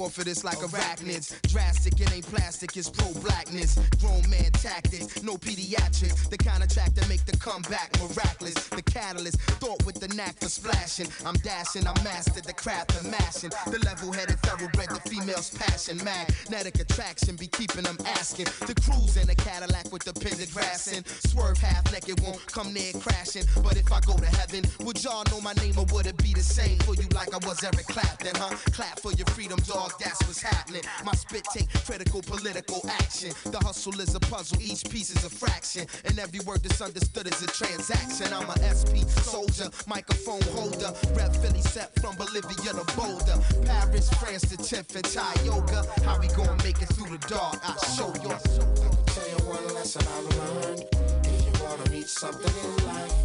Listen, 0.00 0.08
I 0.08 0.08
got 0.08 0.08
your 0.08 0.08
phobic 0.08 0.08
off 0.08 0.18
of 0.18 0.24
this 0.24 0.44
like 0.44 0.58
arachnids. 0.58 1.42
Drastic, 1.50 2.00
it 2.00 2.12
ain't 2.12 2.26
plastic, 2.26 2.76
it's 2.76 2.90
pro 2.90 3.12
blackness. 3.20 3.78
Grown 4.00 4.28
man 4.30 4.50
tactics, 4.52 5.22
no 5.22 5.36
pediatrics. 5.36 6.28
The 6.28 6.38
kind 6.38 6.62
of 6.62 6.72
track 6.72 6.94
that 6.94 7.08
make 7.08 7.24
the 7.26 7.36
comeback 7.36 7.90
miraculous. 8.00 8.68
The 8.68 8.82
catalyst, 8.90 9.40
thought 9.62 9.84
with 9.86 10.00
the 10.00 10.08
knack 10.14 10.38
for 10.40 10.48
splashing. 10.48 11.06
I'm 11.24 11.34
dashing, 11.36 11.86
I 11.86 11.94
mastered 12.02 12.44
the 12.44 12.52
craft 12.52 12.96
of 12.96 13.10
mashing. 13.10 13.50
The 13.70 13.78
level 13.84 14.12
headed 14.12 14.38
thoroughbred, 14.40 14.90
the 14.90 15.00
female's 15.08 15.50
passion. 15.50 16.00
Magnetic 16.04 16.80
attraction 16.80 17.36
be 17.36 17.46
keeping 17.46 17.84
them 17.84 17.96
asking. 18.06 18.46
The 18.66 18.74
cruise 18.82 19.16
in 19.16 19.28
a 19.30 19.34
Cadillac 19.34 19.92
with 19.92 20.04
the 20.04 20.12
pentagrass 20.12 20.92
in. 20.92 21.04
Swerve 21.30 21.58
half 21.58 21.90
naked, 21.92 22.20
won't 22.20 22.44
come 22.46 22.72
near 22.72 22.92
crashing. 22.94 23.44
But 23.62 23.76
if 23.76 23.92
I 23.92 24.00
go 24.00 24.16
to 24.16 24.26
heaven, 24.26 24.64
would 24.80 25.02
y'all 25.02 25.24
know 25.30 25.40
my 25.40 25.52
name 25.54 25.78
or 25.78 25.86
would 25.92 26.06
it 26.06 26.16
be 26.22 26.34
the 26.34 26.42
same 26.42 26.78
for 26.80 26.94
you 26.94 27.06
like 27.14 27.32
I 27.32 27.38
was 27.46 27.62
Eric 27.62 27.86
Clapton, 27.86 28.34
huh? 28.34 28.54
Clap 28.72 28.98
for 29.00 29.12
your 29.12 29.26
freedom, 29.28 29.58
dog, 29.66 29.92
that's 30.00 30.20
what's 30.26 30.42
happening. 30.42 30.82
My 31.04 31.12
spit 31.12 31.44
take 31.54 31.68
critical 31.84 32.22
political 32.22 32.80
action. 32.88 33.30
The 33.44 33.58
hustle 33.58 34.00
is 34.00 34.14
a 34.14 34.20
puzzle, 34.20 34.60
each 34.60 34.84
piece 34.90 35.10
is 35.10 35.24
a 35.24 35.30
fraction. 35.30 35.86
And 36.04 36.18
every 36.18 36.40
word 36.40 36.62
that's 36.62 36.80
understood 36.80 37.26
is 37.26 37.42
a 37.42 37.46
transaction. 37.46 38.32
I'm 38.32 38.48
a 38.48 38.58
SP 38.80 39.04
soldier, 39.22 39.68
microphone 39.86 40.42
holder. 40.54 40.92
Rep 41.14 41.34
Philly 41.36 41.60
set 41.60 41.94
from 42.00 42.16
Bolivia 42.16 42.72
to 42.72 42.84
Boulder. 42.96 43.36
Paris, 43.64 44.08
France 44.14 44.42
to 44.50 44.56
Tiffin, 44.56 45.02
Thai 45.02 45.34
yoga. 45.44 45.84
How 46.04 46.18
we 46.18 46.28
gonna 46.28 46.56
make 46.64 46.80
it 46.80 46.88
through 46.94 47.16
the 47.16 47.28
dark? 47.28 47.60
I'll 47.64 47.78
show 47.96 48.12
you. 48.22 48.30
I 48.30 48.38
can 48.38 49.04
tell 49.06 49.28
you 49.28 49.40
one 49.46 49.66
lesson 49.74 50.02
I've 50.16 50.28
learned. 50.38 50.84
If 51.24 51.38
you 51.46 51.64
wanna 51.64 51.90
reach 51.90 52.06
something 52.06 52.54
in 52.64 52.86
life, 52.86 53.16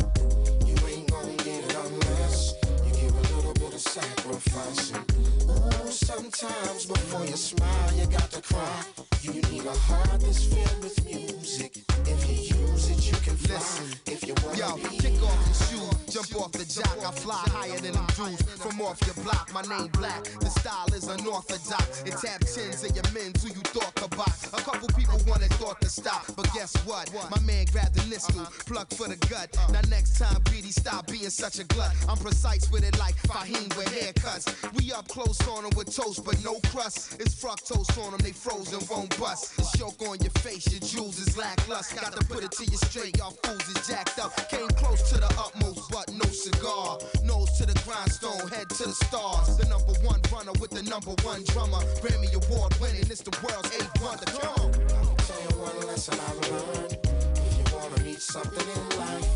you 0.68 0.76
ain't 0.88 1.10
gonna 1.12 1.36
get 1.38 1.64
it 1.64 1.76
unless 1.86 2.54
you 2.86 2.92
give 3.00 3.16
a 3.16 3.36
little 3.36 3.54
bit 3.54 3.74
of 3.74 3.82
sacrificing. 3.82 5.06
Ooh, 5.50 5.92
sometimes 5.92 6.86
before 6.86 7.26
you 7.26 7.38
smile, 7.38 7.94
you 7.94 8.06
got 8.08 8.30
to 8.32 8.42
cry. 8.42 8.84
You 9.22 9.34
need 9.50 9.66
a 9.66 9.72
heart 9.88 10.20
that's 10.20 10.44
filled 10.46 10.84
with 10.84 11.06
music. 11.06 11.84
If 12.06 12.22
you 12.30 12.65
you 12.76 13.16
can. 13.24 13.36
Listen. 13.48 13.86
If 14.06 14.28
you 14.28 14.34
wanna 14.44 14.58
Yo, 14.58 14.76
be 14.76 14.98
kick 14.98 15.22
off 15.24 15.40
your 15.46 15.56
shoes, 15.68 16.14
jump 16.14 16.42
off 16.42 16.52
the 16.52 16.66
jock. 16.66 16.98
I 17.06 17.12
fly 17.12 17.44
higher 17.48 17.80
than 17.80 17.94
them 17.94 18.08
dudes 18.16 18.42
from 18.58 18.82
off 18.82 19.00
your 19.06 19.16
block. 19.24 19.52
My 19.54 19.62
name 19.62 19.88
black, 19.94 20.24
the 20.40 20.50
style 20.50 20.92
is 20.94 21.08
unorthodox. 21.08 22.04
It 22.04 22.16
tap 22.22 22.42
chins 22.42 22.84
of 22.84 22.96
your 22.96 23.08
men 23.14 23.34
who 23.42 23.50
you 23.50 23.62
thought 23.72 23.96
box. 24.16 24.48
A 24.54 24.58
couple 24.58 24.88
people 24.90 25.20
wanted 25.28 25.52
thought 25.54 25.80
to 25.82 25.90
stop, 25.90 26.26
but 26.36 26.52
guess 26.54 26.76
what? 26.86 27.12
My 27.30 27.40
man 27.42 27.66
grabbed 27.72 27.96
the 27.96 28.06
nistle, 28.10 28.42
uh-huh. 28.42 28.64
plucked 28.66 28.94
for 28.96 29.08
the 29.08 29.18
gut. 29.28 29.50
Uh-huh. 29.58 29.72
Now 29.74 29.82
next 29.90 30.18
time, 30.18 30.42
greedy, 30.46 30.72
stop 30.72 31.08
being 31.08 31.30
such 31.30 31.60
a 31.60 31.64
glut. 31.66 31.94
I'm 32.08 32.18
precise 32.18 32.70
with 32.72 32.84
it 32.84 32.98
like 33.00 33.16
Fahim 33.28 33.76
with 33.78 33.92
haircuts. 33.94 34.46
We 34.78 34.92
up 34.92 35.08
close 35.08 35.40
on 35.48 35.64
them 35.64 35.72
with 35.76 35.96
toast, 35.96 36.24
but 36.26 36.44
no 36.44 36.60
crust. 36.72 37.20
It's 37.20 37.36
fructose 37.36 37.92
on 38.04 38.12
them, 38.12 38.22
they 38.22 38.32
frozen, 38.32 38.80
won't 38.90 39.18
bust. 39.20 39.58
The 39.58 39.78
choke 39.78 40.02
on 40.08 40.20
your 40.20 40.36
face, 40.42 40.72
your 40.72 40.82
jewels 40.82 41.20
is 41.20 41.38
lackluster. 41.38 42.02
Got 42.02 42.14
to 42.14 42.26
put 42.26 42.44
it 42.44 42.52
to 42.54 42.65
you 42.72 42.78
straight, 42.78 43.18
y'all 43.18 43.32
fools 43.44 43.68
is 43.70 43.88
jacked 43.88 44.20
up. 44.20 44.32
Came 44.50 44.68
close 44.70 45.02
to 45.12 45.18
the 45.18 45.28
utmost, 45.38 45.92
but 45.92 46.12
no 46.14 46.26
cigar. 46.26 46.98
Nose 47.24 47.52
to 47.58 47.66
the 47.66 47.78
grindstone, 47.86 48.48
head 48.50 48.70
to 48.70 48.84
the 48.88 48.96
stars. 49.06 49.58
The 49.58 49.66
number 49.66 49.94
one 50.02 50.22
runner 50.32 50.54
with 50.60 50.72
the 50.72 50.84
number 50.84 51.12
one 51.24 51.44
drummer. 51.46 51.82
Grammy 52.02 52.32
Award 52.34 52.74
winning, 52.80 53.08
it's 53.12 53.22
the 53.22 53.36
world's 53.44 53.70
eighth 53.76 54.02
wonder. 54.02 54.26
Come 54.26 54.50
on. 54.56 54.72
I'll 54.96 55.16
tell 55.28 55.42
you 55.42 55.54
one 55.60 55.78
lesson 55.88 56.18
I've 56.20 56.40
learned. 56.52 56.98
If 57.38 57.52
you 57.58 57.66
wanna 57.76 58.04
reach 58.04 58.24
something 58.24 58.68
in 58.76 58.84
life, 59.00 59.30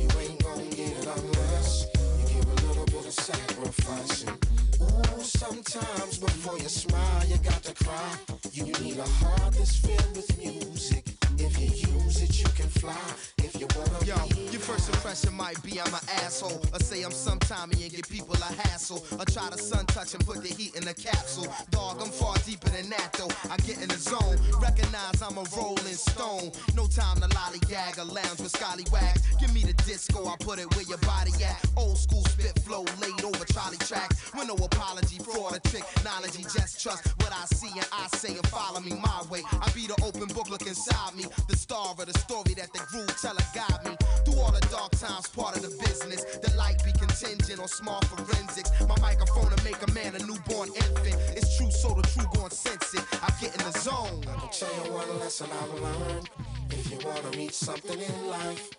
you 0.00 0.08
ain't 0.18 0.42
gonna 0.42 0.64
get 0.74 0.92
it 0.98 1.06
unless 1.06 1.86
you 2.18 2.26
give 2.34 2.46
a 2.50 2.66
little 2.66 2.86
bit 2.86 3.06
of 3.06 3.12
sacrificing. 3.12 4.36
Ooh, 4.82 5.22
sometimes 5.22 6.18
before 6.18 6.58
you 6.58 6.68
smile, 6.68 7.24
you 7.26 7.36
got 7.38 7.62
to 7.62 7.74
cry. 7.84 8.12
You 8.52 8.64
need 8.82 8.98
a 8.98 9.08
heart 9.22 9.52
that's 9.54 9.76
filled 9.76 10.16
with 10.16 10.36
music. 10.38 11.19
If 11.42 11.58
you 11.58 11.94
use 11.94 12.22
it, 12.22 12.38
you 12.38 12.44
can 12.54 12.68
fly. 12.68 13.39
If 13.52 13.60
you 13.60 13.66
wanna 13.74 13.90
Yo, 14.06 14.16
your 14.50 14.60
first 14.60 14.88
impression 14.88 15.34
might 15.34 15.60
be 15.62 15.80
I'm 15.80 15.92
an 15.92 16.00
asshole. 16.22 16.62
Or 16.72 16.78
say 16.80 17.02
I'm 17.02 17.10
sometimey 17.10 17.82
and 17.82 17.90
give 17.90 18.08
people 18.08 18.34
a 18.34 18.52
hassle. 18.62 19.04
Or 19.18 19.24
try 19.24 19.50
to 19.50 19.58
sun 19.58 19.86
touch 19.86 20.14
and 20.14 20.24
put 20.24 20.42
the 20.42 20.48
heat 20.48 20.76
in 20.76 20.86
a 20.86 20.94
capsule. 20.94 21.52
Dog, 21.70 22.00
I'm 22.00 22.08
far 22.08 22.36
deeper 22.46 22.68
than 22.70 22.88
that 22.90 23.12
though. 23.18 23.30
I 23.50 23.56
get 23.58 23.82
in 23.82 23.88
the 23.88 23.98
zone. 23.98 24.38
Recognize 24.62 25.20
I'm 25.20 25.36
a 25.36 25.44
rolling 25.56 25.98
stone. 25.98 26.52
No 26.74 26.86
time 26.86 27.20
to 27.20 27.28
lollygag 27.28 27.98
or 27.98 28.04
lounge 28.04 28.38
with 28.38 28.54
scallywags. 28.54 29.22
Give 29.40 29.52
me 29.52 29.62
the 29.62 29.74
disco, 29.82 30.26
I 30.26 30.36
put 30.38 30.58
it 30.58 30.72
where 30.74 30.84
your 30.84 30.98
body 30.98 31.32
at. 31.42 31.58
Old 31.76 31.98
school 31.98 32.24
spit 32.26 32.58
flow 32.60 32.84
laid 33.02 33.24
over 33.24 33.44
trolley 33.50 33.78
tracks. 33.78 34.32
With 34.32 34.46
no 34.46 34.54
apology, 34.54 35.18
fraud 35.18 35.56
or 35.56 35.60
technology. 35.70 36.42
Just 36.54 36.80
trust 36.80 37.06
what 37.18 37.32
I 37.32 37.44
see 37.46 37.72
and 37.74 37.88
I 37.92 38.06
say 38.16 38.36
and 38.36 38.46
follow 38.46 38.80
me 38.80 38.94
my 39.02 39.22
way. 39.28 39.42
I 39.50 39.70
be 39.72 39.86
the 39.86 39.98
open 40.06 40.28
book, 40.34 40.48
look 40.48 40.66
inside 40.66 41.14
me. 41.16 41.26
The 41.48 41.56
star 41.56 41.90
of 41.90 42.06
the 42.06 42.18
story 42.18 42.54
that 42.54 42.72
the 42.72 42.80
groove 42.90 43.14
teller 43.20 43.39
guide 43.54 43.84
me. 43.84 43.96
Through 44.24 44.40
all 44.40 44.52
the 44.52 44.66
dark 44.70 44.92
times, 44.92 45.28
part 45.28 45.56
of 45.56 45.62
the 45.62 45.72
business. 45.84 46.24
The 46.38 46.54
light 46.56 46.82
be 46.84 46.92
contingent 46.92 47.60
on 47.60 47.68
small 47.68 48.00
forensics. 48.02 48.70
My 48.88 48.98
microphone 49.00 49.50
to 49.50 49.64
make 49.64 49.80
a 49.86 49.90
man 49.92 50.14
a 50.14 50.18
newborn 50.20 50.68
infant. 50.68 51.16
It's 51.36 51.56
true, 51.56 51.70
so 51.70 51.94
the 51.94 52.02
true 52.02 52.26
gon' 52.34 52.50
sense 52.50 52.94
it. 52.94 53.04
I 53.22 53.30
get 53.40 53.54
in 53.56 53.64
the 53.70 53.78
zone. 53.78 54.24
I'll 54.28 54.48
tell 54.48 54.72
you 54.84 54.92
one 54.92 55.18
lesson 55.20 55.48
I've 55.52 55.80
learned. 55.80 56.28
If 56.70 56.90
you 56.90 56.98
wanna 57.06 57.30
reach 57.36 57.54
something 57.54 57.98
in 57.98 58.28
life, 58.28 58.70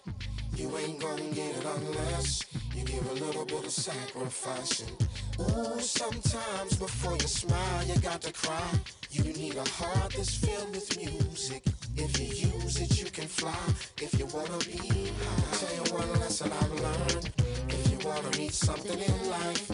you 0.55 0.77
ain't 0.77 0.99
gonna 0.99 1.23
get 1.31 1.55
it 1.57 1.65
unless 1.65 2.45
you 2.75 2.83
give 2.85 3.09
a 3.11 3.13
little 3.25 3.45
bit 3.45 3.65
of 3.65 3.71
sacrificing. 3.71 4.95
Ooh, 5.41 5.79
sometimes 5.79 6.75
before 6.77 7.13
you 7.13 7.27
smile, 7.27 7.83
you 7.85 7.99
got 8.01 8.21
to 8.21 8.31
cry. 8.31 8.69
You 9.09 9.23
need 9.23 9.55
a 9.55 9.67
heart 9.69 10.13
that's 10.15 10.35
filled 10.35 10.69
with 10.75 10.95
music. 10.97 11.63
If 11.97 12.19
you 12.19 12.49
use 12.51 12.79
it, 12.79 12.99
you 13.01 13.09
can 13.09 13.27
fly. 13.27 13.63
If 13.97 14.19
you 14.19 14.25
wanna 14.27 14.59
be 14.59 14.77
high, 14.77 15.57
tell 15.57 15.73
you 15.75 15.93
one 15.93 16.19
lesson 16.19 16.51
I've 16.51 16.73
learned. 16.85 17.29
If 17.69 17.91
you 17.91 18.07
wanna 18.07 18.29
reach 18.37 18.53
something 18.53 18.99
in 18.99 19.29
life, 19.29 19.71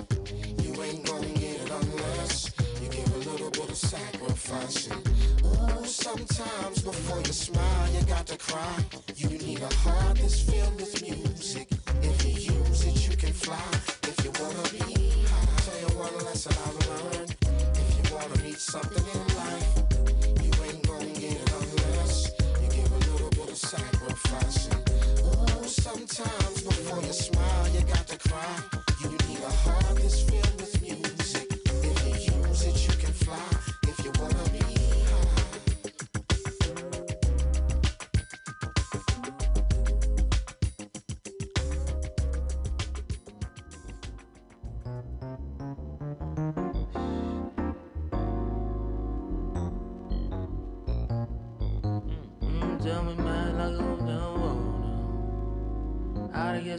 you 0.64 0.72
ain't 0.84 1.06
gonna 1.06 1.28
get 1.44 1.62
it 1.62 1.72
unless 1.82 2.52
you 2.82 2.88
give 2.90 3.14
a 3.16 3.30
little 3.30 3.52
bit 3.52 3.70
of 3.70 3.78
sacrificing. 3.78 5.04
Ooh, 5.46 5.86
sometimes 5.86 6.82
before 6.82 7.20
you 7.20 7.34
smile, 7.34 7.90
you 7.94 8.06
got 8.06 8.26
to 8.28 8.38
cry. 8.38 8.78
You 9.16 9.30
need 9.30 9.62
a 9.62 9.74
heart 9.76 10.18
that's 10.18 10.40
filled 10.42 10.80
with 10.80 11.02
music. 11.02 11.68
If 12.02 12.26
you 12.26 12.54
use 12.56 12.86
it, 12.86 13.10
you 13.10 13.18
can 13.18 13.34
fly. 13.34 13.70
If 14.04 14.24
you 14.24 14.32
wanna 14.42 14.70
be 14.70 14.97
one 16.14 16.26
lesson 16.26 16.54
I've 16.66 16.88
learned. 16.88 17.36
If 17.74 18.10
you 18.10 18.16
wanna 18.16 18.44
reach 18.44 18.58
something 18.58 19.04
in 19.16 19.36
life, 19.36 19.70
you 20.44 20.52
ain't 20.64 20.88
gonna 20.88 21.06
get 21.14 21.34
it 21.34 21.52
unless 21.60 22.32
you 22.62 22.68
give 22.70 22.92
a 22.92 23.12
little 23.12 23.30
bit 23.32 23.50
of 23.50 23.58
sacrificing. 23.58 24.82
Ooh, 25.26 25.68
sometimes 25.68 26.62
before 26.62 27.02
you 27.02 27.14
smile, 27.14 27.68
you 27.70 27.82
got 27.82 28.08
to 28.08 28.18
cry. 28.30 28.56
You 29.02 29.10
need 29.28 29.40
a 29.40 29.52
heart 29.64 29.96
that's 29.96 30.22
filled 30.22 30.62
with 30.62 30.77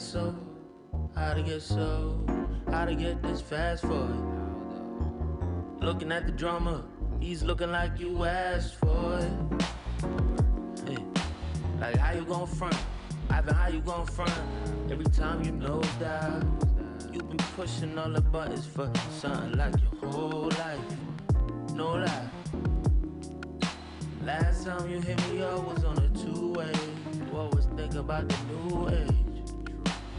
so, 0.08 0.34
how 1.14 1.34
to 1.34 1.43
get 1.43 1.60
so, 1.60 2.25
how 2.70 2.87
to 2.87 2.94
get 2.94 3.22
this 3.22 3.43
fast 3.43 3.82
for 3.82 4.08
it. 4.08 5.84
Looking 5.84 6.10
at 6.12 6.25
the 6.25 6.32
drummer, 6.32 6.82
he's 7.20 7.43
looking 7.43 7.70
like 7.70 8.00
you 8.00 8.25
asked 8.25 8.76
for 8.76 9.19
it. 10.87 10.99
Like 11.78 11.96
how 11.96 12.14
you 12.14 12.25
gon' 12.25 12.46
front? 12.46 12.76
Ivan, 13.28 13.55
how 13.55 13.69
you 13.69 13.81
gon' 13.81 14.06
front? 14.06 14.32
Every 14.90 15.05
time 15.05 15.44
you 15.44 15.52
know 15.52 15.82
that, 15.99 16.43
you 17.12 17.20
been 17.20 17.37
pushing 17.55 17.99
all 17.99 18.10
the 18.10 18.22
buttons 18.22 18.64
for 18.64 18.90
something 19.20 19.58
like 19.58 19.75
your 19.82 20.10
whole 20.10 20.49
life. 20.58 20.81
No 21.75 21.96
lie. 21.96 22.31
Last 24.25 24.64
time 24.64 24.90
you 24.90 25.00
hit 25.00 25.20
me 25.28 25.43
up 25.43 25.62
was 25.69 25.84
on 25.84 25.99
a 25.99 26.08
two-way. 26.16 26.72
Always 27.34 27.66
think 27.76 27.94
about 27.94 28.26
the 28.26 28.37
new 28.55 28.88
age. 28.88 29.28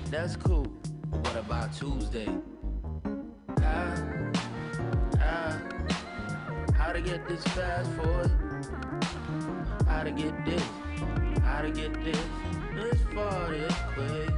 That's 0.09 0.35
cool. 0.35 0.65
What 1.11 1.35
about 1.35 1.71
Tuesday? 1.71 2.27
How, 3.61 3.95
how, 5.19 5.59
how 6.73 6.91
to 6.91 6.99
get 6.99 7.27
this 7.27 7.43
fast 7.43 7.91
forward? 7.91 8.31
How 9.87 10.01
to 10.01 10.09
get 10.09 10.33
this? 10.45 10.63
How 11.43 11.61
to 11.61 11.69
get 11.69 11.93
this? 12.03 12.17
This 12.73 12.99
far, 13.13 13.51
this 13.51 13.73
quick. 13.93 14.29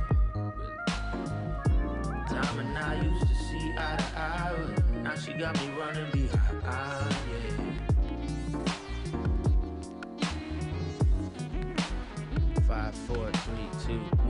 Time 2.28 2.60
and 2.60 2.78
I 2.78 3.02
used 3.02 3.22
to 3.22 3.36
see 3.36 3.74
eye 3.78 3.96
to 3.98 4.20
eye. 4.20 4.54
with. 4.58 4.92
Now 5.04 5.16
she 5.16 5.32
got 5.34 5.58
me 5.62 5.70
running 5.80 6.12
behind, 6.12 7.16
yeah. 7.32 7.80
Five, 12.68 12.94
four. 12.94 13.41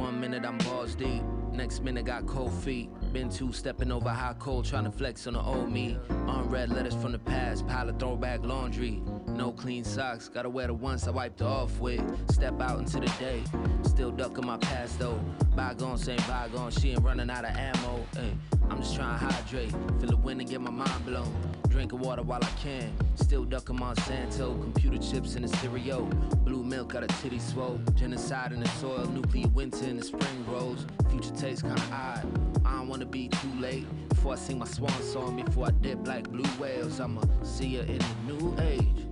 One 0.02 0.20
minute 0.20 0.44
I'm 0.46 0.58
balls 0.58 0.96
deep. 0.96 1.22
Next 1.54 1.84
minute 1.84 2.06
got 2.06 2.26
cold 2.26 2.52
feet. 2.64 2.90
Been 3.14 3.30
two 3.30 3.54
stepping 3.54 3.92
over 3.92 4.10
high 4.10 4.34
cold, 4.40 4.66
trying 4.66 4.86
to 4.86 4.92
flex 4.92 5.28
on 5.28 5.34
the 5.34 5.40
old 5.40 5.72
me. 5.72 5.96
Unread 6.28 6.72
letters 6.72 6.96
from 6.96 7.12
the 7.12 7.20
past, 7.20 7.68
pile 7.68 7.88
of 7.88 8.00
throwback 8.00 8.44
laundry. 8.44 9.04
No 9.28 9.52
clean 9.52 9.84
socks, 9.84 10.28
gotta 10.28 10.50
wear 10.50 10.66
the 10.66 10.74
ones 10.74 11.08
I 11.08 11.12
wiped 11.12 11.44
off 11.44 11.80
with. 11.80 12.02
Step 12.32 12.60
out 12.60 12.80
into 12.80 13.00
the 13.00 13.14
day, 13.20 13.44
still 13.84 14.10
ducking 14.10 14.48
my 14.48 14.58
past 14.58 14.98
though. 14.98 15.20
Bygone, 15.56 16.00
same 16.00 16.18
bygone, 16.28 16.72
she 16.72 16.94
ain't 16.94 17.04
running 17.04 17.30
out 17.30 17.46
of 17.46 17.56
ammo. 17.56 18.04
Ay, 18.18 18.34
I'm 18.72 18.82
just 18.82 18.96
trying 18.96 19.20
to 19.20 19.26
hydrate, 19.26 19.70
feel 20.00 20.10
the 20.10 20.18
wind 20.18 20.42
and 20.42 20.50
get 20.50 20.62
my 20.62 20.72
mind 20.72 21.06
blown. 21.06 21.61
Drinking 21.72 22.00
water 22.00 22.22
while 22.22 22.44
I 22.44 22.50
can, 22.62 22.94
still 23.16 23.46
ducking 23.46 23.78
Monsanto. 23.78 24.62
Computer 24.62 24.98
chips 24.98 25.36
in 25.36 25.44
the 25.44 25.48
stereo, 25.48 26.04
blue 26.44 26.64
milk 26.64 26.90
got 26.90 27.04
a 27.04 27.08
titty 27.08 27.40
swole. 27.40 27.80
Genocide 27.96 28.52
in 28.52 28.60
the 28.60 28.68
soil, 28.68 29.06
nuclear 29.06 29.48
winter 29.48 29.86
in 29.86 29.96
the 29.96 30.04
spring 30.04 30.46
rose. 30.48 30.86
Future 31.10 31.32
tastes 31.32 31.62
kinda 31.62 31.82
odd. 31.94 32.28
I 32.66 32.74
don't 32.74 32.90
wanna 32.90 33.06
be 33.06 33.30
too 33.30 33.54
late 33.58 33.88
before 34.10 34.34
I 34.34 34.36
sing 34.36 34.60
my 34.60 34.66
swan 34.66 34.92
song. 35.02 35.42
Before 35.44 35.68
I 35.68 35.72
dip 35.72 36.06
like 36.06 36.30
blue 36.30 36.50
whales, 36.60 37.00
I'ma 37.00 37.22
see 37.42 37.78
her 37.78 37.84
in 37.84 38.00
the 38.00 38.34
new 38.34 38.56
age. 38.60 39.08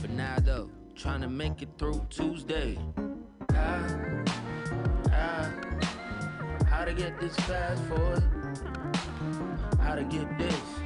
But 0.00 0.10
now 0.10 0.36
though, 0.38 0.70
trying 0.94 1.22
to 1.22 1.28
make 1.28 1.60
it 1.60 1.70
through 1.76 2.06
Tuesday. 2.08 2.78
How, 3.52 4.22
how, 5.10 5.50
how 6.66 6.84
to 6.84 6.94
get 6.94 7.20
this 7.20 7.34
fast 7.34 7.82
forward? 7.84 8.22
How 9.80 9.96
to 9.96 10.04
get 10.04 10.38
this? 10.38 10.83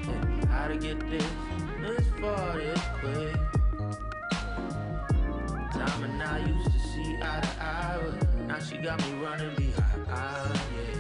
How 0.59 0.67
to 0.67 0.77
get 0.77 0.99
this? 1.09 1.25
This 1.81 2.05
far, 2.21 2.57
this 2.57 2.81
quick. 2.99 3.37
Time 5.71 6.05
and 6.05 6.21
I 6.21 6.39
used 6.45 6.73
to 6.73 6.79
see 6.81 7.17
eye 7.23 7.41
to 7.41 7.63
eye, 7.63 7.99
but 8.03 8.39
now 8.49 8.59
she 8.59 8.77
got 8.79 8.99
me 9.07 9.13
running 9.23 9.55
behind. 9.55 10.61
Yeah. 10.75 10.99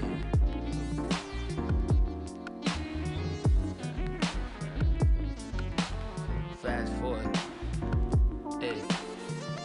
Fast 6.63 6.93
forward. 6.95 7.37
Hey, 8.61 8.79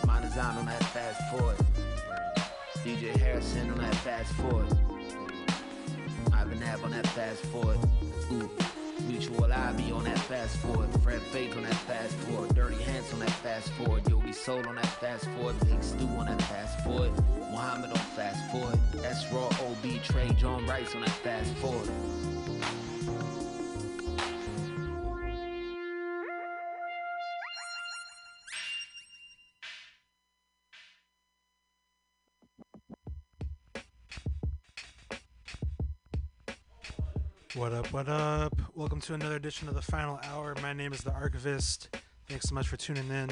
Montezano 0.07 0.57
on 0.57 0.65
that 0.65 0.83
fast 0.85 1.21
forward. 1.29 1.57
DJ 2.77 3.15
Harrison 3.15 3.69
on 3.69 3.77
that 3.77 3.95
fast 3.97 4.33
forward. 4.33 4.75
Ivan 6.33 6.63
Ave 6.63 6.83
on 6.83 6.91
that 6.91 7.05
fast 7.07 7.45
forward. 7.45 7.77
Ooh. 8.31 8.49
Mutual 9.07 9.51
IB 9.51 9.91
on 9.91 10.03
that 10.05 10.19
fast 10.19 10.57
forward. 10.57 10.89
Fred 11.01 11.21
Fake 11.21 11.55
on 11.55 11.63
that 11.63 11.73
fast 11.73 12.13
forward. 12.15 12.53
Dirty 12.55 12.81
Hands 12.83 13.13
on 13.13 13.19
that 13.19 13.29
fast 13.29 13.69
forward. 13.73 14.07
Yogi 14.09 14.33
Soul 14.33 14.65
on 14.67 14.75
that 14.75 14.85
fast 14.85 15.25
forward. 15.31 15.59
Big 15.61 15.83
Stu 15.83 16.05
on 16.05 16.25
that 16.25 16.41
fast 16.43 16.83
forward. 16.83 17.11
Muhammad 17.51 17.91
on 17.91 17.97
fast 18.15 18.51
forward. 18.51 18.79
S 19.03 19.31
Raw 19.31 19.47
OB 19.47 20.03
Trey 20.03 20.29
John 20.39 20.65
Rice 20.65 20.95
on 20.95 21.01
that 21.01 21.09
fast 21.09 21.53
forward. 21.55 21.89
What 37.55 37.71
up, 37.71 37.93
what 37.93 38.09
up? 38.09 38.59
Welcome 38.73 38.99
to 39.01 39.13
another 39.13 39.35
edition 39.35 39.67
of 39.67 39.75
the 39.75 39.81
final 39.81 40.19
hour. 40.23 40.55
My 40.63 40.73
name 40.73 40.91
is 40.91 41.01
the 41.01 41.11
Archivist. 41.11 41.95
Thanks 42.27 42.49
so 42.49 42.55
much 42.55 42.67
for 42.67 42.77
tuning 42.77 43.07
in. 43.09 43.29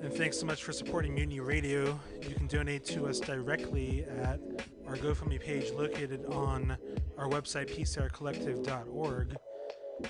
And 0.00 0.10
thanks 0.10 0.38
so 0.38 0.46
much 0.46 0.64
for 0.64 0.72
supporting 0.72 1.14
Mutiny 1.14 1.40
Radio. 1.40 2.00
You 2.26 2.34
can 2.34 2.46
donate 2.46 2.86
to 2.86 3.06
us 3.06 3.20
directly 3.20 4.06
at 4.22 4.40
our 4.86 4.96
GoFundMe 4.96 5.38
page 5.38 5.72
located 5.72 6.24
on 6.24 6.78
our 7.18 7.28
website, 7.28 7.68
pcrcollective.org. 7.68 9.36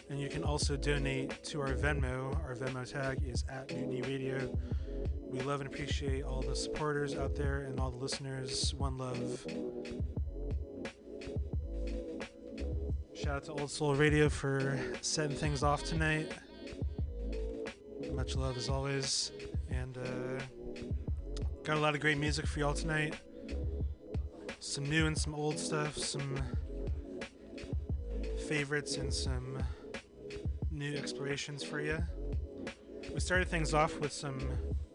And 0.08 0.20
you 0.20 0.28
can 0.28 0.44
also 0.44 0.76
donate 0.76 1.42
to 1.42 1.60
our 1.60 1.74
Venmo. 1.74 2.40
Our 2.44 2.54
Venmo 2.54 2.88
tag 2.88 3.18
is 3.26 3.44
at 3.50 3.74
Mutiny 3.74 4.02
Radio. 4.02 4.56
We 5.28 5.40
love 5.40 5.60
and 5.60 5.68
appreciate 5.68 6.22
all 6.22 6.40
the 6.40 6.54
supporters 6.54 7.16
out 7.16 7.34
there 7.34 7.62
and 7.62 7.80
all 7.80 7.90
the 7.90 7.98
listeners. 7.98 8.74
One 8.74 8.96
love. 8.96 9.44
Shout 13.30 13.48
out 13.48 13.56
to 13.56 13.60
Old 13.62 13.70
Soul 13.70 13.94
Radio 13.94 14.28
for 14.28 14.76
setting 15.02 15.36
things 15.36 15.62
off 15.62 15.84
tonight. 15.84 16.32
Much 18.12 18.34
love 18.34 18.56
as 18.56 18.68
always. 18.68 19.30
And 19.70 19.96
uh, 19.96 20.42
got 21.62 21.76
a 21.76 21.78
lot 21.78 21.94
of 21.94 22.00
great 22.00 22.18
music 22.18 22.44
for 22.48 22.58
y'all 22.58 22.74
tonight. 22.74 23.14
Some 24.58 24.90
new 24.90 25.06
and 25.06 25.16
some 25.16 25.36
old 25.36 25.60
stuff, 25.60 25.96
some 25.96 26.42
favorites 28.48 28.96
and 28.96 29.14
some 29.14 29.62
new 30.72 30.96
explorations 30.96 31.62
for 31.62 31.80
you. 31.80 31.98
We 33.14 33.20
started 33.20 33.46
things 33.46 33.74
off 33.74 33.96
with 34.00 34.12
some 34.12 34.40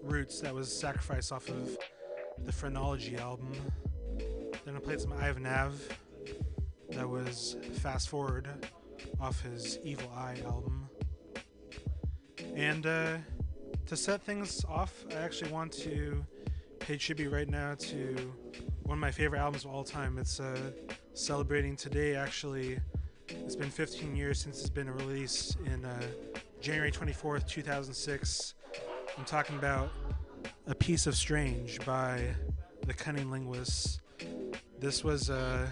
roots 0.04 0.42
that 0.42 0.54
was 0.54 0.70
sacrificed 0.78 1.32
off 1.32 1.48
of 1.48 1.78
the 2.44 2.52
Phrenology 2.52 3.16
album. 3.16 3.54
Then 4.66 4.76
I 4.76 4.80
played 4.80 5.00
some 5.00 5.14
Ivan 5.14 5.46
Ave 5.46 5.78
that 6.92 7.08
was 7.08 7.56
Fast 7.74 8.10
Forward 8.10 8.48
off 9.20 9.42
his 9.42 9.78
Every 9.86 10.08
Eye 10.16 10.38
album. 10.46 10.90
And 12.56 12.86
uh, 12.86 13.18
to 13.88 13.98
set 13.98 14.22
things 14.22 14.64
off, 14.66 15.06
I 15.12 15.16
actually 15.16 15.52
want 15.52 15.72
to 15.74 16.26
pay 16.80 16.98
tribute 16.98 17.32
right 17.32 17.50
now 17.50 17.76
to 17.76 18.34
one 18.84 18.98
of 18.98 19.02
my 19.02 19.12
favorite 19.12 19.40
albums 19.40 19.66
of 19.66 19.72
all 19.72 19.84
time. 19.84 20.18
It's 20.18 20.40
uh, 20.40 20.72
celebrating 21.14 21.76
today, 21.76 22.16
actually. 22.16 22.80
It's 23.28 23.56
been 23.56 23.72
15 23.72 24.16
years 24.16 24.40
since 24.40 24.60
it's 24.60 24.70
been 24.70 24.90
released 24.90 25.58
in 25.66 25.84
uh, 25.84 26.02
January 26.62 26.92
24th, 26.92 27.48
2006. 27.48 28.54
I'm 29.18 29.26
talking 29.26 29.58
about 29.58 29.90
A 30.68 30.76
Piece 30.76 31.08
of 31.08 31.16
Strange 31.16 31.84
by 31.86 32.36
The 32.86 32.94
CunninLynguists. 32.94 34.00
This 34.80 35.04
was. 35.04 35.30
Uh, 35.30 35.68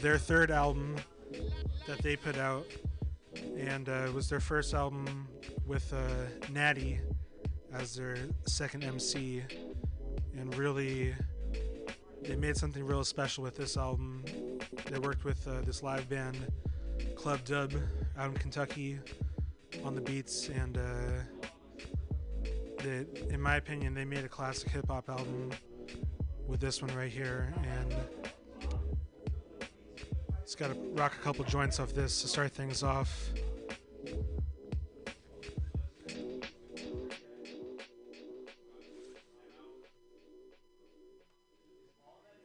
their 0.00 0.18
third 0.18 0.50
album 0.50 0.96
that 1.86 1.98
they 2.02 2.16
put 2.16 2.36
out, 2.36 2.66
and 3.56 3.88
uh, 3.88 4.04
it 4.06 4.14
was 4.14 4.28
their 4.28 4.40
first 4.40 4.74
album 4.74 5.26
with 5.66 5.92
uh, 5.92 6.46
Natti 6.52 6.98
as 7.72 7.96
their 7.96 8.16
second 8.46 8.84
MC, 8.84 9.42
and 10.36 10.54
really 10.56 11.14
they 12.22 12.36
made 12.36 12.56
something 12.56 12.84
real 12.84 13.04
special 13.04 13.44
with 13.44 13.56
this 13.56 13.76
album. 13.76 14.24
They 14.90 14.98
worked 14.98 15.24
with 15.24 15.46
uh, 15.48 15.62
this 15.62 15.82
live 15.82 16.08
band, 16.08 16.36
Club 17.14 17.44
Dub, 17.44 17.72
out 18.18 18.30
in 18.30 18.36
Kentucky, 18.36 18.98
on 19.84 19.94
the 19.94 20.00
beats, 20.00 20.48
and 20.48 20.76
uh, 20.76 22.50
they, 22.82 23.06
in 23.30 23.40
my 23.40 23.56
opinion, 23.56 23.94
they 23.94 24.04
made 24.04 24.24
a 24.24 24.28
classic 24.28 24.70
hip 24.70 24.88
hop 24.88 25.08
album 25.08 25.50
with 26.46 26.60
this 26.60 26.82
one 26.82 26.94
right 26.96 27.10
here, 27.10 27.52
and 27.64 27.94
it's 30.46 30.54
got 30.54 30.68
to 30.68 30.78
rock 30.92 31.12
a 31.12 31.24
couple 31.24 31.44
joints 31.44 31.80
off 31.80 31.92
this 31.92 32.22
to 32.22 32.28
start 32.28 32.52
things 32.52 32.84
off. 32.84 33.30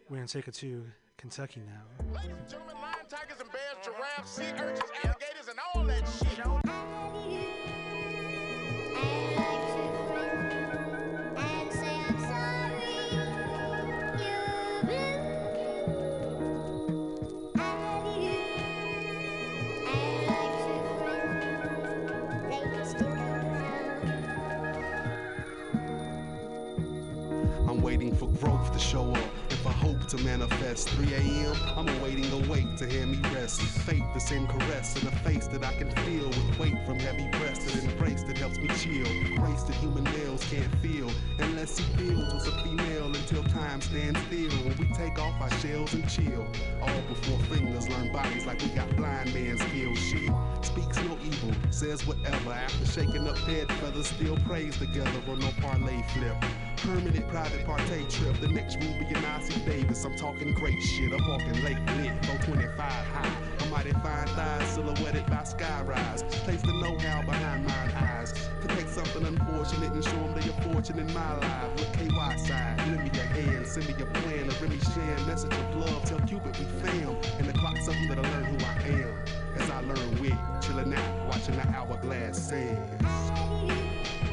We're 0.09 0.17
gonna 0.17 0.27
take 0.27 0.47
it 0.47 0.55
to 0.55 0.83
Kentucky 1.15 1.61
now. 1.67 2.15
Ladies 2.15 2.31
and 2.31 2.49
gentlemen, 2.49 2.75
lion, 2.81 2.95
tigers, 3.07 3.39
and 3.39 3.51
bears, 3.51 3.85
giraffes, 3.85 4.31
sea 4.31 4.51
urchins, 4.59 4.91
alligators, 5.03 5.47
and 5.47 5.59
all 5.75 5.83
that 5.83 6.09
shit. 6.09 6.40
To 30.11 30.17
manifest 30.25 30.89
3 30.89 31.13
a.m., 31.13 31.55
I'm 31.77 31.87
awaiting 31.87 32.29
a 32.33 32.49
wait 32.49 32.75
to 32.79 32.85
hear 32.85 33.05
me 33.05 33.17
rest. 33.33 33.61
Fate, 33.61 34.03
the 34.13 34.19
same 34.19 34.45
caress 34.45 35.01
in 35.01 35.07
a 35.07 35.11
face 35.19 35.47
that 35.47 35.63
I 35.63 35.73
can 35.75 35.89
feel 36.03 36.27
with 36.27 36.59
weight 36.59 36.75
from 36.85 36.99
heavy 36.99 37.29
breast 37.39 37.73
and 37.73 37.89
embrace 37.89 38.21
that 38.23 38.37
helps 38.37 38.57
me 38.57 38.67
chill. 38.67 39.07
Grace 39.37 39.63
that 39.63 39.75
human 39.75 40.03
males 40.03 40.43
can't 40.51 40.73
feel 40.81 41.09
unless 41.39 41.77
he 41.77 41.85
feels 41.95 42.33
with 42.33 42.53
a 42.53 42.63
female 42.63 43.05
until 43.05 43.41
time 43.45 43.79
stands 43.79 44.19
still. 44.23 44.51
When 44.65 44.75
we 44.79 44.93
take 44.93 45.17
off 45.17 45.39
our 45.39 45.51
shells 45.59 45.93
and 45.93 46.09
chill, 46.09 46.45
all 46.81 47.01
before 47.07 47.39
fingers 47.45 47.87
learn 47.87 48.11
bodies 48.11 48.45
like 48.45 48.61
we 48.61 48.67
got 48.69 48.93
blind 48.97 49.33
man 49.33 49.57
skills. 49.59 49.97
She 49.97 50.29
speaks 50.61 50.97
no 51.03 51.17
evil, 51.23 51.53
says 51.69 52.05
whatever. 52.05 52.51
After 52.51 52.85
shaking 52.85 53.29
up 53.29 53.37
dead 53.45 53.71
feathers, 53.79 54.07
still 54.07 54.35
prays 54.45 54.77
together 54.77 55.21
on 55.29 55.39
no 55.39 55.51
parlay 55.61 56.03
flip. 56.09 56.35
Permanent 56.81 57.27
private 57.27 57.63
partay 57.63 58.09
trip. 58.09 58.41
The 58.41 58.47
next 58.47 58.77
Ruby 58.77 59.05
and 59.13 59.23
Ossie 59.25 59.63
Davis. 59.67 60.03
I'm 60.03 60.15
talking 60.15 60.51
great 60.55 60.81
shit. 60.81 61.13
I'm 61.13 61.27
walking 61.29 61.63
late 61.63 61.77
lit, 61.97 62.25
425 62.25 62.75
high. 62.79 63.31
A 63.59 63.65
mighty 63.67 63.91
fine 63.91 64.25
thighs 64.29 64.67
silhouetted 64.69 65.27
by 65.27 65.43
skyrise. 65.43 66.27
Place 66.43 66.61
the 66.63 66.73
know-how 66.73 67.21
behind 67.21 67.67
mine 67.67 67.91
eyes. 67.91 68.33
To 68.61 68.67
take 68.69 68.87
something 68.87 69.23
unfortunate 69.23 69.91
and 69.91 70.03
show 70.03 70.09
them 70.11 70.33
they 70.33 70.41
fortune 70.73 70.97
in 70.97 71.13
my 71.13 71.37
life. 71.37 71.71
With 71.75 71.93
KY 71.93 72.37
side, 72.37 72.77
lend 72.87 73.03
me 73.03 73.11
your 73.13 73.25
hand, 73.25 73.67
send 73.67 73.87
me 73.87 73.93
your 73.99 74.07
plan, 74.07 74.49
a 74.49 74.53
Remy 74.53 74.79
Shan 74.79 75.27
message 75.27 75.53
of 75.53 75.75
love. 75.75 76.03
Tell 76.05 76.19
Cupid 76.21 76.57
we 76.57 76.65
fam, 76.81 77.15
and 77.37 77.47
the 77.47 77.53
clock 77.53 77.77
something 77.77 78.07
that 78.07 78.17
I 78.17 78.21
learn 78.21 78.45
who 78.45 78.65
I 78.65 79.03
am. 79.03 79.15
As 79.55 79.69
I 79.69 79.81
learn 79.81 80.19
wit, 80.19 80.33
chillin' 80.61 80.97
out, 80.97 81.27
watching 81.27 81.57
the 81.57 81.67
hourglass 81.67 82.41
sands. 82.41 84.30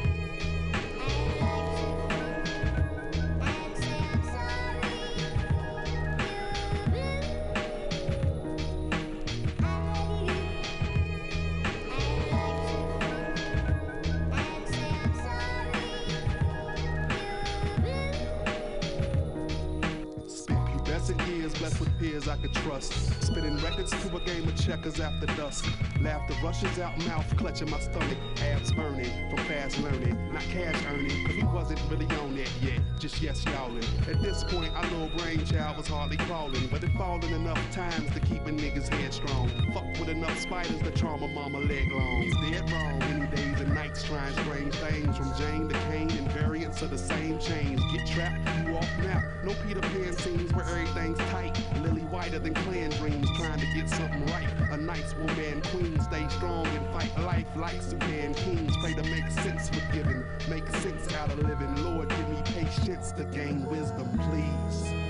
Checkers 24.69 24.99
after 24.99 25.25
dusk. 25.35 25.65
Laughter 25.99 26.35
rushes 26.43 26.77
out, 26.77 26.95
mouth 27.07 27.25
clutching 27.37 27.71
my 27.71 27.79
stomach. 27.79 28.17
Abs 28.51 28.71
burning 28.71 29.09
from 29.27 29.39
fast 29.45 29.79
learning. 29.79 30.15
Not 30.31 30.43
cash 30.43 30.79
earning, 30.91 31.25
cause 31.25 31.35
we 31.35 31.43
wasn't 31.43 31.81
really 31.89 32.05
on 32.17 32.35
that 32.35 32.51
yet. 32.61 32.79
Just 32.99 33.19
yes, 33.19 33.43
y'allin'. 33.45 33.83
At 34.07 34.21
this 34.21 34.43
point, 34.43 34.71
our 34.75 34.83
little 34.83 35.09
brainchild 35.17 35.75
was 35.77 35.87
hardly 35.87 36.17
crawling. 36.17 36.67
But 36.67 36.83
it 36.83 36.91
fallen 36.91 37.33
enough 37.33 37.59
times 37.71 38.13
to 38.13 38.19
keep 38.19 38.45
a 38.45 38.51
nigga's 38.51 38.89
head 38.89 39.11
strong. 39.11 39.49
Fuck 39.73 39.88
with 39.97 40.09
enough 40.09 40.37
spiders 40.39 40.81
to 40.81 40.91
charm 40.91 41.23
a 41.23 41.27
mama 41.27 41.59
leg 41.59 41.91
long. 41.91 42.21
He's 42.21 42.51
dead 42.51 42.69
wrong. 42.71 42.99
Many 42.99 43.27
days 43.35 43.59
and 43.61 43.73
nights 43.73 44.03
trying 44.03 44.33
strange 44.33 44.75
things. 44.75 45.17
From 45.17 45.33
Jane 45.37 45.69
to 45.69 45.79
Kane 45.89 46.11
and 46.11 46.31
variants 46.31 46.81
of 46.81 46.89
the 46.89 46.97
same 46.97 47.39
chains. 47.39 47.81
Get 47.93 48.07
trapped, 48.07 48.67
you 48.67 48.75
off 48.75 48.89
now. 48.99 49.21
No 49.43 49.53
Peter 49.65 49.81
Pan 49.81 50.13
scenes 50.17 50.53
where 50.53 50.65
everything's 50.65 51.17
tight. 51.29 51.57
Lily 51.81 52.01
whiter 52.01 52.39
than 52.39 52.53
clan 52.53 52.89
dreams, 52.91 53.29
trying 53.37 53.59
to 53.59 53.67
get 53.73 53.89
something 53.89 54.25
right. 54.27 54.47
A 54.71 54.77
nice 54.77 55.15
woman 55.15 55.61
queen, 55.71 55.99
stay 56.01 56.27
strong 56.29 56.65
and 56.67 56.85
fight 56.93 57.17
life 57.21 57.47
like 57.55 57.81
Sudan 57.81 58.33
kings. 58.33 58.75
Pray 58.81 58.93
to 58.93 59.03
make 59.03 59.29
sense 59.31 59.69
with 59.71 59.83
giving, 59.93 60.23
make 60.49 60.67
sense 60.77 61.13
out 61.15 61.31
of 61.31 61.39
living. 61.39 61.75
Lord, 61.83 62.09
give 62.09 62.29
me 62.29 62.41
patience 62.45 63.11
to 63.13 63.23
gain 63.25 63.65
wisdom, 63.65 64.09
please. 64.29 65.08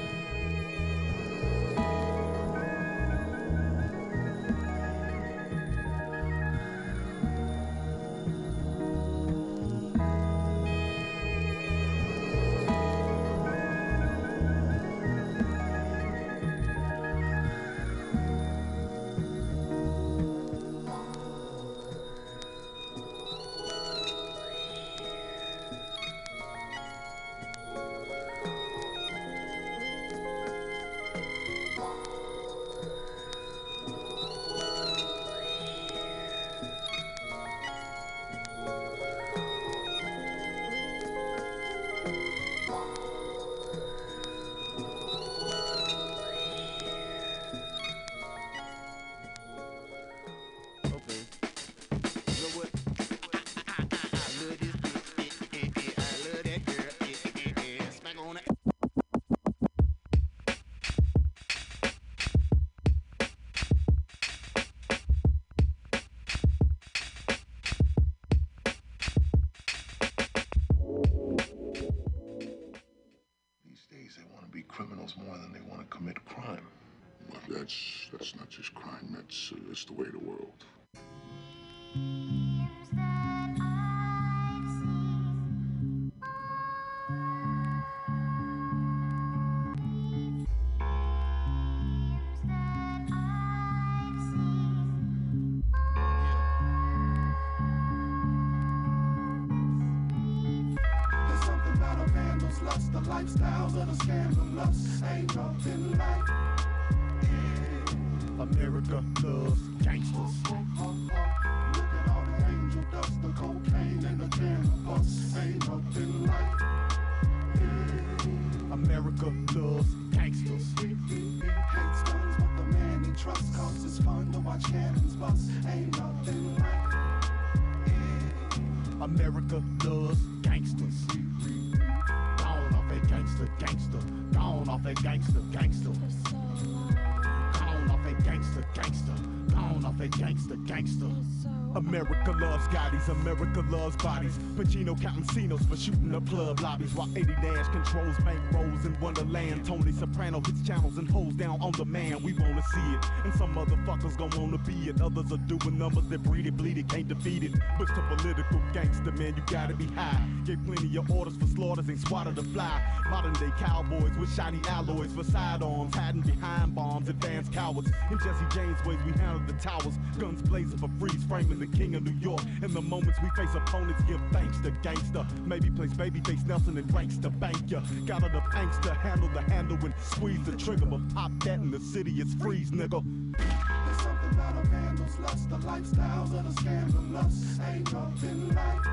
America 142.20 142.46
loves 142.46 142.68
Gottis, 142.68 143.08
America 143.10 143.66
loves 143.70 143.96
bodies. 143.98 144.38
Pacino 144.58 145.00
counting 145.02 145.24
Cinos 145.24 145.66
for 145.70 145.78
shooting 145.78 146.14
up 146.14 146.28
club 146.28 146.60
lobbies 146.60 146.94
while 146.94 147.10
Eddie 147.16 147.36
Nash 147.42 147.68
controls 147.68 148.18
bank 148.26 148.40
rolls 148.52 148.86
in 148.86 149.00
Wonderland. 149.00 149.66
Tony 149.66 149.92
Soprano 149.92 150.42
hits 150.42 150.62
channels 150.68 150.98
and 150.98 151.10
holds 151.10 151.36
down 151.36 151.62
on 151.62 151.72
demand. 151.72 152.22
We 152.24 152.34
wanna 152.34 152.62
see 152.74 152.94
it, 152.94 153.06
and 153.24 153.34
some 153.36 153.56
motherfuckers 153.56 154.18
gon' 154.18 154.32
wanna 154.38 154.58
be 154.58 154.90
it. 154.90 155.00
Others 155.02 155.32
are 155.32 155.38
doing 155.38 155.78
numbers 155.78 156.08
that 156.10 156.22
breed 156.24 156.48
it, 156.48 156.58
bleed 156.58 156.78
it, 156.78 156.90
can't 156.90 157.08
defeat 157.08 157.44
it. 157.44 157.54
But 157.78 157.88
to 157.88 158.02
political 158.16 158.62
gangster, 158.74 159.12
man, 159.14 159.36
you 159.38 159.44
gotta 159.48 159.74
be 159.74 159.86
high. 159.88 160.22
Gave 160.46 160.60
plenty 160.66 160.98
of 160.98 161.10
orders 161.10 161.38
for 161.38 161.48
slaughters, 161.48 161.90
ain't 161.90 162.02
swatted 162.02 162.36
to 162.36 162.44
fly. 162.44 162.82
Modern 163.10 163.34
day 163.34 163.52
cowboys 163.58 164.12
with 164.20 164.34
shiny 164.36 164.60
alloys 164.68 165.14
for 165.14 165.24
sidearms, 165.24 165.96
hiding 165.96 166.22
behind 166.22 166.76
bombs, 166.76 167.08
advanced 167.08 167.54
cowards. 167.54 167.90
In 168.12 168.20
Jesse 168.20 168.46
James 168.54 168.78
ways, 168.86 169.00
we 169.06 169.14
handle 169.14 169.42
the 169.48 169.54
towers, 169.54 169.98
guns 170.20 170.42
blazing 170.42 170.78
for 170.78 170.90
freeze 171.00 171.24
framing 171.24 171.60
the 171.60 171.68
king 171.68 171.96
of 171.96 172.04
New 172.04 172.09
York. 172.20 172.42
In 172.62 172.74
the 172.74 172.82
moments 172.82 173.20
we 173.22 173.30
face 173.32 173.54
opponents, 173.56 174.04
give 174.04 174.22
thanks 174.32 174.60
to 174.60 174.72
gangster. 174.84 175.26
Maybe 175.46 175.70
place 175.70 175.92
babyface 175.92 176.46
Nelson 176.46 176.78
and 176.78 176.94
ranks 176.94 177.18
to 177.18 177.30
bank 177.30 177.58
ya. 177.68 177.82
Got 178.06 178.24
enough 178.24 178.46
angst 178.52 178.82
to 178.82 178.94
handle 178.94 179.30
the 179.30 179.42
handle 179.42 179.78
and 179.84 179.94
squeeze 180.02 180.44
the 180.44 180.56
trigger, 180.56 180.86
but 180.86 181.02
pop 181.14 181.32
that 181.44 181.60
in 181.60 181.72
the 181.72 181.80
city, 181.80 182.14
it's 182.18 182.34
freeze, 182.36 182.72
nigga. 182.72 183.04
There's 183.38 184.02
something 184.02 184.30
about 184.32 184.64
a 184.64 184.68
vandal's 184.70 185.20
lust, 185.20 185.50
the 185.50 185.58
lifestyles 185.58 186.38
of 186.38 186.46
the 186.46 186.62
scandalous. 186.62 187.60
Ain't 187.68 187.94
nothing 187.94 188.50
like 188.50 188.86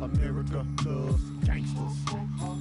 America 0.00 0.66
loves 0.84 1.22
gangsters. 1.44 1.96
Uh-huh. 2.08 2.54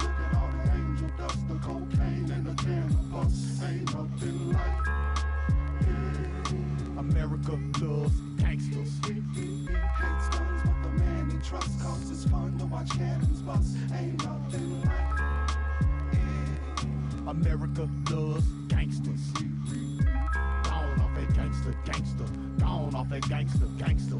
Look 0.00 0.10
at 0.10 0.34
all 0.36 0.50
the 0.50 0.72
angel 0.72 1.08
dust, 1.16 1.48
the 1.48 1.54
cocaine 1.54 2.30
and 2.30 2.46
the 2.46 2.62
cannabis. 2.62 3.62
Ain't 3.62 3.94
nothing 3.94 4.52
like 4.52 4.88
America 6.98 7.52
loves 7.80 8.20
gangsters. 8.38 9.00
Hates 9.04 10.28
guns, 10.36 10.62
but 10.64 10.82
the 10.82 10.88
man 10.98 11.30
he 11.30 11.38
trusts 11.48 11.80
cause 11.80 12.10
it's 12.10 12.24
fun 12.24 12.58
to 12.58 12.66
watch 12.66 12.90
cannons 12.90 13.40
bust. 13.42 13.76
Ain't 13.94 14.24
nothing 14.24 14.82
like 14.82 15.20
it. 16.12 16.18
America 17.28 17.88
loves 18.10 18.44
gangsters. 18.66 19.32
Gone 20.64 21.00
off 21.00 21.16
a 21.16 21.32
gangster, 21.34 21.74
gangster. 21.84 22.24
Gone 22.58 22.94
off 22.96 23.12
a 23.12 23.20
gangster, 23.20 23.66
gangster. 23.78 24.18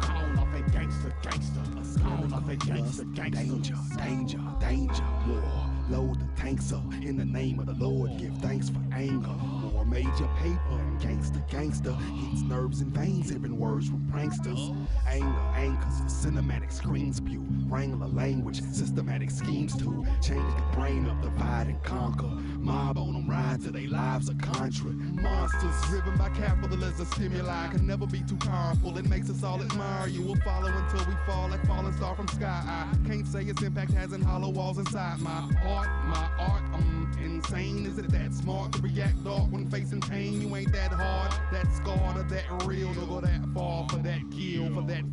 Gone 0.00 0.38
off 0.38 0.54
a 0.54 0.70
gangster, 0.70 1.12
gangster. 1.22 2.00
Gone 2.00 2.32
off 2.32 2.48
a 2.48 2.56
gangster, 2.56 3.04
gangster. 3.04 3.44
Danger, 3.44 3.76
danger, 3.98 4.40
danger, 4.58 5.04
war. 5.28 5.70
Load 5.90 6.18
the 6.18 6.40
tanks 6.40 6.72
up 6.72 6.90
in 7.02 7.18
the 7.18 7.26
name 7.26 7.58
of 7.58 7.66
the 7.66 7.74
Lord. 7.74 8.16
Give 8.16 8.34
thanks 8.38 8.70
for 8.70 8.80
anger. 8.94 9.28
More 9.28 9.84
major 9.84 10.28
paper. 10.38 10.89
Gangster, 11.00 11.42
gangster. 11.50 11.92
Hits 11.92 12.42
nerves 12.42 12.80
and 12.80 12.92
veins. 12.92 13.30
Hearing 13.30 13.58
words 13.58 13.88
from 13.88 14.00
pranksters. 14.12 14.76
Anger, 15.08 15.40
anchors. 15.54 15.94
Cinematic 16.06 16.72
screen 16.72 17.12
spew. 17.12 17.44
Wrangler 17.68 18.08
language. 18.08 18.60
Systematic 18.62 19.30
schemes 19.30 19.76
to 19.76 20.04
change 20.22 20.54
the 20.54 20.62
brain 20.72 21.08
up, 21.08 21.20
divide 21.22 21.68
and 21.68 21.82
conquer. 21.82 22.30
Mob 22.58 22.98
on 22.98 23.14
them 23.14 23.28
ride 23.28 23.62
till 23.62 23.72
they 23.72 23.86
lives 23.86 24.28
are 24.28 24.34
contra. 24.34 24.90
Monsters 24.90 25.88
driven 25.88 26.16
by 26.16 26.28
capitalism 26.30 27.06
stimuli 27.06 27.68
can 27.68 27.86
never 27.86 28.06
be 28.06 28.22
too 28.22 28.36
powerful. 28.36 28.96
It 28.98 29.08
makes 29.08 29.30
us 29.30 29.42
all 29.42 29.60
admire 29.60 30.08
you. 30.08 30.22
We'll 30.22 30.36
follow 30.36 30.68
until 30.68 31.06
we 31.06 31.14
fall 31.26 31.48
like 31.48 31.64
falling 31.66 31.92
star 31.94 32.14
from 32.14 32.28
sky. 32.28 32.62
I 32.66 33.08
can't 33.08 33.26
say 33.26 33.42
its 33.44 33.62
impact 33.62 33.92
hasn't 33.92 34.24
hollow 34.24 34.50
walls 34.50 34.78
inside 34.78 35.20
my 35.20 35.30
heart. 35.30 35.88
My 36.06 36.28
art. 36.38 36.62
I'm 36.74 37.10
insane. 37.22 37.86
Is 37.86 37.98
it 37.98 38.10
that 38.10 38.34
smart 38.34 38.72
to 38.72 38.82
react 38.82 39.22
dark 39.24 39.50
when 39.50 39.70
facing 39.70 40.00
pain? 40.00 40.40
You 40.40 40.54
ain't 40.56 40.72
that 40.72 40.89
hard, 40.92 41.32
that 41.52 41.72
scarred, 41.72 42.16
or 42.16 42.22
that 42.24 42.64
real 42.64 42.92
to 42.94 43.06
go 43.06 43.20
that 43.20 43.44
far 43.54 43.88
for 43.88 43.96
that 43.96 44.20
kill, 44.30 44.72
for 44.74 44.82
that 44.82 45.04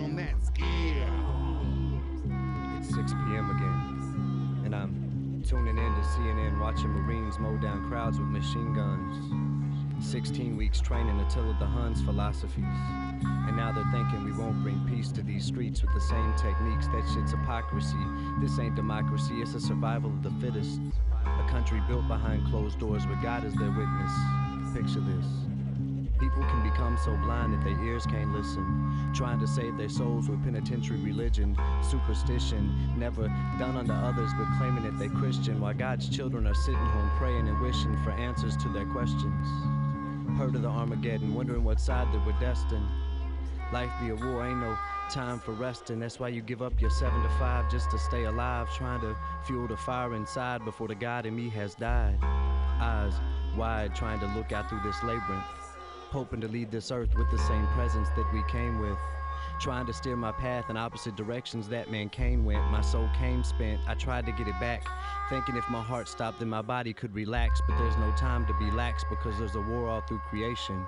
on 0.00 0.16
that. 0.16 0.34
It's 2.78 2.94
6 2.94 3.12
p.m. 3.12 3.50
again, 3.50 4.62
and 4.64 4.74
I'm 4.74 5.42
tuning 5.46 5.76
in 5.76 5.94
to 5.94 6.00
CNN 6.00 6.60
watching 6.60 6.88
Marines 6.88 7.38
mow 7.38 7.56
down 7.58 7.88
crowds 7.88 8.18
with 8.18 8.28
machine 8.28 8.74
guns. 8.74 9.54
16 10.04 10.56
weeks 10.56 10.80
training 10.80 11.18
Attila 11.20 11.56
the 11.58 11.66
Hun's 11.66 12.02
philosophies. 12.02 12.64
And 13.24 13.56
now 13.56 13.72
they're 13.72 13.90
thinking 13.92 14.24
we 14.24 14.32
won't 14.32 14.62
bring 14.62 14.80
peace 14.86 15.10
to 15.12 15.22
these 15.22 15.44
streets 15.44 15.82
with 15.82 15.94
the 15.94 16.00
same 16.00 16.34
techniques. 16.36 16.88
That 16.88 17.04
shit's 17.14 17.30
hypocrisy. 17.30 17.96
This 18.40 18.58
ain't 18.58 18.74
democracy, 18.74 19.40
it's 19.40 19.54
a 19.54 19.60
survival 19.60 20.10
of 20.10 20.22
the 20.22 20.30
fittest. 20.40 20.80
A 21.24 21.48
country 21.48 21.80
built 21.88 22.06
behind 22.08 22.46
closed 22.48 22.78
doors 22.78 23.06
where 23.06 23.20
God 23.22 23.44
is 23.44 23.54
their 23.54 23.70
witness. 23.70 24.12
Picture 24.74 24.98
this. 24.98 25.26
People 26.18 26.42
can 26.42 26.68
become 26.68 26.98
so 27.04 27.16
blind 27.18 27.54
that 27.54 27.62
their 27.62 27.80
ears 27.84 28.04
can't 28.06 28.32
listen. 28.32 29.12
Trying 29.14 29.38
to 29.38 29.46
save 29.46 29.76
their 29.76 29.88
souls 29.88 30.28
with 30.28 30.42
penitentiary 30.42 30.98
religion, 30.98 31.56
superstition, 31.88 32.74
never 32.98 33.28
done 33.56 33.76
unto 33.76 33.92
others 33.92 34.32
but 34.36 34.48
claiming 34.58 34.82
that 34.82 34.98
they're 34.98 35.08
Christian, 35.10 35.60
while 35.60 35.74
God's 35.74 36.08
children 36.08 36.44
are 36.48 36.54
sitting 36.54 36.74
home 36.74 37.08
praying 37.18 37.46
and 37.46 37.60
wishing 37.60 37.96
for 38.02 38.10
answers 38.10 38.56
to 38.56 38.68
their 38.70 38.84
questions. 38.86 39.46
Heard 40.36 40.56
of 40.56 40.62
the 40.62 40.68
Armageddon, 40.68 41.36
wondering 41.36 41.62
what 41.62 41.80
side 41.80 42.12
they 42.12 42.18
were 42.18 42.38
destined. 42.40 42.88
Life 43.72 43.92
be 44.00 44.08
a 44.08 44.16
war, 44.16 44.44
ain't 44.44 44.58
no 44.58 44.76
time 45.08 45.38
for 45.38 45.52
resting. 45.52 46.00
That's 46.00 46.18
why 46.18 46.30
you 46.30 46.42
give 46.42 46.62
up 46.62 46.80
your 46.80 46.90
seven 46.90 47.22
to 47.22 47.28
five 47.38 47.70
just 47.70 47.92
to 47.92 47.98
stay 47.98 48.24
alive, 48.24 48.68
trying 48.74 49.02
to 49.02 49.16
fuel 49.46 49.68
the 49.68 49.76
fire 49.76 50.14
inside 50.14 50.64
before 50.64 50.88
the 50.88 50.96
God 50.96 51.26
in 51.26 51.36
me 51.36 51.48
has 51.50 51.76
died. 51.76 52.18
Eyes 52.80 53.14
wide, 53.56 53.94
trying 53.94 54.20
to 54.20 54.26
look 54.26 54.52
out 54.52 54.68
through 54.68 54.80
this 54.84 55.02
labyrinth 55.02 55.44
hoping 56.14 56.40
to 56.40 56.46
leave 56.46 56.70
this 56.70 56.92
earth 56.92 57.12
with 57.16 57.28
the 57.32 57.38
same 57.38 57.66
presence 57.74 58.08
that 58.10 58.32
we 58.32 58.40
came 58.44 58.78
with. 58.78 58.96
Trying 59.58 59.84
to 59.86 59.92
steer 59.92 60.14
my 60.14 60.30
path 60.30 60.70
in 60.70 60.76
opposite 60.76 61.16
directions 61.16 61.68
that 61.70 61.90
mankind 61.90 62.46
went. 62.46 62.62
My 62.70 62.82
soul 62.82 63.10
came 63.18 63.42
spent. 63.42 63.80
I 63.88 63.94
tried 63.94 64.24
to 64.26 64.32
get 64.32 64.46
it 64.46 64.58
back, 64.60 64.86
thinking 65.28 65.56
if 65.56 65.68
my 65.68 65.82
heart 65.82 66.08
stopped, 66.08 66.38
then 66.38 66.48
my 66.48 66.62
body 66.62 66.92
could 66.92 67.12
relax. 67.14 67.60
But 67.66 67.78
there's 67.78 67.96
no 67.96 68.12
time 68.16 68.46
to 68.46 68.54
be 68.60 68.70
lax 68.70 69.04
because 69.10 69.36
there's 69.38 69.56
a 69.56 69.60
war 69.60 69.88
all 69.88 70.02
through 70.02 70.20
creation. 70.30 70.84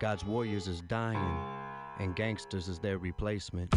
God's 0.00 0.24
warriors 0.24 0.66
is 0.66 0.80
dying, 0.80 1.36
and 2.00 2.16
gangsters 2.16 2.68
is 2.68 2.80
their 2.80 2.98
replacement. 2.98 3.72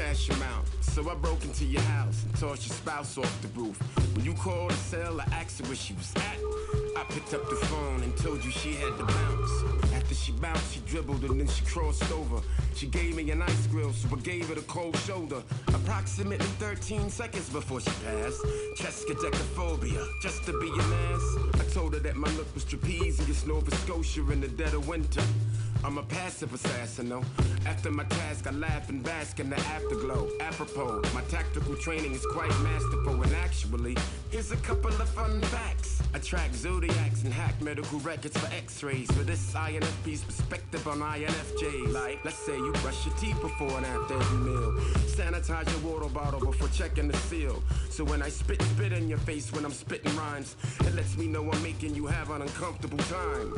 Cash 0.00 0.30
amount. 0.30 0.66
So 0.80 1.10
I 1.10 1.14
broke 1.14 1.44
into 1.44 1.66
your 1.66 1.82
house 1.82 2.24
and 2.24 2.34
tossed 2.34 2.66
your 2.66 2.74
spouse 2.74 3.18
off 3.18 3.42
the 3.42 3.48
roof. 3.48 3.76
When 4.16 4.24
you 4.24 4.32
called 4.32 4.70
to 4.70 4.76
sell, 4.76 5.20
I 5.20 5.24
asked 5.24 5.58
her 5.58 5.66
where 5.66 5.76
she 5.76 5.92
was 5.92 6.10
at. 6.16 6.38
I 6.96 7.04
picked 7.12 7.34
up 7.34 7.46
the 7.50 7.56
phone 7.56 8.02
and 8.02 8.16
told 8.16 8.42
you 8.42 8.50
she 8.50 8.72
had 8.72 8.96
to 8.96 9.04
bounce. 9.04 9.92
After 9.92 10.14
she 10.14 10.32
bounced, 10.32 10.72
she 10.72 10.80
dribbled 10.86 11.22
and 11.24 11.38
then 11.38 11.48
she 11.48 11.66
crossed 11.66 12.10
over. 12.12 12.40
She 12.74 12.86
gave 12.86 13.14
me 13.14 13.30
an 13.30 13.42
ice 13.42 13.66
grill, 13.66 13.92
so 13.92 14.08
I 14.16 14.18
gave 14.20 14.48
her 14.48 14.54
the 14.54 14.62
cold 14.62 14.96
shoulder. 15.00 15.42
Approximately 15.68 16.46
13 16.58 17.10
seconds 17.10 17.50
before 17.50 17.82
she 17.82 17.90
passed. 18.02 18.40
Triskaidekaphobia, 18.78 20.02
just 20.22 20.46
to 20.46 20.58
be 20.60 20.68
your 20.68 20.94
ass. 21.12 21.36
I 21.60 21.64
told 21.74 21.92
her 21.92 22.00
that 22.00 22.16
my 22.16 22.30
look 22.38 22.52
was 22.54 22.64
trapezius, 22.64 23.46
Nova 23.46 23.70
Scotia 23.76 24.30
in 24.30 24.40
the 24.40 24.48
dead 24.48 24.72
of 24.72 24.88
winter. 24.88 25.22
I'm 25.84 25.98
a 25.98 26.02
passive 26.02 26.52
assassin, 26.54 27.10
though. 27.10 27.24
After 27.66 27.90
my 27.90 28.04
task, 28.04 28.46
I 28.46 28.52
laugh 28.52 28.88
and 28.88 29.02
bask 29.02 29.38
in 29.38 29.50
the 29.50 29.56
afterglow. 29.56 30.28
Apropos, 30.40 31.02
my 31.14 31.20
tactical 31.22 31.76
training 31.76 32.12
is 32.12 32.24
quite 32.26 32.50
masterful, 32.60 33.22
and 33.22 33.34
actually, 33.36 33.96
here's 34.30 34.50
a 34.50 34.56
couple 34.58 34.90
of 34.90 35.08
fun 35.10 35.40
facts. 35.42 36.02
I 36.14 36.18
track 36.18 36.52
zodiacs 36.54 37.22
and 37.22 37.32
hack 37.32 37.60
medical 37.62 38.00
records 38.00 38.36
for 38.36 38.52
x-rays. 38.52 39.10
For 39.12 39.22
this 39.22 39.52
INFP's 39.52 40.24
perspective 40.24 40.86
on 40.88 40.98
INFJs. 40.98 41.92
Like, 41.92 42.24
let's 42.24 42.38
say 42.38 42.56
you 42.56 42.72
brush 42.82 43.06
your 43.06 43.14
teeth 43.16 43.40
before 43.40 43.76
and 43.76 43.86
after 43.86 44.14
every 44.14 44.38
meal. 44.38 44.72
Sanitize 45.06 45.70
your 45.70 45.92
water 45.92 46.12
bottle 46.12 46.40
before 46.40 46.68
checking 46.68 47.08
the 47.08 47.16
seal. 47.16 47.62
So 47.90 48.04
when 48.04 48.22
I 48.22 48.28
spit 48.28 48.60
spit 48.62 48.92
in 48.92 49.08
your 49.08 49.18
face 49.18 49.52
when 49.52 49.64
I'm 49.64 49.72
spitting 49.72 50.14
rhymes, 50.16 50.56
it 50.80 50.94
lets 50.94 51.16
me 51.16 51.26
know 51.26 51.50
I'm 51.50 51.62
making 51.62 51.94
you 51.94 52.06
have 52.06 52.30
an 52.30 52.42
uncomfortable 52.42 52.98
time. 52.98 53.52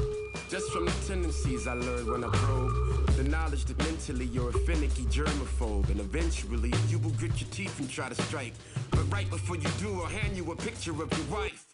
Just 0.50 0.70
from 0.72 0.84
the 0.84 0.92
tendencies 1.06 1.66
I 1.66 1.74
learned 1.74 2.10
when 2.10 2.24
I 2.24 2.28
probe, 2.28 3.08
the 3.22 3.28
knowledge 3.28 3.64
that 3.66 3.78
mentally 3.78 4.24
you're 4.26 4.50
a 4.50 4.52
finicky 4.52 5.04
germaphobe, 5.04 5.88
and 5.90 6.00
eventually 6.00 6.72
you 6.88 6.98
will 6.98 7.10
grit 7.10 7.40
your 7.40 7.50
teeth 7.50 7.78
and 7.78 7.88
try 7.88 8.08
to 8.08 8.14
strike. 8.22 8.54
But 8.90 9.10
right 9.12 9.28
before 9.30 9.56
you 9.56 9.68
do, 9.78 10.00
I'll 10.00 10.06
hand 10.06 10.36
you 10.36 10.50
a 10.50 10.56
picture 10.56 10.90
of 10.90 11.12
your 11.16 11.38
wife. 11.38 11.66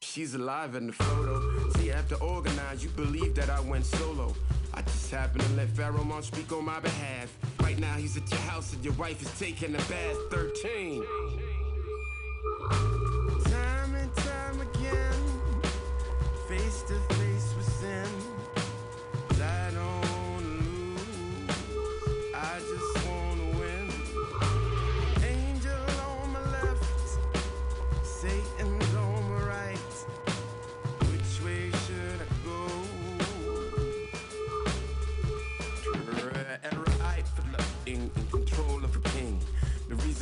She's 0.00 0.34
alive 0.34 0.74
in 0.74 0.88
the 0.88 0.92
photo. 0.92 1.70
See, 1.76 1.92
to 2.08 2.16
organize. 2.16 2.82
You 2.82 2.90
believe 2.90 3.34
that 3.36 3.50
I 3.50 3.60
went 3.60 3.84
solo. 3.84 4.34
I 4.74 4.82
just 4.82 5.10
happen 5.10 5.40
to 5.40 5.52
let 5.54 5.68
pharaohmon 5.68 6.22
speak 6.24 6.52
on 6.52 6.64
my 6.64 6.80
behalf. 6.80 7.36
Right 7.60 7.78
now, 7.78 7.94
he's 7.94 8.16
at 8.16 8.28
your 8.30 8.40
house 8.40 8.72
and 8.72 8.84
your 8.84 8.94
wife 8.94 9.20
is 9.22 9.38
taking 9.38 9.74
a 9.74 9.78
bath. 9.78 10.16
13. 10.30 11.04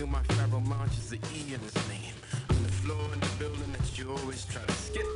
In, 0.00 0.10
my 0.10 0.20
of 0.52 0.66
a. 0.66 1.08
The 1.08 1.16
E 1.34 1.54
in 1.54 1.60
his 1.60 1.74
name. 1.88 2.14
I'm 2.50 2.62
the 2.62 2.72
floor 2.72 3.00
in 3.14 3.20
the 3.20 3.30
building 3.38 3.72
that 3.72 3.98
you 3.98 4.10
always 4.10 4.44
try 4.44 4.62
to 4.62 4.72
skip. 4.72 5.06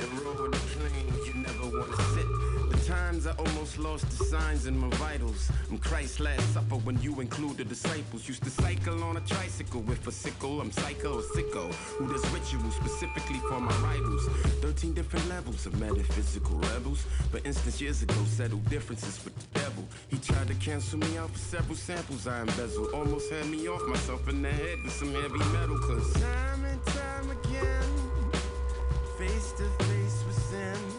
The 0.00 0.06
road 0.24 0.52
the 0.52 0.58
plane 0.58 1.06
you 1.26 1.34
never 1.34 1.78
wanna 1.78 1.96
sit. 2.14 2.63
Times 2.86 3.26
I 3.26 3.32
almost 3.36 3.78
lost 3.78 4.10
the 4.10 4.24
signs 4.26 4.66
in 4.66 4.76
my 4.76 4.88
vitals. 4.96 5.50
I'm 5.70 5.78
Christ's 5.78 6.20
last 6.20 6.52
supper 6.52 6.76
when 6.76 7.00
you 7.00 7.18
include 7.20 7.56
the 7.56 7.64
disciples. 7.64 8.28
Used 8.28 8.44
to 8.44 8.50
cycle 8.50 9.02
on 9.02 9.16
a 9.16 9.20
tricycle 9.20 9.80
with 9.80 10.06
a 10.06 10.12
sickle. 10.12 10.60
I'm 10.60 10.70
psycho, 10.70 11.18
or 11.18 11.22
sicko. 11.22 11.72
Who 11.96 12.12
does 12.12 12.22
rituals 12.30 12.76
specifically 12.76 13.38
for 13.48 13.58
my 13.58 13.74
rivals? 13.76 14.28
13 14.60 14.92
different 14.92 15.26
levels 15.30 15.64
of 15.64 15.80
metaphysical 15.80 16.56
rebels. 16.56 17.06
For 17.30 17.38
instance, 17.38 17.80
years 17.80 18.02
ago, 18.02 18.22
settled 18.26 18.68
differences 18.68 19.18
with 19.24 19.34
the 19.38 19.60
devil. 19.60 19.84
He 20.08 20.18
tried 20.18 20.48
to 20.48 20.54
cancel 20.56 20.98
me 20.98 21.16
out 21.16 21.30
for 21.30 21.38
several 21.38 21.76
samples 21.76 22.26
I 22.26 22.42
embezzled. 22.42 22.92
Almost 22.92 23.30
had 23.30 23.46
me 23.46 23.66
off 23.66 23.80
myself 23.88 24.28
in 24.28 24.42
the 24.42 24.50
head 24.50 24.78
with 24.84 24.92
some 24.92 25.14
heavy 25.14 25.38
metal. 25.56 25.78
Cause 25.78 26.12
time 26.20 26.64
and 26.66 26.84
time 26.84 27.30
again, 27.30 28.32
face 29.16 29.52
to 29.52 29.64
face 29.86 30.22
with 30.26 30.38
sin. 30.50 30.93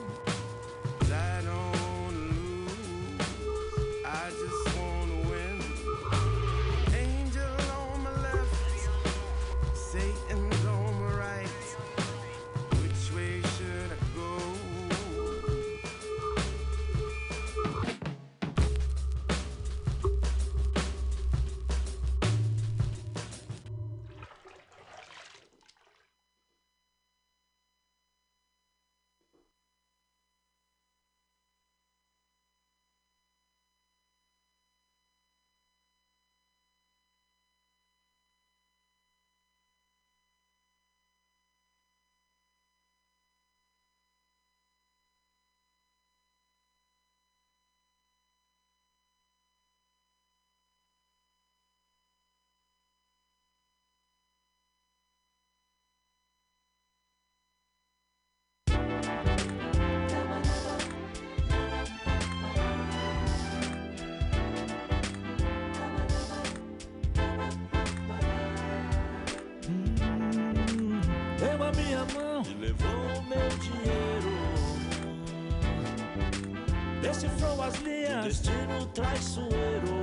Destino 78.27 78.85
traiçoeiro. 78.93 79.93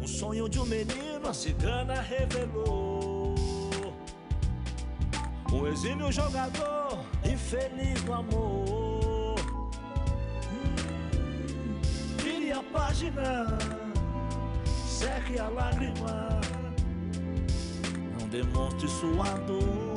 Um 0.00 0.06
sonho 0.06 0.48
de 0.48 0.58
um 0.58 0.64
menino, 0.64 1.28
a 1.28 1.34
cigana 1.34 2.00
revelou. 2.00 3.34
Um 5.52 5.66
exímio 5.66 6.10
jogador, 6.10 6.98
infeliz 7.24 8.02
no 8.04 8.14
amor. 8.14 9.36
Hum, 10.50 11.76
Vire 12.22 12.52
a 12.52 12.62
página, 12.62 13.46
seque 14.86 15.38
a 15.38 15.48
lágrima 15.48 16.40
não 18.18 18.28
demonstre 18.28 18.88
sua 18.88 19.30
dor. 19.46 19.96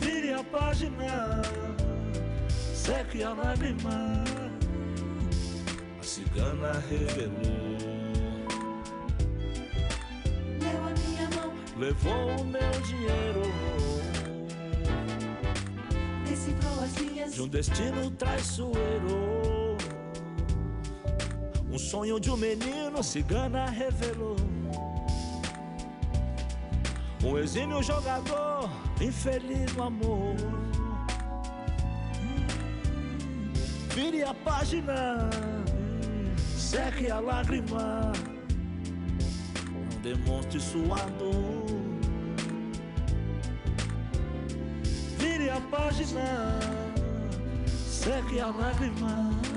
Vire 0.00 0.32
a 0.32 0.42
página, 0.44 1.42
seque 2.80 3.22
a 3.22 3.34
lágrima. 3.34 4.24
A 6.00 6.02
cigana 6.02 6.72
revelou. 6.88 7.76
Deu 10.58 10.80
a 10.88 10.92
minha 11.00 11.28
mão, 11.36 11.52
Levou 11.76 12.40
o 12.40 12.44
meu 12.44 12.70
dinheiro 12.86 13.42
decifrou 16.24 16.84
as 16.84 16.94
linhas. 16.96 17.34
de 17.34 17.42
um 17.42 17.48
destino 17.48 18.10
traiçoeiro. 18.12 19.76
Um 21.70 21.78
sonho 21.78 22.18
de 22.18 22.30
um 22.30 22.36
menino, 22.36 22.98
a 22.98 23.02
cigana 23.02 23.66
revelou. 23.66 24.36
Um 27.22 27.36
exímio 27.38 27.82
jogador, 27.82 28.70
infeliz 29.00 29.72
no 29.76 29.82
amor. 29.82 30.34
Vire 34.00 34.22
a 34.22 34.32
página, 34.32 35.28
seque 36.56 37.10
a 37.10 37.20
lágrima. 37.20 38.12
Não 39.70 40.00
demonstre 40.00 40.58
sua 40.58 40.96
dor. 41.18 41.66
Vire 45.18 45.50
a 45.50 45.60
página, 45.70 46.58
seque 47.66 48.40
a 48.40 48.46
lágrima. 48.46 49.49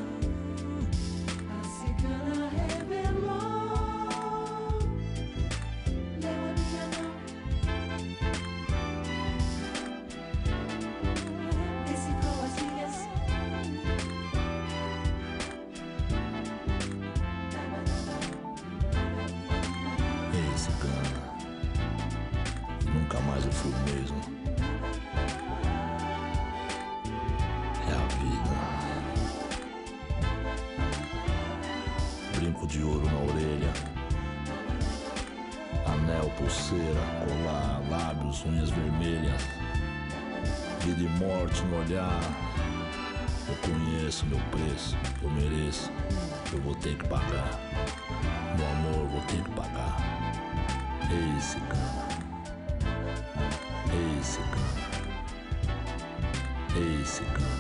Basic. 56.84 57.53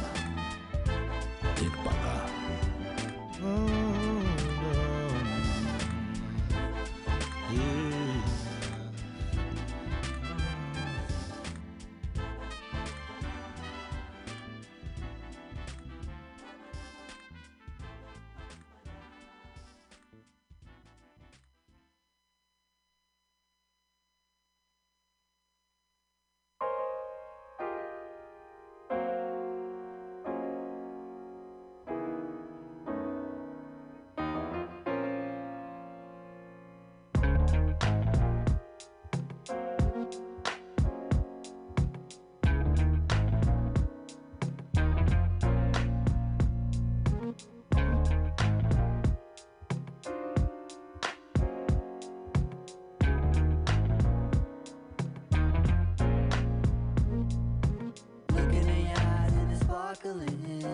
Sparkling. 60.13 60.72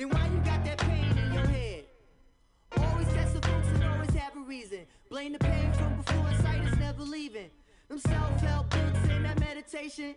Then 0.00 0.08
why 0.08 0.26
you 0.32 0.38
got 0.38 0.64
that 0.64 0.78
pain 0.78 1.18
in 1.18 1.34
your 1.34 1.46
head? 1.46 1.84
Always 2.78 3.06
test 3.08 3.34
the 3.34 3.46
folks 3.46 3.68
and 3.68 3.84
always 3.84 4.08
have 4.14 4.34
a 4.34 4.40
reason. 4.40 4.86
Blame 5.10 5.34
the 5.34 5.38
pain 5.38 5.70
from 5.74 5.94
before 5.96 6.32
sight 6.40 6.64
is 6.64 6.78
never 6.78 7.02
leaving. 7.02 7.50
Them 7.90 7.98
self-help 7.98 8.70
books 8.70 8.98
and 9.10 9.26
that 9.26 9.38
meditation 9.38 10.14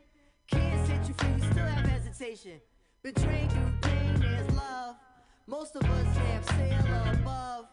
can't 0.47 0.87
set 0.87 1.05
you 1.05 1.13
free. 1.15 1.33
You 1.33 1.51
still 1.51 1.65
have 1.65 1.85
hesitation. 1.85 2.61
Betrayed 3.03 3.51
through 3.51 3.73
pain, 3.81 4.21
there's 4.21 4.49
love. 4.55 4.95
Most 5.47 5.75
of 5.75 5.83
us 5.83 6.15
have 6.15 6.45
sail 6.45 7.19
above. 7.19 7.65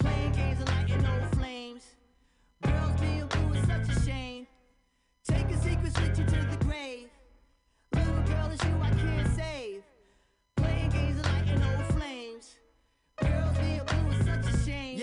Playing 0.00 0.32
games 0.32 0.58
and 0.58 0.68
lighting 0.70 1.06
old 1.06 1.36
flames. 1.36 1.84
Girls 2.62 3.00
being 3.00 3.26
blue 3.28 3.52
is 3.52 3.64
such 3.64 3.96
a 3.96 4.00
shame. 4.04 4.48
Taking 5.22 5.60
secrets 5.60 6.00
with 6.00 6.18
you 6.18 6.24
to 6.24 6.46
the 6.50 6.64
grave. 6.64 7.10
Little 7.94 8.22
girl, 8.24 8.50
it's 8.52 8.64
you 8.64 8.74
I 8.82 8.90
can't 8.90 9.27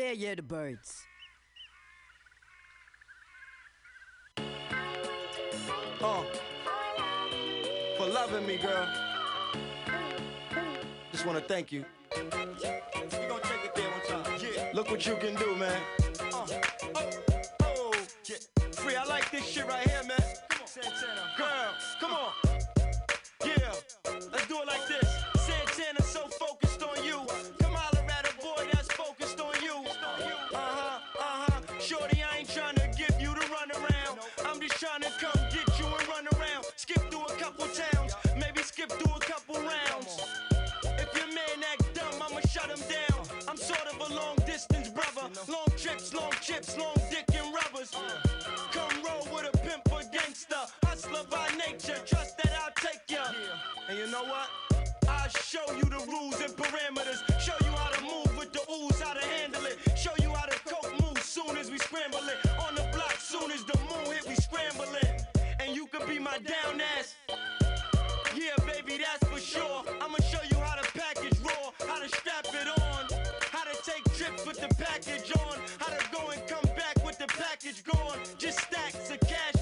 there, 0.05 0.13
yeah, 0.13 0.35
the 0.35 0.43
birds. 0.43 1.03
Oh, 5.99 6.23
for 7.97 8.07
loving 8.07 8.45
me, 8.45 8.57
girl. 8.57 8.87
Just 11.11 11.25
want 11.25 11.39
to 11.39 11.43
thank 11.45 11.71
you. 11.71 11.85
Look 14.75 14.91
what 14.91 15.07
you 15.07 15.15
can 15.15 15.33
do, 15.35 15.55
man. 15.55 15.81
Uh, 16.19 16.45
oh, 16.93 17.09
oh, 17.63 17.93
yeah. 18.29 18.35
Free, 18.73 18.95
I 18.95 19.05
like 19.05 19.31
this 19.31 19.47
shit 19.47 19.65
right 19.65 19.89
here, 19.89 20.03
man. 20.07 20.19
Come 20.49 20.61
on, 20.61 20.67
Santana. 20.67 21.31
Girl, 21.35 21.73
come 21.99 22.13
on. 22.13 22.31
Yeah, 23.43 23.73
let's 24.31 24.47
do 24.47 24.61
it 24.61 24.67
like 24.67 24.87
this. 24.87 25.14
Chips, 46.45 46.77
long 46.77 46.93
dick 47.09 47.25
and 47.33 47.53
rubbers. 47.53 47.91
Come 48.71 49.03
roll 49.03 49.27
with 49.33 49.49
a 49.51 49.57
pimp 49.57 49.91
or 49.91 50.01
gangster. 50.13 50.61
Hustler 50.83 51.23
by 51.29 51.49
nature, 51.57 51.97
trust 52.05 52.37
that 52.37 52.51
I'll 52.61 52.71
take 52.75 53.01
ya. 53.09 53.25
And 53.89 53.97
you 53.97 54.07
know 54.07 54.23
what? 54.23 54.49
I'll 55.09 55.29
show 55.29 55.65
you 55.73 55.83
the 55.83 56.05
rules 56.07 56.39
and 56.41 56.53
parameters. 56.53 57.19
Show 57.39 57.55
you 57.61 57.71
how 57.71 57.89
to 57.89 58.01
move 58.03 58.37
with 58.37 58.53
the 58.53 58.61
ooze, 58.71 59.01
how 59.01 59.13
to 59.13 59.25
handle 59.25 59.65
it. 59.65 59.77
Show 59.97 60.13
you 60.21 60.29
how 60.33 60.45
to 60.45 60.59
coke 60.65 60.91
move 61.01 61.17
soon 61.23 61.57
as 61.57 61.71
we 61.71 61.79
scramble 61.79 62.19
it. 62.19 62.37
On 62.59 62.75
the 62.75 62.87
block, 62.93 63.17
soon 63.17 63.49
as 63.51 63.63
the 63.63 63.77
moon 63.89 64.13
hit, 64.13 64.27
we 64.27 64.35
scramble 64.35 64.93
it. 65.01 65.25
And 65.59 65.75
you 65.75 65.87
could 65.87 66.07
be 66.07 66.19
my 66.19 66.37
down 66.37 66.79
ass. 66.99 67.15
Yeah, 68.35 68.53
baby, 68.67 69.01
that's 69.01 69.25
for 69.31 69.39
sure. 69.39 69.83
I'ma 70.01 70.17
show 70.29 70.43
you 70.51 70.59
how 70.59 70.75
to 70.75 70.91
package 70.91 71.39
raw, 71.39 71.71
how 71.87 71.99
to 71.99 72.09
strap 72.09 72.45
it 72.49 72.67
on, 72.67 73.07
how 73.51 73.63
to 73.63 73.75
take 73.89 74.03
trips 74.13 74.45
with 74.45 74.59
the 74.59 74.67
package 74.75 75.31
on, 75.37 75.57
package. 77.55 77.83
Just 78.37 78.59
stacks 78.59 79.11
of 79.11 79.19
cash 79.21 79.54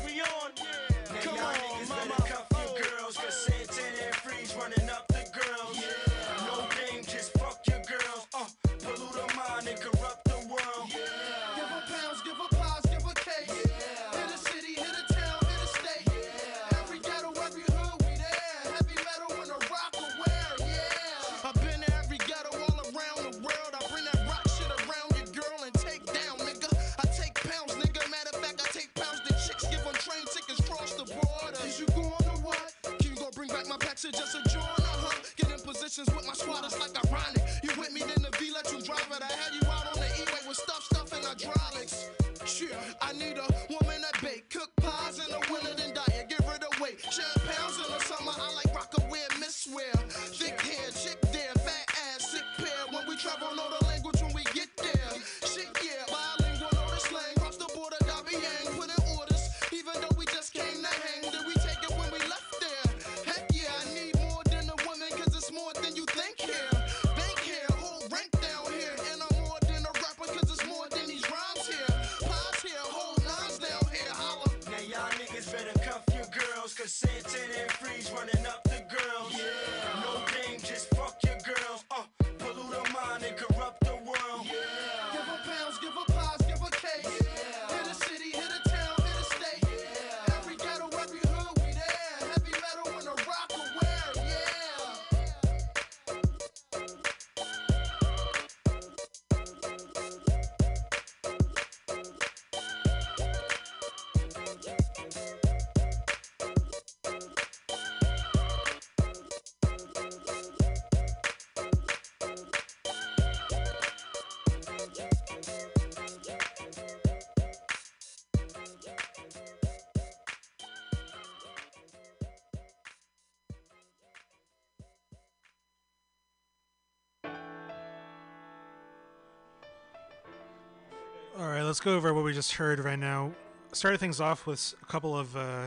All 131.44 131.50
right, 131.50 131.64
let's 131.64 131.82
go 131.82 131.94
over 131.94 132.14
what 132.14 132.24
we 132.24 132.32
just 132.32 132.54
heard 132.54 132.80
right 132.80 132.98
now. 132.98 133.34
Started 133.74 134.00
things 134.00 134.22
off 134.22 134.48
with 134.48 134.76
a 134.82 134.86
couple 134.86 135.18
of 135.18 135.36
uh, 135.36 135.66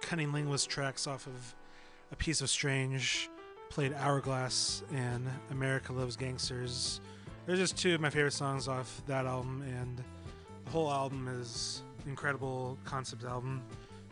CunninLynguists 0.00 0.68
tracks 0.68 1.08
off 1.08 1.26
of 1.26 1.56
A 2.12 2.16
Piece 2.16 2.42
of 2.42 2.48
Strange, 2.48 3.28
played 3.68 3.92
Hourglass 3.94 4.84
and 4.94 5.28
America 5.50 5.92
Loves 5.92 6.14
Gangsters. 6.14 7.00
They're 7.44 7.56
just 7.56 7.76
two 7.76 7.92
of 7.92 8.00
my 8.00 8.08
favorite 8.08 8.34
songs 8.34 8.68
off 8.68 9.02
that 9.08 9.26
album, 9.26 9.64
and 9.66 10.00
the 10.64 10.70
whole 10.70 10.92
album 10.92 11.26
is 11.40 11.82
incredible 12.06 12.78
concept 12.84 13.24
album. 13.24 13.64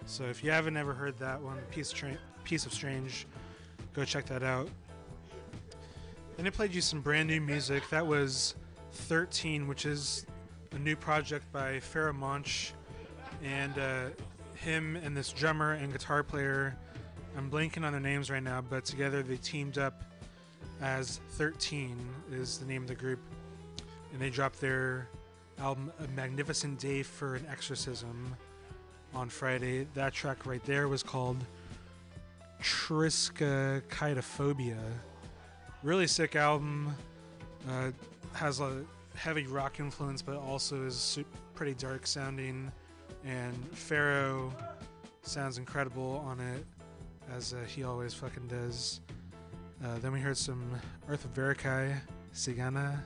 So 0.07 0.25
if 0.25 0.43
you 0.43 0.51
haven't 0.51 0.77
ever 0.77 0.95
heard 0.95 1.17
that 1.21 1.41
one, 1.41 1.59
Piece 1.71 1.93
of, 1.93 1.97
Tra- 1.97 2.19
Piece 2.43 2.67
of 2.67 2.75
Strange, 2.75 3.29
go 3.93 4.05
check 4.05 4.27
that 4.27 4.43
out. 4.43 4.69
Then 6.37 6.49
I 6.49 6.51
played 6.51 6.75
you 6.75 6.81
some 6.81 7.03
brand 7.03 7.29
new 7.29 7.41
music. 7.41 7.89
That 7.91 8.05
was 8.05 8.57
13, 8.91 9.69
which 9.69 9.87
is 9.87 10.27
a 10.75 10.79
new 10.79 10.97
project 10.97 11.51
by 11.53 11.75
Pharoahe 11.75 12.15
Monch, 12.15 12.73
and 13.43 13.79
uh, 13.79 14.07
him 14.57 14.97
and 14.97 15.17
this 15.17 15.33
drummer 15.33 15.73
and 15.73 15.93
guitar 15.93 16.23
player. 16.23 16.77
I'm 17.37 17.51
blanking 17.51 17.85
on 17.85 17.91
their 17.93 18.01
names 18.01 18.31
right 18.31 18.43
now, 18.43 18.61
but 18.61 18.85
together 18.85 19.23
they 19.23 19.37
teamed 19.37 19.79
up 19.79 20.03
as 20.81 21.21
13 21.31 21.97
is 22.33 22.59
the 22.59 22.67
name 22.67 22.83
of 22.83 22.89
the 22.89 22.95
group, 22.95 23.21
and 24.13 24.21
they 24.21 24.31
dropped 24.31 24.61
their 24.61 25.09
album 25.59 25.93
"A 26.03 26.09
Magnificent 26.09 26.81
Day 26.81 27.03
for 27.03 27.37
an 27.37 27.47
Exorcism" 27.51 28.37
on 29.15 29.29
Friday. 29.29 29.87
That 29.95 30.13
track 30.13 30.45
right 30.45 30.63
there 30.65 30.89
was 30.89 31.03
called 31.03 31.39
Triskaidekaphobia. 32.61 34.79
Really 35.83 36.07
sick 36.07 36.37
album. 36.37 36.95
Uh, 37.69 37.91
has 38.35 38.61
a 38.61 38.85
heavy 39.15 39.47
rock 39.47 39.81
influence, 39.81 40.23
but 40.23 40.37
also 40.37 40.85
is 40.85 41.19
pretty 41.55 41.75
dark 41.75 42.07
sounding. 42.07 42.71
And 43.25 43.55
Pharoahe 43.73 44.53
sounds 45.23 45.59
incredible 45.59 46.23
on 46.27 46.41
it, 46.41 46.65
as 47.35 47.55
uh, 47.55 47.59
he 47.67 47.85
always 47.85 48.13
fucking 48.13 48.49
does. 48.49 49.01
Uh, 49.85 49.99
then 49.99 50.13
we 50.13 50.21
heard 50.21 50.37
some 50.37 50.63
Arthur 51.09 51.29
Verocai, 51.29 51.95
Sigana, 52.35 53.01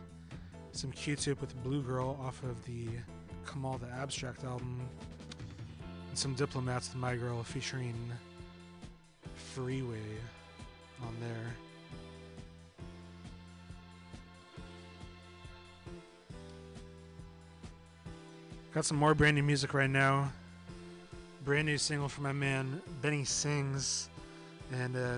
some 0.72 0.92
Q-Tip 0.92 1.40
with 1.40 1.60
Blue 1.62 1.82
Girl 1.82 2.18
off 2.22 2.42
of 2.42 2.64
the 2.64 2.88
Kamaal 3.46 3.80
the 3.80 3.88
Abstract 3.88 4.44
album, 4.44 4.80
and 6.08 6.18
some 6.18 6.34
Diplomats 6.34 6.88
with 6.88 6.96
My 6.96 7.16
Girl 7.16 7.42
featuring 7.42 7.96
Freeway 9.34 9.96
on 11.02 11.14
there. 11.20 11.67
Got 18.74 18.84
some 18.84 18.98
more 18.98 19.14
brand 19.14 19.34
new 19.34 19.42
music 19.42 19.72
right 19.72 19.88
now. 19.88 20.30
Brand 21.44 21.66
new 21.66 21.78
single 21.78 22.06
from 22.06 22.24
my 22.24 22.32
man 22.32 22.82
Benny 23.00 23.24
Sings, 23.24 24.10
and 24.70 24.94
uh, 24.94 25.16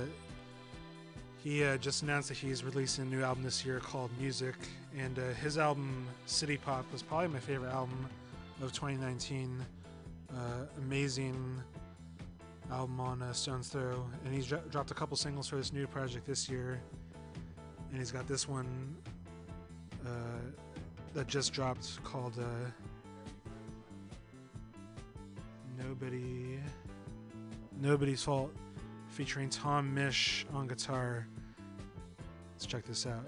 he 1.43 1.65
uh, 1.65 1.77
just 1.79 2.05
announced 2.05 2.29
that 2.29 2.37
he's 2.37 2.63
releasing 2.63 3.07
a 3.07 3.09
new 3.09 3.25
album 3.25 3.43
this 3.43 3.67
year 3.67 3.81
called 3.81 4.13
Music. 4.21 4.55
And 4.97 5.19
uh, 5.19 5.23
his 5.43 5.59
album 5.59 6.07
City 6.27 6.59
Pop 6.59 6.85
was 6.93 7.03
probably 7.03 7.27
my 7.27 7.41
favorite 7.41 7.73
album 7.73 8.07
of 8.63 8.73
2019. 8.73 9.59
Uh, 10.33 10.37
amazing 10.79 11.61
album 12.71 13.01
on 13.01 13.21
uh, 13.21 13.33
Stones 13.33 13.69
Throw, 13.69 14.07
and 14.25 14.33
he's 14.33 14.47
dro- 14.47 14.63
dropped 14.71 14.93
a 14.93 14.95
couple 14.95 15.17
singles 15.17 15.49
for 15.49 15.57
this 15.57 15.73
new 15.73 15.89
project 15.89 16.25
this 16.25 16.49
year. 16.49 16.81
And 17.91 17.99
he's 17.99 18.13
got 18.13 18.29
this 18.29 18.49
one 18.49 18.95
uh, 20.07 20.11
that 21.15 21.27
just 21.27 21.53
dropped 21.53 22.01
called 22.05 22.39
Nobody. 25.87 26.59
Nobody's 27.81 28.23
Fault 28.23 28.53
featuring 29.09 29.49
Tom 29.49 29.95
Misch 29.95 30.45
on 30.55 30.67
guitar. 30.67 31.27
Let's 32.53 32.67
check 32.67 32.85
this 32.85 33.07
out. 33.07 33.27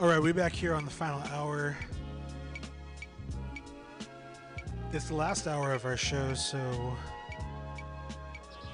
All 0.00 0.08
right, 0.08 0.20
we're 0.20 0.34
back 0.34 0.52
here 0.52 0.74
on 0.74 0.84
the 0.84 0.90
final 0.90 1.22
hour. 1.30 1.76
It's 4.92 5.06
the 5.06 5.14
last 5.14 5.46
hour 5.46 5.72
of 5.72 5.84
our 5.84 5.96
show, 5.96 6.34
so 6.34 6.58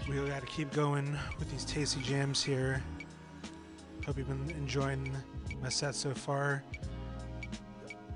we 0.08 0.16
got 0.16 0.40
to 0.40 0.46
keep 0.46 0.72
going 0.72 1.14
with 1.38 1.50
these 1.50 1.66
tasty 1.66 2.00
jams 2.00 2.42
here. 2.42 2.82
Hope 4.06 4.16
you've 4.16 4.28
been 4.28 4.56
enjoying 4.56 5.14
my 5.62 5.68
set 5.68 5.94
so 5.94 6.14
far. 6.14 6.64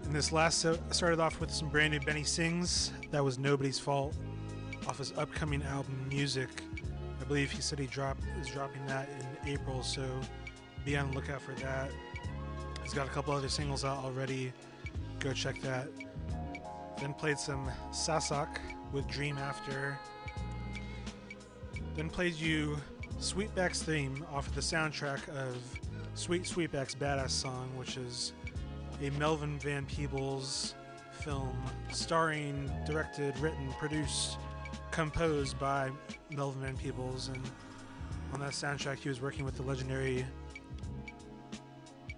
And 0.04 0.14
this 0.14 0.32
last 0.32 0.60
set 0.60 0.94
started 0.94 1.20
off 1.20 1.40
with 1.40 1.50
some 1.50 1.68
brand 1.68 1.92
new 1.92 2.00
Benny 2.00 2.24
Sings. 2.24 2.90
That 3.10 3.22
was 3.22 3.38
Nobody's 3.38 3.78
Fault 3.78 4.16
off 4.88 4.96
his 4.96 5.12
upcoming 5.18 5.62
album 5.64 6.06
Music. 6.08 6.48
I 7.20 7.24
believe 7.24 7.50
he 7.50 7.60
said 7.60 7.78
he 7.78 7.86
dropped 7.86 8.22
is 8.40 8.48
dropping 8.48 8.86
that 8.86 9.10
in 9.20 9.52
April, 9.52 9.82
so 9.82 10.08
be 10.86 10.96
on 10.96 11.10
the 11.10 11.16
lookout 11.16 11.42
for 11.42 11.52
that. 11.60 11.90
Got 12.94 13.08
a 13.08 13.10
couple 13.10 13.34
other 13.34 13.48
singles 13.48 13.84
out 13.84 14.04
already. 14.04 14.52
Go 15.18 15.32
check 15.32 15.60
that. 15.62 15.88
Then 17.00 17.12
played 17.12 17.38
some 17.38 17.68
Sasak 17.90 18.58
with 18.92 19.08
Dream 19.08 19.36
After. 19.36 19.98
Then 21.96 22.08
played 22.08 22.34
you 22.34 22.76
Sweetback's 23.18 23.82
theme 23.82 24.24
off 24.32 24.46
of 24.46 24.54
the 24.54 24.60
soundtrack 24.60 25.28
of 25.30 25.56
Sweet 26.14 26.44
Sweetback's 26.44 26.94
Baadasssss 26.94 27.30
Song, 27.30 27.68
which 27.76 27.96
is 27.96 28.32
a 29.02 29.10
Melvin 29.18 29.58
Van 29.58 29.84
Peebles 29.86 30.76
film 31.10 31.56
starring, 31.90 32.70
directed, 32.86 33.36
written, 33.40 33.72
produced, 33.80 34.38
composed 34.92 35.58
by 35.58 35.90
Melvin 36.30 36.62
Van 36.62 36.76
Peebles. 36.76 37.26
And 37.26 37.42
on 38.32 38.38
that 38.38 38.52
soundtrack, 38.52 38.98
he 38.98 39.08
was 39.08 39.20
working 39.20 39.44
with 39.44 39.56
the 39.56 39.64
legendary 39.64 40.24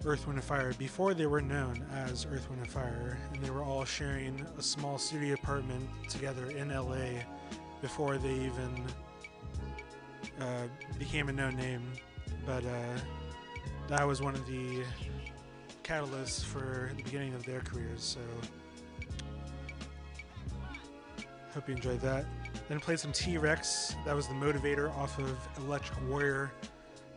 Earth, 0.04 0.26
Wind, 0.26 0.38
and 0.38 0.44
Fire 0.44 0.72
before 0.74 1.14
they 1.14 1.26
were 1.26 1.40
known 1.40 1.84
as 1.92 2.26
Earth, 2.30 2.48
Wind, 2.48 2.62
and 2.62 2.70
Fire, 2.70 3.18
and 3.32 3.42
they 3.42 3.50
were 3.50 3.62
all 3.62 3.84
sharing 3.84 4.44
a 4.58 4.62
small 4.62 4.98
studio 4.98 5.34
apartment 5.34 5.88
together 6.08 6.50
in 6.50 6.68
LA 6.68 7.22
before 7.80 8.18
they 8.18 8.34
even 8.34 8.84
uh, 10.40 10.64
became 10.98 11.28
a 11.28 11.32
known 11.32 11.56
name. 11.56 11.92
But 12.44 12.64
uh, 12.64 12.98
that 13.88 14.06
was 14.06 14.20
one 14.20 14.34
of 14.34 14.46
the 14.46 14.82
catalysts 15.82 16.44
for 16.44 16.90
the 16.96 17.02
beginning 17.02 17.34
of 17.34 17.44
their 17.44 17.60
careers. 17.60 18.02
So 18.02 18.20
hope 21.54 21.68
you 21.68 21.74
enjoyed 21.74 22.00
that. 22.00 22.26
Then 22.68 22.80
played 22.80 22.98
some 22.98 23.12
T 23.12 23.38
Rex. 23.38 23.94
That 24.04 24.14
was 24.14 24.26
the 24.28 24.34
motivator 24.34 24.94
off 24.96 25.18
of 25.18 25.36
Electric 25.58 26.08
Warrior. 26.08 26.52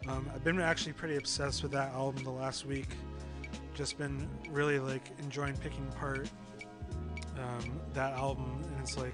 Um, 0.07 0.29
I've 0.33 0.43
been 0.43 0.59
actually 0.59 0.93
pretty 0.93 1.17
obsessed 1.17 1.61
with 1.63 1.71
that 1.73 1.93
album 1.93 2.23
the 2.23 2.29
last 2.31 2.65
week. 2.65 2.89
Just 3.73 3.97
been 3.97 4.27
really 4.49 4.79
like 4.79 5.09
enjoying 5.19 5.55
picking 5.57 5.87
apart 5.89 6.29
um, 7.37 7.79
that 7.93 8.13
album, 8.13 8.63
and 8.63 8.81
it's 8.81 8.97
like 8.97 9.13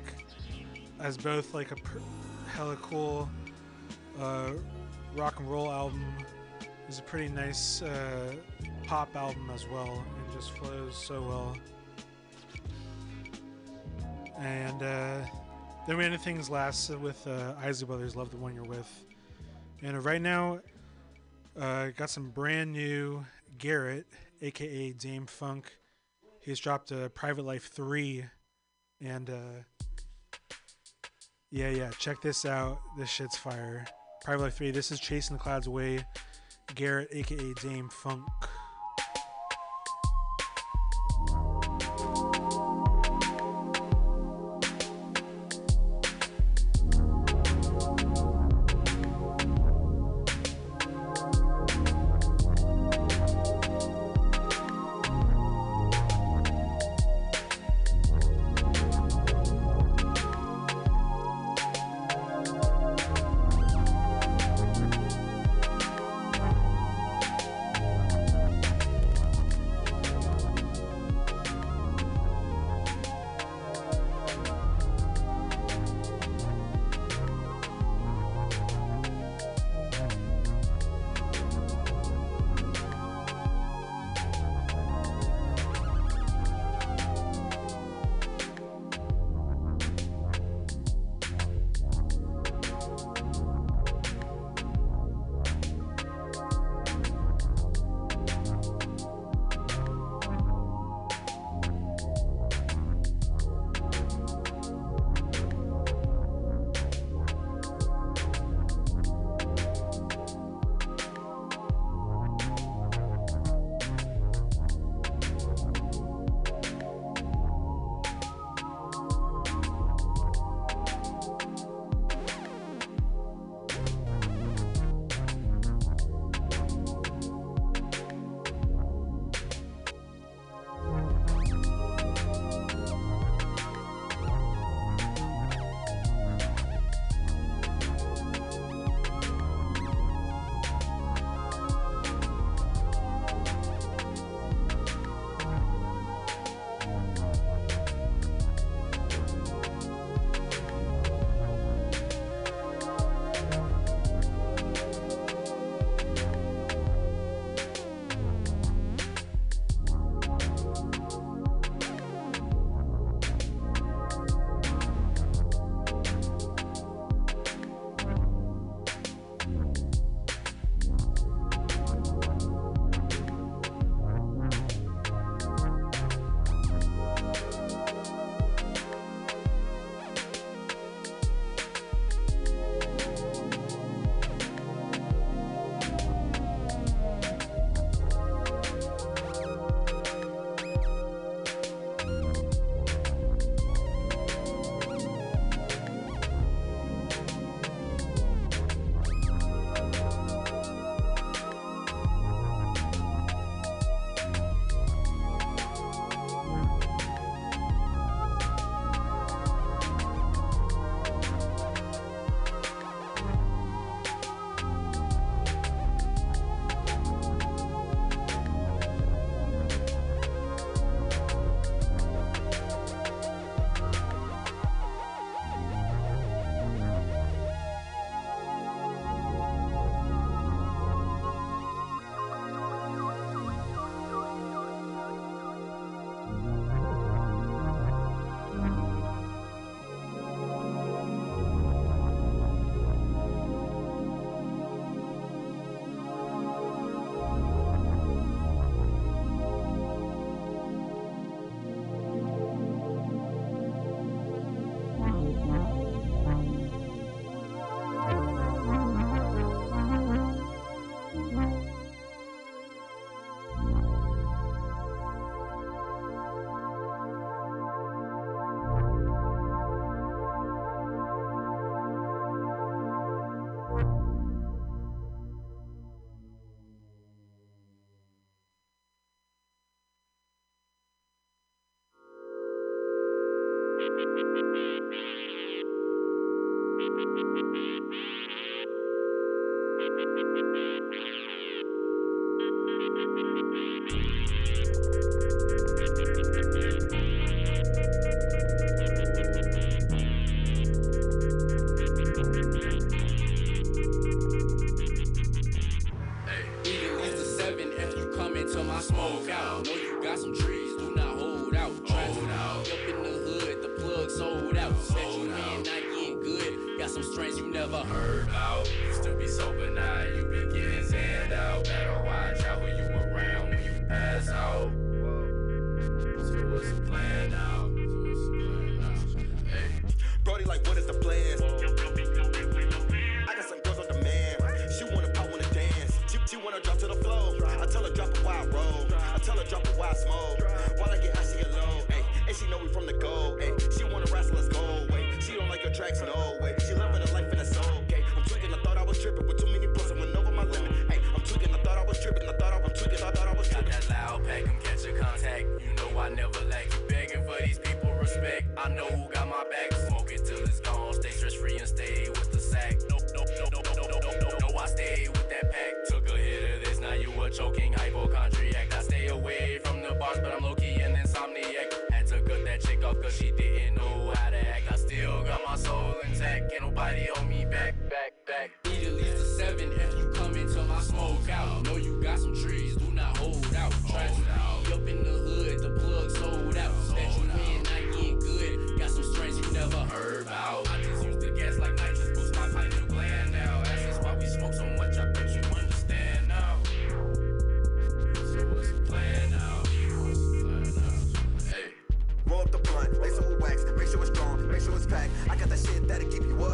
as 1.00 1.18
both 1.18 1.54
like 1.54 1.72
a 1.72 1.76
per- 1.76 2.02
hella 2.54 2.76
cool 2.78 3.30
uh, 4.20 4.52
rock 5.16 5.40
and 5.40 5.50
roll 5.50 5.72
album. 5.72 6.04
Is 6.88 7.00
a 7.00 7.04
pretty 7.04 7.30
nice 7.30 7.82
uh, 7.82 8.36
pop 8.86 9.16
album 9.16 9.50
as 9.52 9.68
well, 9.68 10.04
and 10.18 10.34
just 10.34 10.52
flows 10.52 10.96
so 10.96 11.22
well. 11.22 11.58
And 14.38 14.84
uh, 14.84 15.26
then 15.88 15.98
we 15.98 16.06
ended 16.06 16.22
things 16.22 16.48
last 16.50 16.92
with 16.92 17.26
uh, 17.26 17.54
Isley 17.60 17.88
Brothers, 17.88 18.16
"Love 18.16 18.30
the 18.30 18.38
One 18.38 18.54
You're 18.54 18.66
With." 18.66 18.88
And 19.82 20.04
right 20.06 20.22
now, 20.22 20.60
uh, 21.60 21.88
got 21.96 22.10
some 22.10 22.30
brand 22.30 22.74
new 22.74 23.26
Garrett, 23.58 24.06
aka 24.42 24.92
Dâm-Funk. 24.94 25.76
He's 26.42 26.60
dropped 26.60 26.92
a 26.92 27.10
Private 27.10 27.46
Life 27.46 27.72
3. 27.72 28.26
And 29.02 29.30
uh, 29.30 29.64
yeah, 31.52 31.70
yeah, 31.70 31.90
check 32.00 32.22
this 32.22 32.46
out. 32.46 32.80
This 32.98 33.10
shit's 33.10 33.38
fire. 33.38 33.86
Private 34.24 34.44
Life 34.44 34.56
3. 34.56 34.72
This 34.72 34.92
is 34.92 35.00
Chasing 35.00 35.38
the 35.38 35.42
Clouds 35.42 35.68
Away. 35.68 36.06
Garrett, 36.74 37.10
aka 37.12 37.54
Dâm-Funk. 37.62 38.24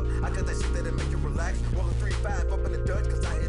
up. 0.01 0.23
I 0.23 0.35
got 0.35 0.45
that 0.45 0.61
shit 0.61 0.73
that'll 0.73 0.93
make 0.93 1.09
you 1.09 1.17
relax. 1.17 1.59
Rollin' 1.73 1.93
3-5 1.95 2.51
up 2.51 2.65
in 2.65 2.71
the 2.71 2.77
Dutch, 2.79 3.05
cause 3.05 3.25
I 3.25 3.40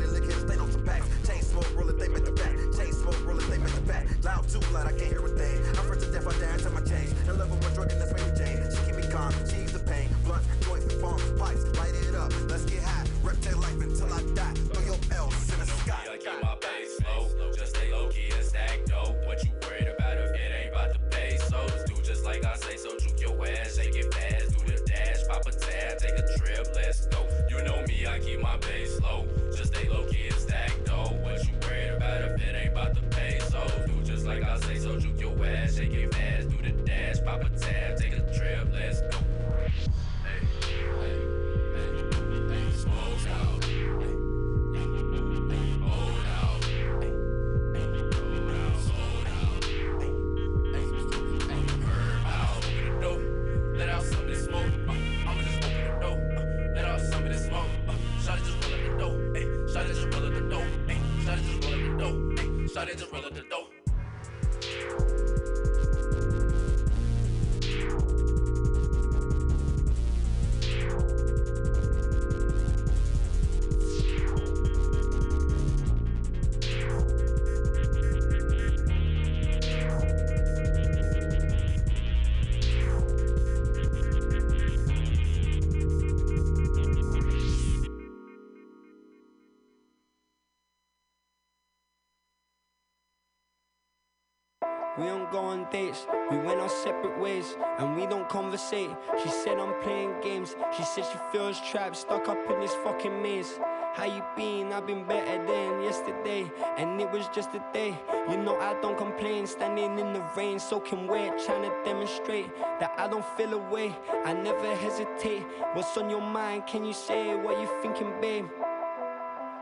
feels 101.32 101.58
trapped, 101.62 101.96
stuck 101.96 102.28
up 102.28 102.38
in 102.50 102.60
this 102.60 102.74
fucking 102.84 103.22
maze. 103.22 103.58
How 103.94 104.04
you 104.04 104.22
been? 104.36 104.72
I've 104.72 104.86
been 104.86 105.04
better 105.04 105.44
than 105.46 105.82
yesterday, 105.82 106.50
and 106.76 107.00
it 107.00 107.10
was 107.10 107.26
just 107.28 107.54
a 107.54 107.64
day. 107.72 107.98
You 108.30 108.36
know 108.36 108.58
I 108.58 108.78
don't 108.80 108.96
complain, 108.96 109.46
standing 109.46 109.98
in 109.98 110.12
the 110.12 110.22
rain, 110.36 110.58
soaking 110.58 111.06
wet, 111.06 111.42
trying 111.44 111.62
to 111.62 111.74
demonstrate 111.84 112.54
that 112.80 112.92
I 112.98 113.08
don't 113.08 113.24
feel 113.36 113.54
away. 113.54 113.96
I 114.24 114.34
never 114.34 114.76
hesitate. 114.76 115.44
What's 115.72 115.96
on 115.96 116.10
your 116.10 116.20
mind? 116.20 116.66
Can 116.66 116.84
you 116.84 116.92
say 116.92 117.34
what 117.34 117.58
you 117.58 117.68
thinking, 117.82 118.12
babe? 118.20 118.46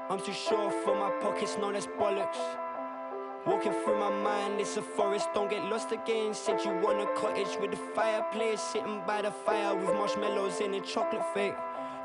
I'm 0.09 0.21
too 0.21 0.33
sure 0.33 0.71
for 0.85 0.97
my 0.97 1.11
pockets, 1.21 1.57
no 1.61 1.71
that's 1.73 1.87
bollocks. 1.87 2.39
Walking 3.47 3.73
through 3.73 3.99
my 3.99 4.11
mind, 4.11 4.61
it's 4.61 4.77
a 4.77 4.83
forest, 4.83 5.29
don't 5.33 5.49
get 5.49 5.65
lost 5.65 5.93
again 5.93 6.35
Said 6.35 6.61
you 6.63 6.73
want 6.73 7.01
a 7.01 7.07
cottage 7.19 7.57
with 7.59 7.73
a 7.73 7.77
fireplace 7.95 8.61
Sitting 8.61 9.01
by 9.07 9.23
the 9.23 9.31
fire 9.31 9.75
with 9.75 9.95
marshmallows 9.95 10.61
and 10.61 10.75
a 10.75 10.81
chocolate 10.81 11.25
fake 11.33 11.55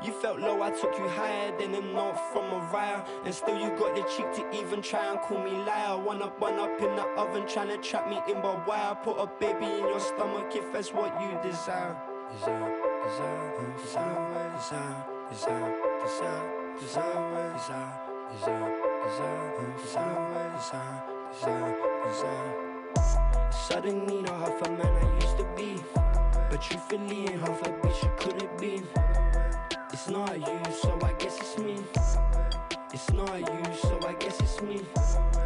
You 0.02 0.12
felt 0.12 0.38
low, 0.40 0.62
I 0.62 0.70
took 0.70 0.96
you 0.96 1.06
higher 1.06 1.52
than 1.58 1.74
a 1.74 1.80
North 1.82 2.18
from 2.32 2.48
Mariah 2.48 3.04
And 3.26 3.34
still 3.34 3.58
you 3.60 3.68
got 3.76 3.94
the 3.94 4.00
cheek 4.16 4.32
to 4.36 4.58
even 4.58 4.80
try 4.80 5.10
and 5.10 5.20
call 5.20 5.38
me 5.44 5.50
liar 5.50 5.98
One 5.98 6.22
up, 6.22 6.40
one 6.40 6.58
up 6.58 6.80
in 6.80 6.96
the 6.96 7.04
oven, 7.18 7.46
trying 7.46 7.68
to 7.68 7.76
trap 7.76 8.08
me 8.08 8.18
in 8.32 8.40
by 8.40 8.54
wire 8.66 8.94
Put 9.04 9.18
a 9.18 9.26
baby 9.38 9.66
in 9.66 9.80
your 9.80 10.00
stomach 10.00 10.50
if 10.54 10.72
that's 10.72 10.88
what 10.94 11.20
you 11.20 11.38
desire, 11.42 11.98
desire, 12.32 12.80
desire, 13.04 13.76
desire, 13.76 14.52
desire, 14.56 15.04
desire, 15.28 15.74
desire, 16.00 16.46
desire, 16.80 18.00
desire, 18.32 18.72
desire, 19.04 19.76
desire, 19.76 20.56
desire 20.56 21.05
Suddenly 23.52 24.22
not 24.22 24.36
half 24.40 24.62
a 24.62 24.70
man 24.70 24.86
I 24.86 25.14
used 25.22 25.36
to 25.36 25.44
be. 25.54 25.76
But 26.48 26.62
truthfully 26.62 27.28
ain't 27.28 27.40
half 27.40 27.60
a 27.60 27.70
bitch 27.70 28.02
you 28.02 28.10
could 28.16 28.42
it 28.42 28.58
be. 28.58 28.82
It's 29.92 30.08
not 30.08 30.34
you, 30.38 30.60
so 30.72 30.98
I 31.02 31.12
guess 31.12 31.38
it's 31.38 31.58
me. 31.58 31.76
It's 32.94 33.12
not 33.12 33.38
you, 33.38 33.74
so 33.82 34.00
I 34.06 34.14
guess 34.14 34.40
it's 34.40 34.62
me. 34.62 34.80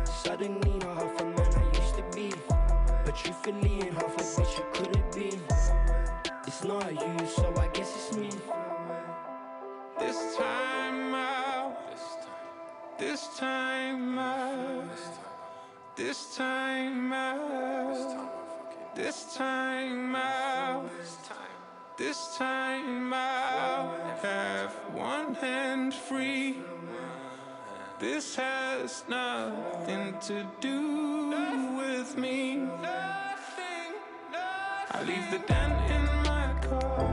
Suddenly 0.04 0.78
not 0.78 0.96
half 1.02 1.20
a 1.20 1.24
man 1.24 1.54
I 1.56 1.78
used 1.78 1.96
to 1.96 2.04
be. 2.14 2.32
But 3.04 3.16
truthfully 3.16 3.82
ain't 3.82 3.94
half 3.94 4.16
a 4.16 4.22
bitch 4.22 4.58
you 4.58 4.64
could 4.72 4.96
it 4.96 5.12
be. 5.12 5.40
It's 6.46 6.62
not 6.62 6.92
you, 6.92 7.26
so 7.26 7.52
I 7.58 7.66
guess 7.68 7.92
it's 7.96 8.16
me. 8.16 8.30
This 9.98 10.36
time 10.36 11.14
out. 11.14 11.76
This 12.96 13.28
time 13.36 14.18
out. 14.18 14.69
This 16.10 16.36
time 16.36 17.12
out. 17.12 18.96
This 18.96 19.36
time 19.36 20.16
out. 20.16 20.90
This 21.96 22.36
time 22.36 23.14
I'll 23.14 23.94
have 24.20 24.72
one 24.92 25.34
hand 25.34 25.94
free. 25.94 26.56
This 28.00 28.34
has 28.34 29.04
nothing 29.08 30.18
to 30.22 30.44
do 30.58 31.28
with 31.78 32.18
me. 32.18 32.66
I 34.90 35.02
leave 35.06 35.30
the 35.30 35.38
dent 35.46 35.90
in 35.92 36.06
my 36.24 36.52
car 36.60 37.09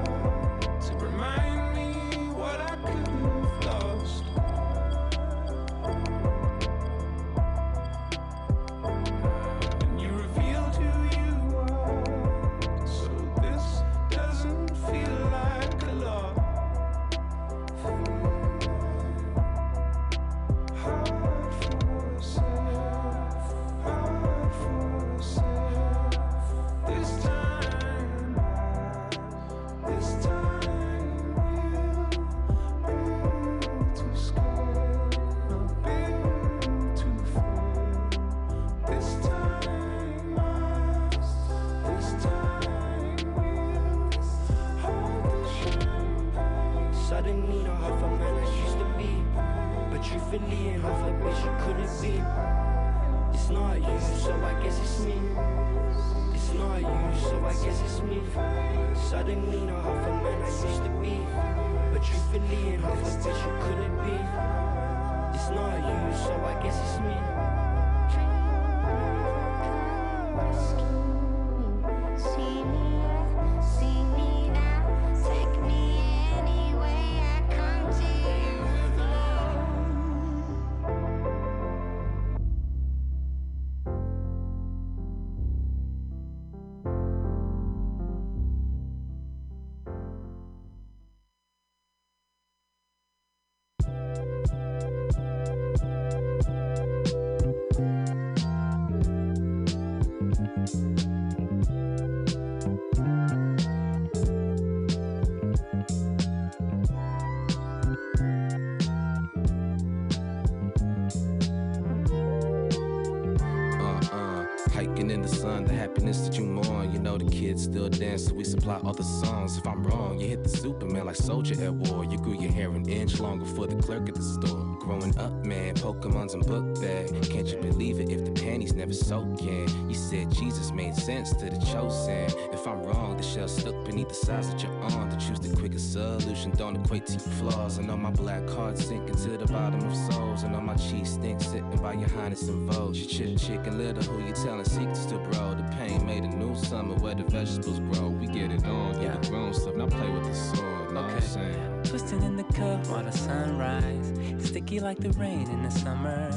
soldier 121.17 121.61
at 121.63 121.73
war. 121.73 122.05
You 122.05 122.17
grew 122.17 122.39
your 122.39 122.51
hair 122.51 122.69
an 122.71 122.87
inch 122.87 123.19
longer 123.19 123.45
for 123.45 123.67
the 123.67 123.75
clerk 123.75 124.07
at 124.09 124.15
the 124.15 124.21
store. 124.21 124.77
Growing 124.79 125.17
up, 125.17 125.33
man, 125.45 125.75
Pokemon's 125.75 126.33
in 126.33 126.41
book 126.41 126.79
bag. 126.81 127.07
Can't 127.29 127.47
you 127.47 127.57
believe 127.57 127.99
it 127.99 128.09
if 128.09 128.23
the 128.23 128.31
panties 128.31 128.73
never 128.73 128.93
soak 128.93 129.41
in? 129.41 129.67
You 129.89 129.95
said 129.95 130.31
Jesus 130.31 130.71
made 130.71 130.95
sense 130.95 131.31
to 131.33 131.49
the 131.49 131.57
chosen. 131.65 132.25
If 132.53 132.65
I'm 132.67 132.81
wrong, 132.83 133.17
the 133.17 133.23
shell 133.23 133.47
stuck 133.47 133.83
beneath 133.85 134.09
the 134.09 134.15
size 134.15 134.53
of 134.53 134.61
your 134.61 134.71
arm. 134.83 135.09
To 135.09 135.17
choose 135.17 135.39
the 135.39 135.55
quickest 135.55 135.93
solution 135.93 136.51
don't 136.51 136.75
equate 136.75 137.05
to 137.07 137.13
your 137.13 137.21
flaws. 137.21 137.77
And 137.77 137.89
all 137.91 137.97
my 137.97 138.11
black 138.11 138.45
cards 138.47 138.85
sinking 138.85 139.15
to 139.15 139.37
the 139.37 139.47
bottom 139.51 139.83
of 139.83 139.95
souls. 140.13 140.43
And 140.43 140.55
all 140.55 140.61
my 140.61 140.75
cheese 140.75 141.13
stinks 141.13 141.47
sitting 141.47 141.77
by 141.81 141.93
your 141.93 142.09
highness 142.09 142.47
and 142.47 142.71
vogue. 142.71 142.95
You 142.95 143.05
chip 143.05 143.37
chicken 143.37 143.77
little, 143.77 144.03
who 144.03 144.25
you 144.25 144.33
telling 144.33 144.65
secrets 144.65 145.05
to, 145.07 145.17
bro? 145.17 145.55
The 145.55 145.63
pain 145.77 146.05
made 146.05 146.23
a 146.23 146.27
new 146.27 146.55
summer 146.55 146.95
where 146.95 147.15
the 147.15 147.23
vegetables 147.23 147.79
grow. 147.79 148.09
We 148.09 148.27
get 148.27 148.51
it 148.51 148.65
on, 148.65 149.01
yeah. 149.01 149.17
the 149.17 149.27
grown 149.29 149.53
stuff. 149.53 149.75
Now 149.75 149.87
play 149.87 150.09
with 150.09 150.23
the 150.25 150.33
sword, 150.33 150.86
know 151.01 151.07
what 151.07 151.15
I'm 151.15 151.21
saying? 151.21 151.83
Twisting 151.83 152.23
in 152.23 152.35
the 152.37 152.43
cup 152.43 152.85
while 152.87 153.03
the 153.03 153.11
sun 153.11 153.49
sunrise. 153.49 154.47
Sticky 154.47 154.79
like 154.79 154.97
the 154.97 155.11
rain 155.11 155.49
in 155.49 155.63
the 155.63 155.69
summer. 155.69 156.31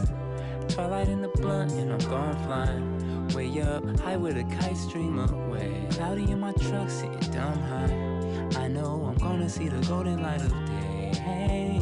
Twilight 0.68 1.08
in 1.08 1.22
the 1.22 1.28
blunt, 1.28 1.72
and 1.72 1.92
I'm 1.92 2.10
gone 2.10 2.36
flying. 2.44 3.28
Way 3.28 3.60
up, 3.62 3.84
high 4.00 4.16
with 4.16 4.36
a 4.36 4.44
kite 4.44 4.76
stream 4.76 5.18
away. 5.18 5.86
Cloudy 5.90 6.30
in 6.30 6.40
my 6.40 6.52
truck, 6.52 6.90
sitting 6.90 7.18
dumb 7.32 7.58
high. 7.62 8.60
I 8.60 8.68
know 8.68 9.06
I'm 9.08 9.18
gonna 9.18 9.48
see 9.48 9.68
the 9.68 9.84
golden 9.86 10.22
light 10.22 10.42
of 10.42 10.50
day. 10.50 11.12
Hey, 11.14 11.80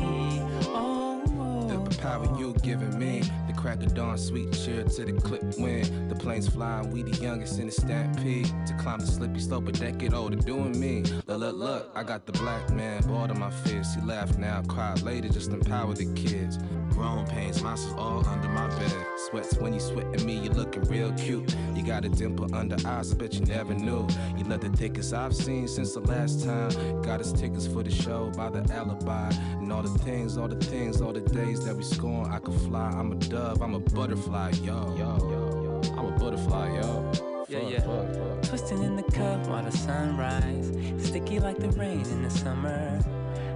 oh, 0.69 1.21
The 1.69 1.99
power 1.99 2.39
you 2.39 2.55
giving 2.63 2.99
me, 2.99 3.23
crack 3.59 3.83
of 3.83 3.93
dawn, 3.93 4.17
sweet 4.17 4.53
cheer 4.53 4.85
to 4.85 5.05
the 5.05 5.13
clip 5.13 5.43
wind. 5.59 6.09
The 6.09 6.15
planes 6.15 6.49
flying, 6.49 6.91
we 6.93 7.03
the 7.03 7.17
youngest 7.23 7.59
in 7.59 7.67
the 7.67 7.73
stampede. 7.73 8.47
To 8.67 8.75
climb 8.75 9.01
the 9.01 9.07
slippy 9.07 9.41
slope 9.41 9.67
a 9.69 9.73
decade 9.73 10.15
older, 10.15 10.37
doing 10.37 10.79
me. 10.79 11.03
Look, 11.27 11.41
look, 11.41 11.57
look, 11.57 11.91
I 11.95 12.05
got 12.05 12.25
the 12.25 12.33
black 12.33 12.71
man, 12.71 13.03
bored 13.03 13.31
of 13.31 13.39
my 13.39 13.51
fears. 13.51 13.95
He 13.95 14.01
laughed 14.03 14.39
now, 14.39 14.63
cried 14.69 15.03
later, 15.03 15.29
just 15.29 15.51
empower 15.51 15.93
the 15.95 16.07
kids. 16.15 16.59
Grown 16.91 17.27
pains, 17.27 17.63
monsters 17.63 17.95
all 17.95 18.27
under 18.27 18.49
my 18.49 18.69
bed. 18.69 19.07
Sweats 19.29 19.57
when 19.59 19.73
you 19.73 19.81
sweat 19.81 20.07
at 20.07 20.25
me, 20.25 20.39
you 20.39 20.51
looking 20.51 20.83
real 20.85 21.13
cute. 21.13 21.55
You 21.75 21.83
got 21.83 22.05
a 22.05 22.09
dimple 22.09 22.55
under 22.55 22.77
eyes, 22.87 23.13
I 23.13 23.17
bet 23.17 23.35
you 23.35 23.45
never 23.45 23.75
knew. 23.75 24.07
You 24.37 24.45
love 24.45 24.61
the 24.61 24.71
thickest 24.71 25.13
I've 25.13 25.35
seen 25.35 25.69
since 25.69 25.95
the 25.95 26.01
last 26.01 26.45
time. 26.45 27.03
Got 27.03 27.21
us 27.21 27.33
tickets 27.33 27.67
for 27.67 27.83
the 27.83 27.91
show 27.91 28.31
by 28.37 28.51
the 28.51 28.73
alibi. 28.73 29.31
And 29.61 29.73
all 29.73 29.83
the 29.83 29.97
things, 29.99 30.37
all 30.37 30.49
the 30.49 30.57
things, 30.57 31.01
all 31.01 31.13
the 31.13 31.21
days 31.21 31.65
that 31.67 31.77
we 31.77 31.83
scorn. 31.83 32.31
I 32.31 32.39
could 32.39 32.55
fly, 32.55 32.89
I'm 32.89 33.13
a 33.13 33.17
dove, 33.59 33.63
I'm 33.69 33.75
a 33.75 33.81
butterfly, 33.81 34.51
yo. 34.63 34.95
Yo, 34.97 35.17
yo. 35.31 35.81
I'm 35.97 36.07
a 36.07 36.19
butterfly, 36.19 36.75
yo. 36.75 37.13
Yeah, 37.49 37.61
Fuck, 37.61 37.71
yeah. 37.71 37.81
fuck, 37.81 38.15
fuck. 38.15 38.43
Twisting 38.43 38.83
in 38.83 38.97
the 38.97 39.03
cup 39.05 39.47
while 39.47 39.65
the 39.65 39.73
sun 39.73 40.17
sunrise. 40.17 40.73
Sticky 40.99 41.41
like 41.41 41.59
the 41.59 41.71
rain 41.71 42.01
in 42.01 42.23
the 42.23 42.31
summer. 42.31 43.01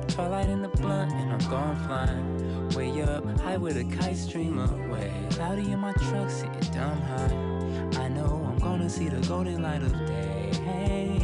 Twilight 0.09 0.49
in 0.49 0.63
the 0.63 0.69
blunt, 0.69 1.13
and 1.13 1.33
I'm 1.33 1.51
gone 1.51 1.77
flying. 1.87 2.69
Way 2.71 3.03
up, 3.03 3.25
high 3.41 3.57
with 3.57 3.77
a 3.77 3.85
kite 3.97 4.17
stream 4.17 4.59
away. 4.59 5.13
Cloudy 5.31 5.73
in 5.73 5.79
my 5.79 5.93
truck, 5.93 6.31
sitting 6.31 6.73
dumb 6.73 7.01
high. 7.03 8.03
I 8.03 8.09
know 8.09 8.47
I'm 8.49 8.59
gonna 8.59 8.91
see 8.91 9.09
the 9.09 9.21
golden 9.27 9.63
light 9.63 9.83
of 9.83 9.93
day. 10.07 10.51
Hey, 10.65 11.19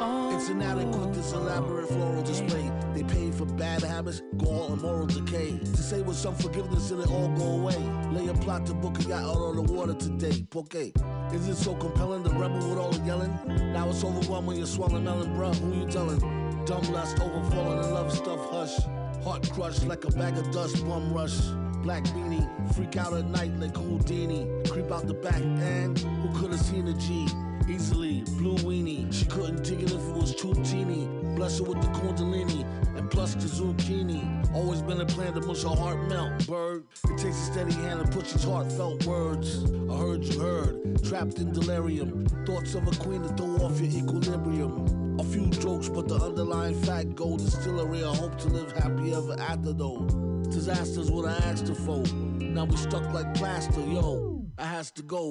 oh. 0.00 0.36
It's 0.36 0.48
inadequate, 0.48 1.12
this 1.14 1.32
elaborate 1.32 1.88
floral 1.88 2.22
display. 2.22 2.70
They 2.94 3.02
pay 3.02 3.30
for 3.30 3.46
bad 3.46 3.82
habits, 3.82 4.22
gall, 4.38 4.72
and 4.72 4.82
moral 4.82 5.06
decay. 5.06 5.58
To 5.58 5.76
say 5.76 6.02
with 6.02 6.16
some 6.16 6.34
forgiveness 6.34 6.90
and 6.90 7.02
it 7.02 7.10
all 7.10 7.28
go 7.28 7.44
away. 7.60 7.76
Lay 8.12 8.28
a 8.28 8.34
plot 8.34 8.66
to 8.66 8.74
book 8.74 8.98
a 9.00 9.02
yacht 9.02 9.22
out 9.22 9.36
on 9.36 9.56
the 9.56 9.62
water 9.62 9.94
today. 9.94 10.46
Poke. 10.50 10.74
Is 10.74 11.48
it 11.48 11.56
so 11.56 11.74
compelling, 11.74 12.22
the 12.22 12.30
rebel 12.30 12.68
with 12.68 12.78
all 12.78 12.90
the 12.90 13.04
yelling? 13.04 13.32
Now 13.72 13.88
it's 13.88 14.04
overwhelming, 14.04 14.46
when 14.46 14.56
you're 14.58 14.66
swallowing 14.66 15.04
melon, 15.04 15.34
bruh. 15.34 15.54
Who 15.56 15.80
you 15.80 15.86
telling? 15.86 16.18
Dumb 16.64 16.82
lust, 16.92 17.16
overfalling 17.18 17.84
in 17.84 17.94
love 17.94 18.12
stuff, 18.12 18.50
hush. 18.50 18.76
Heart 19.24 19.50
crushed 19.50 19.86
like 19.86 20.04
a 20.04 20.10
bag 20.12 20.36
of 20.38 20.50
dust, 20.52 20.84
bum 20.86 21.12
rush. 21.12 21.38
Black 21.82 22.04
beanie, 22.04 22.74
freak 22.74 22.96
out 22.96 23.12
at 23.12 23.26
night 23.26 23.52
like 23.60 23.76
Houdini. 23.76 24.48
Creep 24.68 24.90
out 24.90 25.06
the 25.06 25.14
back, 25.14 25.40
and 25.40 25.98
who 25.98 26.40
could 26.40 26.50
have 26.50 26.60
seen 26.60 26.88
a 26.88 26.94
G? 26.94 27.28
Easily, 27.68 28.22
blue 28.38 28.54
weenie. 28.58 29.12
She 29.12 29.24
couldn't 29.24 29.64
dig 29.64 29.82
it 29.82 29.90
if 29.90 30.00
it 30.00 30.14
was 30.14 30.34
too 30.36 30.54
teeny. 30.62 31.08
Bless 31.34 31.58
her 31.58 31.64
with 31.64 31.82
the 31.82 31.88
Kundalini. 31.88 32.64
And 32.96 33.10
plus 33.10 33.34
the 33.34 33.48
zucchini. 33.48 34.54
Always 34.54 34.82
been 34.82 35.00
a 35.00 35.06
plan 35.06 35.34
to 35.34 35.40
mush 35.40 35.64
your 35.64 35.76
heart 35.76 36.08
melt, 36.08 36.46
bird. 36.46 36.84
It 37.04 37.18
takes 37.18 37.36
a 37.36 37.52
steady 37.52 37.72
hand 37.74 38.00
to 38.00 38.08
push 38.16 38.32
these 38.32 38.44
heartfelt 38.44 39.04
words. 39.04 39.64
I 39.90 39.96
heard 39.96 40.22
you 40.22 40.40
heard, 40.40 41.04
trapped 41.04 41.38
in 41.38 41.52
delirium. 41.52 42.26
Thoughts 42.46 42.74
of 42.76 42.86
a 42.86 42.92
queen 42.92 43.22
to 43.22 43.28
throw 43.30 43.56
off 43.66 43.80
your 43.80 43.90
equilibrium. 43.90 45.18
A 45.18 45.24
few 45.24 45.46
jokes, 45.48 45.88
but 45.88 46.06
the 46.06 46.14
underlying 46.14 46.80
fact 46.82 47.16
gold 47.16 47.40
is 47.40 47.52
still 47.52 47.80
a 47.80 47.86
real 47.86 48.14
hope 48.14 48.38
to 48.38 48.48
live 48.48 48.70
happy 48.72 49.12
ever 49.12 49.34
after 49.40 49.72
though. 49.72 50.06
Disasters 50.50 51.10
what 51.10 51.26
I 51.26 51.36
asked 51.48 51.66
her 51.66 51.74
for. 51.74 52.04
Now 52.38 52.64
we 52.64 52.76
stuck 52.76 53.12
like 53.12 53.34
plaster, 53.34 53.80
yo. 53.80 54.35
I 54.58 54.64
has 54.64 54.90
to 54.92 55.02
go. 55.02 55.30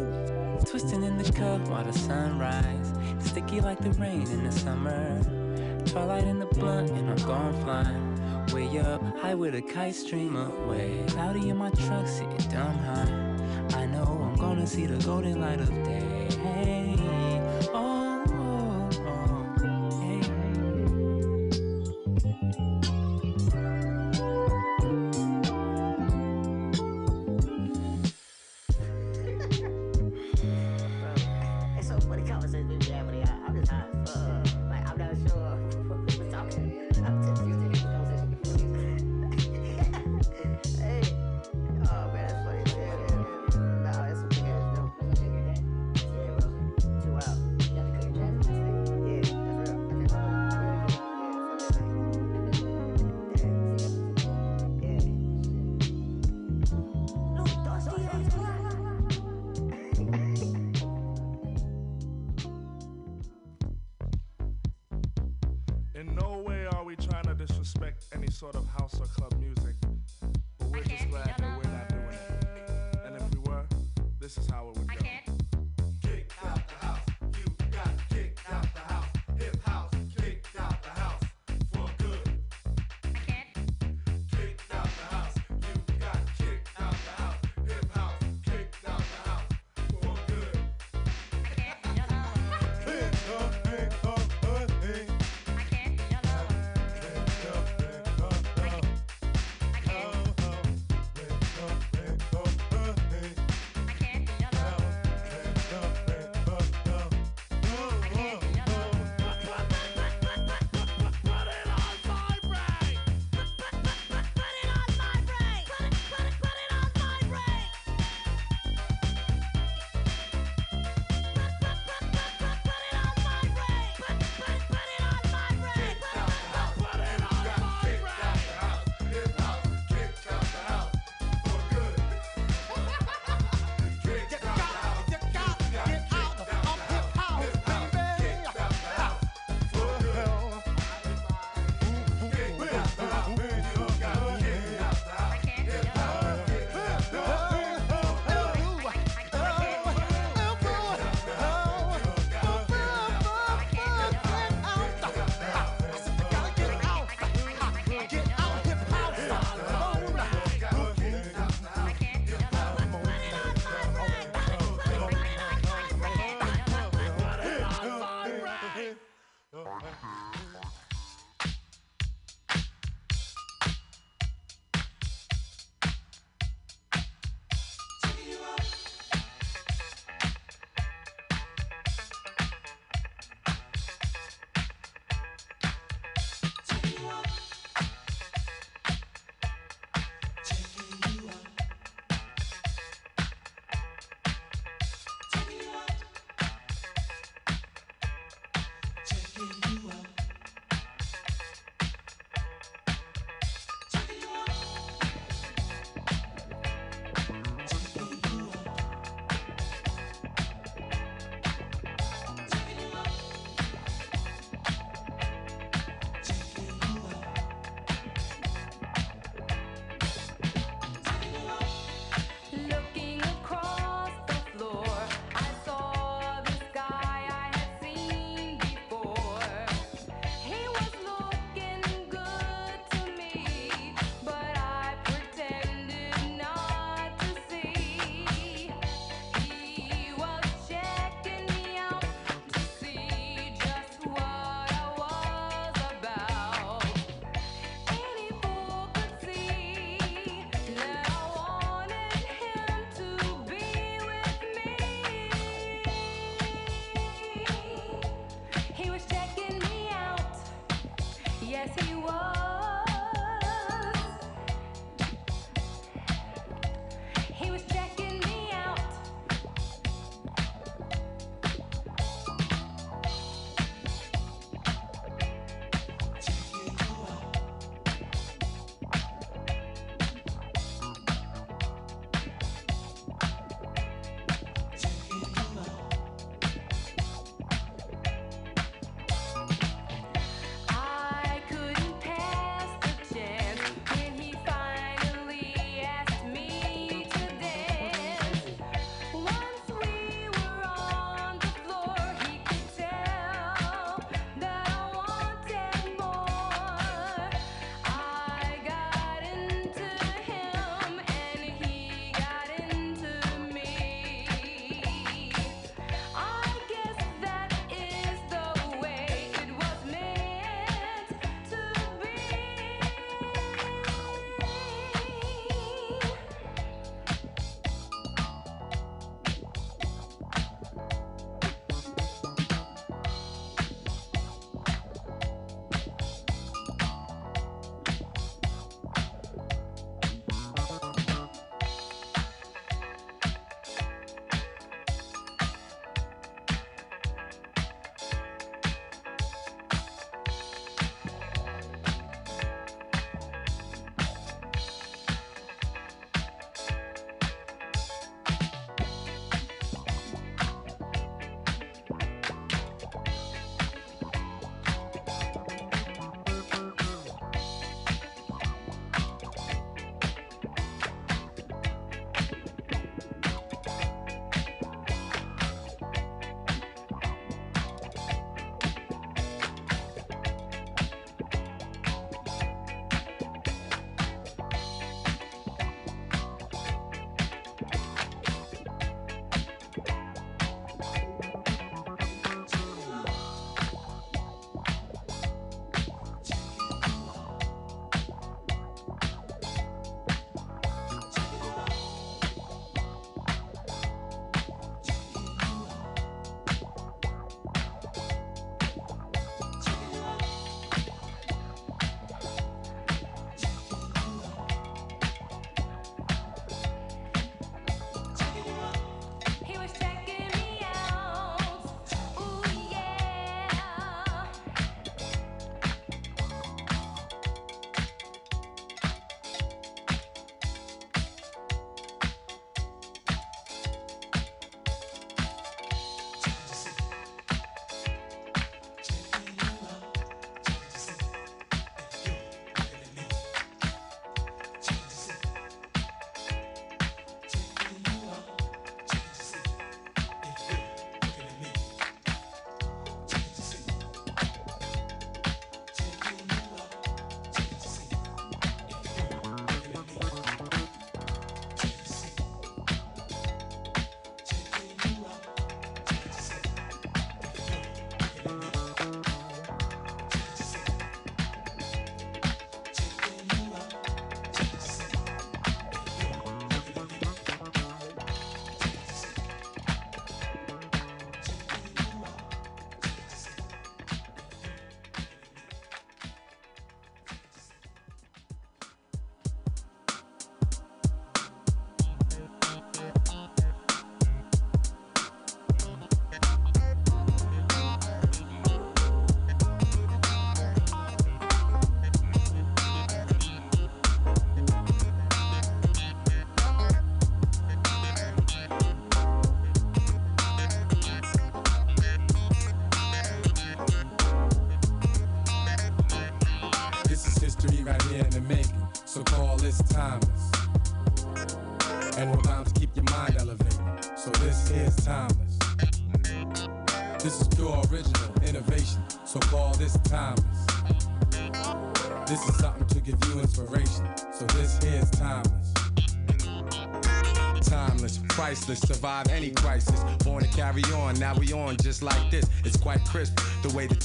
Twisting 0.66 1.04
in 1.04 1.18
the 1.18 1.32
cup 1.32 1.68
while 1.68 1.84
the 1.84 1.94
sunrise. 1.94 2.94
Sticky 3.18 3.60
like 3.60 3.80
the 3.80 3.90
rain 3.94 4.22
in 4.30 4.44
the 4.44 4.52
summer. 4.52 5.20
Twilight 5.88 6.26
in 6.26 6.38
the 6.38 6.46
blunt 6.46 6.92
and 6.92 7.10
I'm 7.10 7.28
gone 7.28 7.54
flying. 7.64 8.46
Way 8.54 8.78
up, 8.80 9.02
high 9.18 9.34
with 9.34 9.56
a 9.56 9.64
kite 9.64 9.96
stream 9.96 10.36
away. 10.36 11.04
Cloudy 11.08 11.50
in 11.50 11.58
my 11.58 11.72
truck, 11.72 12.08
sitting 12.08 12.38
dumb 12.52 12.78
high. 12.78 13.80
I 13.80 13.88
know 13.88 14.04
I'm 14.04 14.36
gonna 14.36 14.68
see 14.68 14.86
the 14.86 15.04
golden 15.04 15.42
light 15.42 15.60
of 15.60 15.70
day. 15.84 16.28
Oh, 17.74 17.95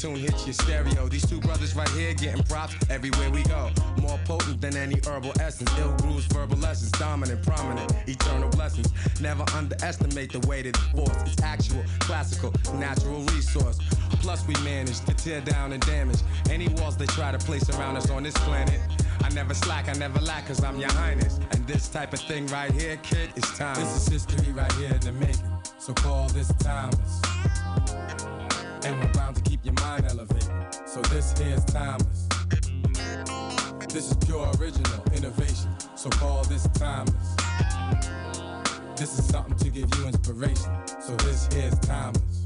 tune 0.00 0.16
hits 0.16 0.46
your 0.46 0.54
stereo. 0.54 1.08
These 1.08 1.28
two 1.28 1.40
brothers 1.40 1.74
right 1.76 1.88
here 1.90 2.14
getting 2.14 2.42
props 2.44 2.74
everywhere 2.88 3.30
we 3.30 3.42
go. 3.42 3.70
More 4.00 4.18
potent 4.24 4.60
than 4.60 4.74
any 4.74 4.98
herbal 5.06 5.32
essence. 5.40 5.70
Ill 5.78 5.94
grooves, 5.98 6.24
verbal 6.26 6.56
lessons, 6.56 6.90
dominant, 6.92 7.42
prominent, 7.42 7.92
eternal 8.06 8.48
blessings. 8.48 8.88
Never 9.20 9.44
underestimate 9.54 10.32
the 10.32 10.40
weight 10.48 10.66
of 10.66 10.72
the 10.72 10.78
force. 10.96 11.32
It's 11.32 11.42
actual, 11.42 11.84
classical, 11.98 12.52
natural 12.74 13.20
resource. 13.34 13.78
Plus, 14.22 14.46
we 14.46 14.54
manage 14.64 15.00
to 15.00 15.12
tear 15.12 15.42
down 15.42 15.72
and 15.72 15.82
damage 15.84 16.20
any 16.48 16.68
walls 16.68 16.96
they 16.96 17.06
try 17.06 17.30
to 17.30 17.38
place 17.38 17.68
around 17.68 17.96
us 17.96 18.08
on 18.10 18.22
this 18.22 18.34
planet. 18.38 18.80
I 19.22 19.28
never 19.30 19.52
slack, 19.52 19.90
I 19.90 19.92
never 19.98 20.20
lack, 20.20 20.46
cause 20.46 20.64
I'm 20.64 20.78
your 20.78 20.92
highness. 20.92 21.40
And 21.50 21.66
this 21.66 21.88
type 21.88 22.14
of 22.14 22.20
thing 22.20 22.46
right 22.46 22.72
here, 22.72 22.96
kid, 23.02 23.32
is 23.36 23.44
time. 23.50 23.76
This 23.76 23.96
is 23.96 24.08
history 24.08 24.52
right 24.52 24.72
here 24.72 24.94
in 24.94 25.00
the 25.00 25.12
making, 25.12 25.52
so 25.78 25.92
call 25.92 26.28
this 26.28 26.50
timeless. 26.54 27.20
And 28.82 28.98
we're 28.98 29.12
bound 29.12 29.39
here's 31.40 31.64
timeless. 31.64 32.28
This 33.88 34.10
is 34.10 34.16
pure 34.24 34.46
original 34.60 35.02
innovation, 35.14 35.70
so 35.96 36.10
call 36.10 36.44
this 36.44 36.68
timeless. 36.74 37.36
This 38.96 39.18
is 39.18 39.24
something 39.26 39.56
to 39.56 39.70
give 39.70 39.88
you 39.96 40.06
inspiration, 40.06 40.70
so 41.00 41.16
this 41.16 41.48
here's 41.52 41.78
timeless. 41.80 42.42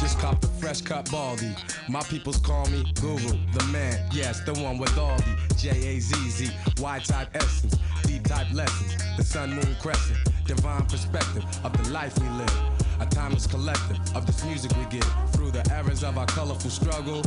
Just 0.00 0.18
cop 0.18 0.40
the 0.40 0.48
fresh 0.60 0.82
cut 0.82 1.10
baldy. 1.10 1.54
My 1.88 2.02
peoples 2.02 2.38
call 2.38 2.66
me 2.66 2.84
Guru, 3.00 3.38
the 3.52 3.64
man. 3.72 4.06
Yes, 4.12 4.40
the 4.40 4.52
one 4.54 4.78
with 4.78 4.96
all 4.98 5.16
the 5.16 5.54
J 5.56 5.70
A 5.70 6.00
Z 6.00 6.14
Z, 6.28 6.50
Y 6.78 6.98
type 6.98 7.28
essence, 7.34 7.76
D 8.02 8.18
type 8.18 8.52
lessons, 8.52 8.96
the 9.16 9.24
sun 9.24 9.50
moon 9.50 9.76
crescent, 9.80 10.18
divine 10.44 10.84
perspective 10.86 11.44
of 11.64 11.72
the 11.82 11.90
life 11.92 12.18
we 12.18 12.28
live. 12.30 12.60
A 13.00 13.06
timeless 13.06 13.46
collective 13.46 13.98
of 14.14 14.26
this 14.26 14.44
music 14.44 14.72
we 14.76 14.84
give. 14.86 15.25
The 15.56 15.74
errors 15.74 16.04
of 16.04 16.18
our 16.18 16.26
colorful 16.26 16.68
struggle, 16.68 17.22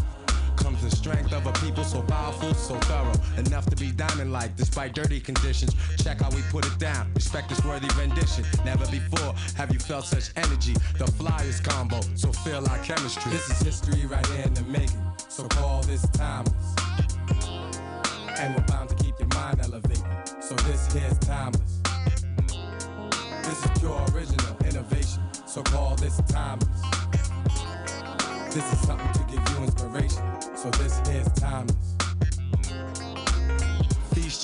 comes 0.56 0.84
the 0.84 0.96
strength 0.96 1.34
of 1.34 1.48
a 1.48 1.52
people 1.66 1.84
so 1.84 2.04
powerful, 2.04 2.54
so 2.54 2.76
thorough, 2.82 3.20
enough 3.44 3.66
to 3.72 3.76
be 3.76 3.92
diamond 3.92 4.32
like 4.32 4.56
despite 4.56 4.94
dirty 4.94 5.20
conditions. 5.20 5.74
Check 5.98 6.22
how 6.22 6.30
we 6.30 6.44
put 6.52 6.64
it 6.64 6.78
down. 6.78 7.12
Respect 7.16 7.50
this 7.50 7.66
worthy 7.66 7.88
rendition. 7.98 8.46
Never 8.64 8.86
before 8.92 9.34
have 9.56 9.74
you 9.74 9.80
felt 9.80 10.06
such 10.06 10.30
energy. 10.36 10.74
The 11.00 11.08
flyers 11.08 11.60
combo, 11.60 12.02
so 12.14 12.32
feel 12.32 12.64
our 12.70 12.78
chemistry. 12.84 13.32
This 13.32 13.50
is 13.50 13.62
history 13.62 14.06
right 14.06 14.24
here 14.28 14.46
in 14.46 14.54
the 14.54 14.62
making, 14.62 15.02
so 15.28 15.48
call 15.48 15.82
this 15.82 16.08
timeless. 16.10 16.76
And 18.38 18.54
we're 18.54 18.68
bound 18.68 18.90
to 18.90 18.96
keep 19.04 19.18
your 19.18 19.30
mind 19.30 19.60
elevated, 19.64 20.06
so 20.40 20.54
this 20.68 20.94
here's 20.94 21.18
timeless. 21.18 21.80
This 23.42 23.66
is 23.66 23.80
pure 23.80 24.06
original 24.14 24.56
innovation, 24.66 25.24
so 25.48 25.64
call 25.64 25.96
this 25.96 26.22
timeless. 26.28 26.79
This 28.52 28.74
is 28.74 28.88
something 28.88 29.14
to 29.14 29.20
give 29.32 29.48
you 29.50 29.64
inspiration, 29.64 30.24
so 30.56 30.72
this 30.72 31.00
here's 31.08 31.32
timeless. 31.34 31.69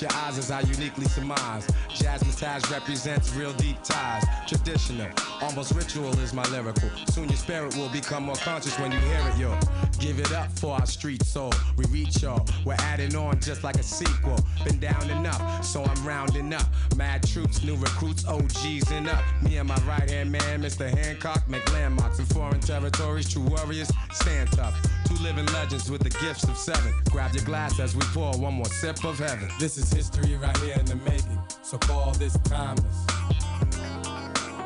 Your 0.05 0.13
eyes 0.17 0.37
as 0.37 0.51
I 0.51 0.61
uniquely 0.61 1.05
surmise. 1.05 1.65
Jazzmatazz 1.89 2.71
represents 2.71 3.33
real 3.33 3.51
deep 3.53 3.81
ties. 3.81 4.23
Traditional, 4.45 5.09
almost 5.41 5.71
ritual 5.73 6.11
is 6.19 6.31
my 6.31 6.43
lyrical. 6.49 6.91
Soon 7.09 7.27
your 7.27 7.37
spirit 7.37 7.75
will 7.75 7.89
become 7.89 8.21
more 8.21 8.35
conscious 8.35 8.77
when 8.77 8.91
you 8.91 8.99
hear 8.99 9.19
it, 9.27 9.37
yo. 9.39 9.59
Give 9.99 10.19
it 10.19 10.31
up 10.31 10.51
for 10.59 10.75
our 10.75 10.85
street 10.85 11.23
soul. 11.23 11.51
We 11.75 11.85
reach 11.85 12.21
y'all. 12.21 12.45
We're 12.65 12.75
adding 12.77 13.15
on 13.15 13.39
just 13.39 13.63
like 13.63 13.77
a 13.77 13.83
sequel. 13.83 14.37
Been 14.63 14.77
down 14.77 15.09
enough, 15.09 15.65
so 15.65 15.83
I'm 15.83 16.05
rounding 16.05 16.53
up. 16.53 16.67
Mad 16.95 17.27
troops, 17.27 17.63
new 17.63 17.75
recruits, 17.75 18.27
OGs 18.27 18.91
and 18.91 19.07
up. 19.07 19.23
Me 19.41 19.57
and 19.57 19.67
my 19.67 19.79
right 19.87 20.07
hand 20.07 20.31
man, 20.31 20.61
Mr. 20.61 20.87
Hancock, 20.87 21.49
make 21.49 21.67
landmarks 21.73 22.19
in 22.19 22.25
foreign 22.25 22.59
territories. 22.59 23.27
True 23.33 23.41
warriors, 23.41 23.91
stand 24.11 24.51
tough. 24.51 24.79
Two 25.05 25.15
living 25.23 25.45
legends 25.47 25.89
with 25.89 26.03
the 26.03 26.09
gifts 26.09 26.43
of 26.43 26.57
seven. 26.57 26.93
Grab 27.09 27.33
your 27.33 27.43
glass 27.45 27.79
as 27.79 27.95
we 27.95 28.01
pour 28.13 28.37
one 28.37 28.53
more 28.53 28.65
sip 28.65 29.03
of 29.03 29.17
heaven. 29.17 29.49
This 29.59 29.77
is 29.77 29.94
history 29.95 30.35
right 30.35 30.57
here 30.57 30.75
in 30.77 30.85
the 30.85 30.95
making, 30.97 31.39
so 31.63 31.77
call 31.77 32.11
this 32.13 32.37
timeless. 32.43 33.05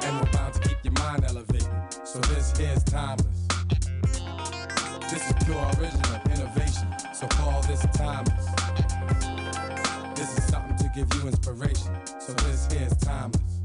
And 0.03 0.19
we're 0.19 0.31
bound 0.31 0.56
to 0.56 0.60
keep 0.68 0.77
your 0.84 0.93
mind 0.93 1.23
elevated, 1.23 1.69
so 2.03 2.19
this 2.22 2.57
here's 2.57 2.84
timeless. 2.85 3.27
This 5.11 5.30
is 5.30 5.34
pure 5.45 5.64
original 5.77 6.19
innovation, 6.34 6.88
so 7.14 7.27
call 7.27 7.61
this 7.64 7.85
timeless. 7.93 8.45
This 10.15 10.35
is 10.35 10.43
something 10.45 10.77
to 10.77 10.91
give 10.95 11.14
you 11.14 11.27
inspiration, 11.27 11.95
so 12.19 12.34
this 12.34 12.68
here's 12.72 12.97
timeless. 12.97 13.59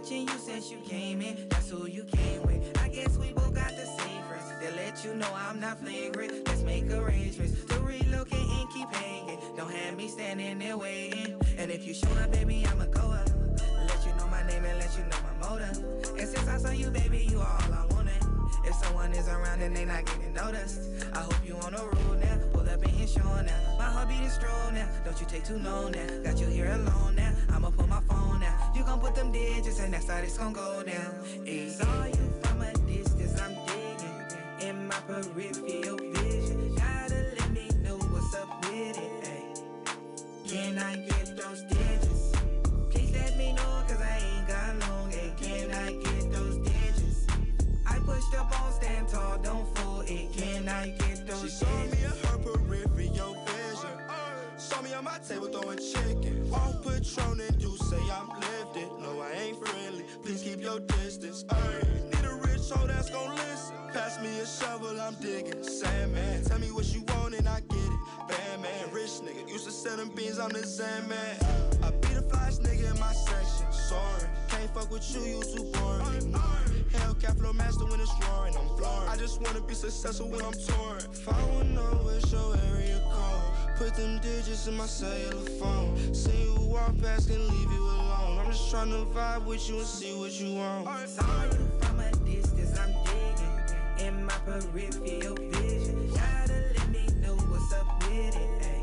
Watching 0.00 0.22
you 0.22 0.38
since 0.38 0.70
you 0.70 0.78
came 0.78 1.20
in. 1.20 1.48
That's 1.50 1.68
who 1.68 1.86
you 1.86 2.04
came 2.04 2.42
with. 2.42 2.78
I 2.82 2.88
guess 2.88 3.18
we 3.18 3.32
both 3.32 3.54
got 3.54 3.70
the 3.76 3.84
same 3.84 4.22
friends. 4.22 4.46
They 4.60 4.70
let 4.74 5.04
you 5.04 5.14
know 5.14 5.28
I'm 5.34 5.60
not 5.60 5.78
flagrant. 5.78 6.48
Let's 6.48 6.62
make 6.62 6.90
arrangements 6.90 7.64
to 7.64 7.80
relocate 7.80 8.40
and 8.40 8.70
keep 8.70 8.88
hanging. 8.94 9.38
Don't 9.56 9.70
have 9.70 9.96
me 9.96 10.08
standing 10.08 10.58
there 10.58 10.78
waiting. 10.78 11.38
And 11.58 11.70
if 11.70 11.86
you 11.86 11.92
show 11.92 12.10
up, 12.12 12.32
baby, 12.32 12.64
I'ma 12.66 12.86
go 12.86 13.10
up. 13.10 13.28
Let 13.88 14.06
you 14.06 14.14
know 14.16 14.26
my 14.28 14.42
name 14.46 14.64
and 14.64 14.78
let 14.78 14.90
you 14.96 15.04
know 15.04 15.18
my 15.28 15.48
motive. 15.48 15.84
And 16.18 16.28
since 16.28 16.48
I 16.48 16.56
saw 16.56 16.70
you, 16.70 16.90
baby, 16.90 17.28
you 17.30 17.40
are 17.40 17.58
all 17.62 17.72
I 17.74 17.86
wanted. 17.94 18.24
If 18.64 18.74
someone 18.76 19.12
is 19.12 19.28
around 19.28 19.60
and 19.60 19.76
they 19.76 19.84
not 19.84 20.06
getting 20.06 20.32
noticed, 20.32 20.80
I 21.14 21.18
hope 21.18 21.36
you 21.44 21.56
on 21.56 21.74
a 21.74 21.84
road 21.84 22.20
now. 22.20 22.38
Pull 22.54 22.68
up 22.70 22.82
and 22.82 23.08
show 23.08 23.42
now. 23.42 23.76
My 23.78 23.84
heartbeat 23.84 24.22
is 24.22 24.32
strong 24.32 24.74
now. 24.74 24.88
Don't 25.04 25.20
you 25.20 25.26
take 25.26 25.44
too 25.44 25.58
long 25.58 25.92
now. 25.92 26.06
Got 26.24 26.38
you 26.38 26.46
here 26.46 26.70
alone 26.72 27.09
You 29.40 29.46
gon' 29.46 29.54
put 29.54 29.56
them 29.56 29.62
digits 29.62 29.80
and 29.80 29.94
that's 29.94 30.08
how 30.08 30.20
this 30.20 30.38
gon' 30.38 30.52
go 30.52 30.82
down. 30.82 31.14
Ayy. 31.44 31.70
Saw 31.70 32.04
you 32.04 32.32
from 32.42 32.62
a 32.62 32.72
distance, 32.72 33.40
I'm 33.40 33.54
digging 33.66 34.68
in 34.68 34.86
my 34.86 34.94
peripheral 35.06 35.96
vision. 35.98 36.74
Gotta 36.74 37.34
let 37.38 37.50
me 37.50 37.68
know 37.82 37.96
what's 37.96 38.34
up 38.34 38.64
with 38.64 38.98
it. 38.98 39.24
Ayy. 39.24 40.48
Can 40.48 40.78
I 40.78 40.96
get 40.96 41.36
those 41.36 41.62
digits? 41.62 42.32
Please 42.90 43.12
let 43.12 43.36
me 43.38 43.52
know, 43.52 43.82
cause 43.88 44.00
I 44.00 44.18
ain't 44.18 44.48
got 44.48 44.88
long. 44.88 45.10
Ayy. 45.12 45.36
Can 45.36 45.70
I 45.70 45.92
get 45.92 46.32
those 46.32 46.56
digits? 46.58 47.26
I 47.86 47.98
pushed 48.00 48.34
up 48.34 48.62
on 48.62 48.72
stand 48.72 49.08
tall, 49.08 49.38
don't 49.38 49.78
fool 49.78 50.00
it. 50.02 50.32
Can 50.36 50.68
I 50.68 50.90
get 50.90 51.26
those 51.26 51.42
She 51.42 51.48
saw 51.48 51.66
me 51.66 51.98
in 52.04 52.10
her 52.26 52.38
peripheral 52.38 53.34
vision. 53.44 54.00
Saw 54.56 54.82
me 54.82 54.92
on 54.94 55.04
my 55.04 55.18
table 55.26 55.48
throwing 55.48 55.78
chicken. 55.78 56.50
Off 56.52 56.82
Patron 56.84 57.40
and 57.40 57.62
you 57.62 57.76
say 57.78 57.98
I'm 58.12 58.39
distance. 60.80 61.44
Ay, 61.50 61.80
need 62.12 62.24
a 62.24 62.34
rich 62.34 62.70
hoe 62.70 62.86
that's 62.86 63.10
gon' 63.10 63.34
listen. 63.36 63.76
Pass 63.92 64.20
me 64.20 64.38
a 64.40 64.46
shovel, 64.46 65.00
I'm 65.00 65.14
digging. 65.14 65.62
Sandman, 65.62 66.44
tell 66.44 66.58
me 66.58 66.70
what 66.70 66.86
you 66.94 67.02
want 67.08 67.34
and 67.34 67.48
I 67.48 67.60
get 67.60 67.78
it. 67.78 68.00
Bad 68.28 68.60
man, 68.60 68.90
rich 68.92 69.20
nigga. 69.24 69.48
Used 69.48 69.64
to 69.66 69.72
sell 69.72 69.96
them 69.96 70.10
beans 70.14 70.38
on 70.38 70.50
the 70.50 70.64
Sandman. 70.66 71.36
I 71.82 71.90
be 71.90 72.08
the 72.14 72.22
flyest 72.22 72.62
nigga 72.62 72.92
in 72.92 73.00
my 73.00 73.12
section. 73.12 73.66
Sorry, 73.72 74.28
can't 74.48 74.70
fuck 74.74 74.90
with 74.90 75.04
you, 75.14 75.20
you 75.22 75.42
too 75.42 75.64
boring. 75.72 76.02
Mm. 76.02 76.16
Ignoring. 76.16 76.84
Hellcat 76.92 77.38
flow 77.38 77.52
master 77.52 77.86
when 77.86 78.00
it's 78.00 78.12
roaring. 78.26 78.56
I'm 78.56 78.68
flooring. 78.76 79.08
I 79.08 79.16
just 79.16 79.40
wanna 79.40 79.60
be 79.60 79.74
successful 79.74 80.28
when 80.28 80.42
I'm 80.42 80.52
touring. 80.52 81.06
If 81.12 81.28
I 81.28 81.44
wanna 81.52 81.70
know 81.70 82.00
where's 82.04 82.30
your 82.32 82.56
area 82.72 83.00
code, 83.12 83.76
put 83.76 83.94
them 83.94 84.18
digits 84.20 84.66
in 84.66 84.76
my 84.76 84.86
cellular 84.86 85.48
phone. 85.58 86.14
See 86.14 86.44
you 86.44 86.60
walk 86.70 86.96
past 87.00 87.28
and 87.30 87.44
leave 87.48 87.72
you 87.72 87.82
alone. 87.82 88.09
Just 88.50 88.72
trying 88.72 88.90
to 88.90 89.04
vibe 89.14 89.44
with 89.44 89.68
you 89.68 89.78
and 89.78 89.86
see 89.86 90.12
what 90.18 90.32
you 90.32 90.56
want. 90.56 90.88
You 90.88 91.06
from 91.78 92.00
a 92.00 92.10
distance, 92.26 92.76
I'm 92.80 92.92
digging 93.04 94.08
in 94.08 94.24
my 94.24 94.32
peripheral 94.44 95.36
vision. 95.36 96.10
Gotta 96.10 96.64
let 96.74 96.88
me 96.90 97.06
know 97.20 97.36
what's 97.46 97.72
up 97.72 98.02
with 98.02 98.34
it. 98.34 98.62
Ay. 98.62 98.82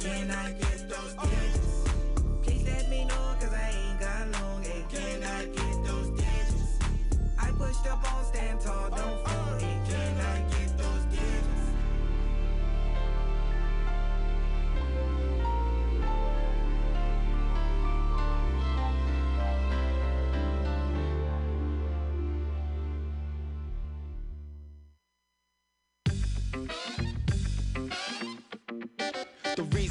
Can 0.00 0.30
I 0.30 0.52
get 0.52 0.88
those 0.88 1.12
digits? 1.12 1.84
Please 2.42 2.64
let 2.64 2.88
me 2.88 3.04
know, 3.04 3.36
cause 3.38 3.52
I 3.52 3.68
ain't 3.68 4.00
got 4.00 4.28
long. 4.40 4.64
Ay. 4.64 4.82
Can 4.88 5.22
I 5.22 5.44
get 5.44 5.84
those 5.84 6.08
digits? 6.16 6.78
I 7.38 7.50
pushed 7.50 7.86
up 7.86 8.14
on 8.14 8.24
stand 8.24 8.60
tall, 8.62 8.88
don't 8.88 9.23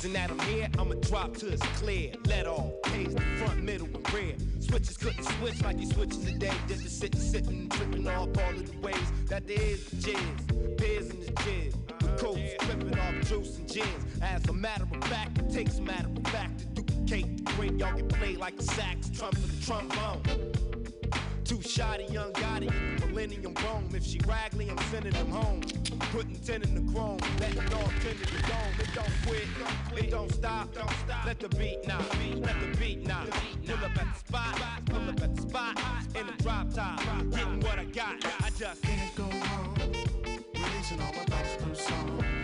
reason 0.04 0.14
that 0.14 0.32
I'm 0.32 0.40
here, 0.50 0.68
I'ma 0.78 0.96
drop 0.96 1.38
till 1.38 1.54
it's 1.54 1.66
clear. 1.80 2.12
Let 2.26 2.46
off, 2.46 2.74
pays 2.84 3.14
the 3.14 3.22
front, 3.38 3.64
middle, 3.64 3.88
and 3.88 4.14
rear. 4.14 4.36
Switches 4.60 4.98
couldn't 4.98 5.24
switch 5.24 5.62
like 5.62 5.78
these 5.78 5.94
switches 5.94 6.26
today. 6.26 6.52
Just 6.68 6.84
to 6.84 6.90
sit 6.90 7.14
and 7.14 7.24
sitting 7.24 7.60
and 7.62 7.72
tripping 7.72 8.08
off 8.08 8.30
all 8.38 8.50
of 8.50 8.72
the 8.72 8.78
ways 8.80 9.12
that 9.30 9.48
there 9.48 9.62
is 9.62 9.86
the 9.86 9.96
jizz. 9.96 10.78
Beers 10.78 11.10
in 11.10 11.20
the 11.22 11.32
jizz. 11.32 11.76
The 12.00 12.08
coats 12.18 12.54
tripping 12.60 13.00
off 13.00 13.28
juice 13.28 13.58
and 13.58 13.72
gins. 13.72 14.22
As 14.22 14.46
a 14.50 14.54
matter 14.54 14.86
of 14.92 15.04
fact, 15.06 15.38
it 15.38 15.50
takes 15.54 15.78
a 15.78 15.82
matter 15.82 16.10
of 16.10 16.28
fact 16.28 16.60
to 16.60 16.66
duplicate 16.82 17.46
the 17.46 17.62
way 17.62 17.68
y'all 17.68 17.96
get 17.96 18.10
played 18.10 18.38
like 18.38 18.58
the 18.58 18.64
sax, 18.64 19.10
trump 19.10 19.38
for 19.38 19.48
the 19.48 19.66
trombone. 19.66 20.83
Too 21.46 21.62
shoddy, 21.62 22.06
young 22.06 22.32
Gotti 22.34 22.70
millennium 23.14 23.54
Rome. 23.66 23.90
If 23.94 24.04
she 24.04 24.18
raggly, 24.20 24.70
I'm 24.72 24.78
sending 24.90 25.12
them 25.12 25.30
home. 25.30 25.62
Putting 26.12 26.36
10 26.36 26.64
in 26.64 26.74
the 26.76 26.94
chrome, 26.94 27.20
letting 27.40 27.74
off 27.74 27.94
10 28.02 28.12
in 28.12 28.20
the 28.20 28.42
dome. 28.48 28.74
It 28.80 28.90
don't 28.96 29.14
quit, 29.26 30.04
it 30.04 30.12
don't 30.12 30.32
stop, 30.32 30.74
don't 30.74 30.90
stop. 31.06 31.26
Let 31.26 31.40
the 31.40 31.50
beat 31.50 31.88
knock, 31.88 32.06
let 32.38 32.56
the 32.62 32.78
beat 32.78 33.06
knock. 33.08 33.28
Pull 33.66 33.86
up 33.86 33.98
at 33.98 34.14
the 34.14 34.20
spot, 34.20 34.86
pull 34.86 35.10
up 35.10 35.22
at 35.22 35.36
the 35.36 35.42
spot. 35.42 35.80
In 36.16 36.28
the 36.28 36.44
drop 36.44 36.74
top, 36.74 37.00
getting 37.32 37.60
what 37.60 37.80
I 37.80 37.86
got. 37.86 38.16
I 38.42 38.50
just 38.58 38.82
can't 38.82 39.16
go 39.16 39.24
wrong. 39.24 39.78
Releasing 40.56 41.02
all 41.02 41.14
my 41.14 41.24
thoughts 41.26 41.56
through 41.56 41.76
song. 41.76 42.43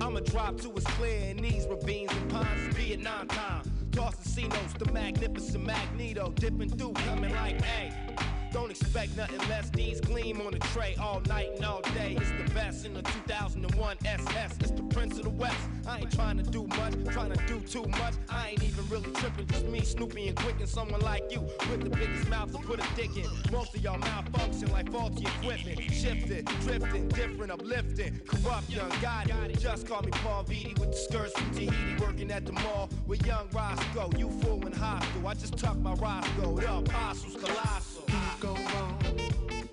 I'ma 0.00 0.20
drop 0.20 0.60
to 0.60 0.70
it's 0.76 0.86
clear 0.92 1.30
in 1.30 1.38
these 1.38 1.66
ravines 1.66 2.12
and 2.12 2.30
ponds, 2.30 2.76
Vietnam 2.76 3.26
time. 3.26 3.62
Toss 3.90 4.16
the 4.16 4.28
C-notes, 4.28 4.74
the 4.78 4.92
magnificent 4.92 5.64
Magneto, 5.64 6.30
dipping 6.36 6.68
through, 6.70 6.92
coming 6.92 7.32
like, 7.32 7.60
hey. 7.62 8.33
Don't 8.54 8.70
expect 8.70 9.16
nothing 9.16 9.40
less. 9.48 9.68
These 9.70 10.00
gleam 10.00 10.40
on 10.40 10.52
the 10.52 10.60
tray 10.60 10.94
all 11.00 11.20
night 11.22 11.50
and 11.56 11.64
all 11.64 11.80
day. 11.80 12.16
It's 12.20 12.30
the 12.30 12.54
best 12.54 12.86
in 12.86 12.94
the 12.94 13.02
2001 13.02 13.96
SS. 14.04 14.56
It's 14.60 14.70
the 14.70 14.84
Prince 14.84 15.18
of 15.18 15.24
the 15.24 15.30
West. 15.30 15.56
I 15.88 15.98
ain't 15.98 16.12
trying 16.12 16.36
to 16.36 16.44
do 16.44 16.64
much, 16.68 16.94
trying 17.12 17.32
to 17.32 17.46
do 17.48 17.58
too 17.58 17.82
much. 17.98 18.14
I 18.28 18.50
ain't 18.50 18.62
even 18.62 18.86
really 18.88 19.10
tripping. 19.14 19.48
Just 19.48 19.66
me, 19.66 19.80
Snoopy, 19.80 20.28
and 20.28 20.36
Quick, 20.36 20.60
and 20.60 20.68
someone 20.68 21.00
like 21.00 21.32
you 21.32 21.40
with 21.68 21.82
the 21.82 21.90
biggest 21.90 22.28
mouth 22.28 22.52
to 22.52 22.58
put 22.58 22.78
a 22.78 22.86
dick 22.94 23.16
in. 23.16 23.26
Most 23.50 23.74
of 23.74 23.82
y'all 23.82 23.98
malfunction 23.98 24.70
like 24.70 24.88
faulty 24.92 25.26
equipment. 25.26 25.80
Shifted, 25.92 26.44
drifting, 26.60 27.08
different, 27.08 27.50
uplifting. 27.50 28.20
Corrupt, 28.24 28.70
young 28.70 28.88
got 29.02 29.28
it. 29.30 29.58
Just 29.58 29.88
call 29.88 30.02
me 30.02 30.12
Paul 30.12 30.44
Vitti 30.44 30.78
with 30.78 30.92
the 30.92 30.96
skirts 30.96 31.32
from 31.32 31.50
Tahiti, 31.50 32.00
working 32.00 32.30
at 32.30 32.46
the 32.46 32.52
mall 32.52 32.88
with 33.08 33.26
young 33.26 33.48
Roscoe. 33.52 34.12
You 34.16 34.30
fool 34.42 34.64
and 34.64 34.74
hostile. 34.76 35.26
I 35.26 35.34
just 35.34 35.58
tuck 35.58 35.76
my 35.78 35.94
Roscoe. 35.94 36.54
The 36.56 36.76
apostles, 36.76 37.34
colossal. 37.34 37.93
Go 38.40 38.54
wrong. 38.54 38.98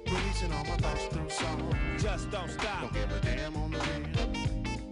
Releasing 0.06 0.52
all 0.54 0.64
my 0.66 0.78
thoughts 0.78 1.06
through 1.06 1.30
song. 1.30 1.76
Just 1.98 2.32
don't 2.32 2.50
stop. 2.50 2.82
Don't 2.82 2.94
give 2.94 3.12
a 3.12 3.20
damn 3.20 3.56
on 3.56 3.72
the 3.72 3.78
real. 3.78 4.32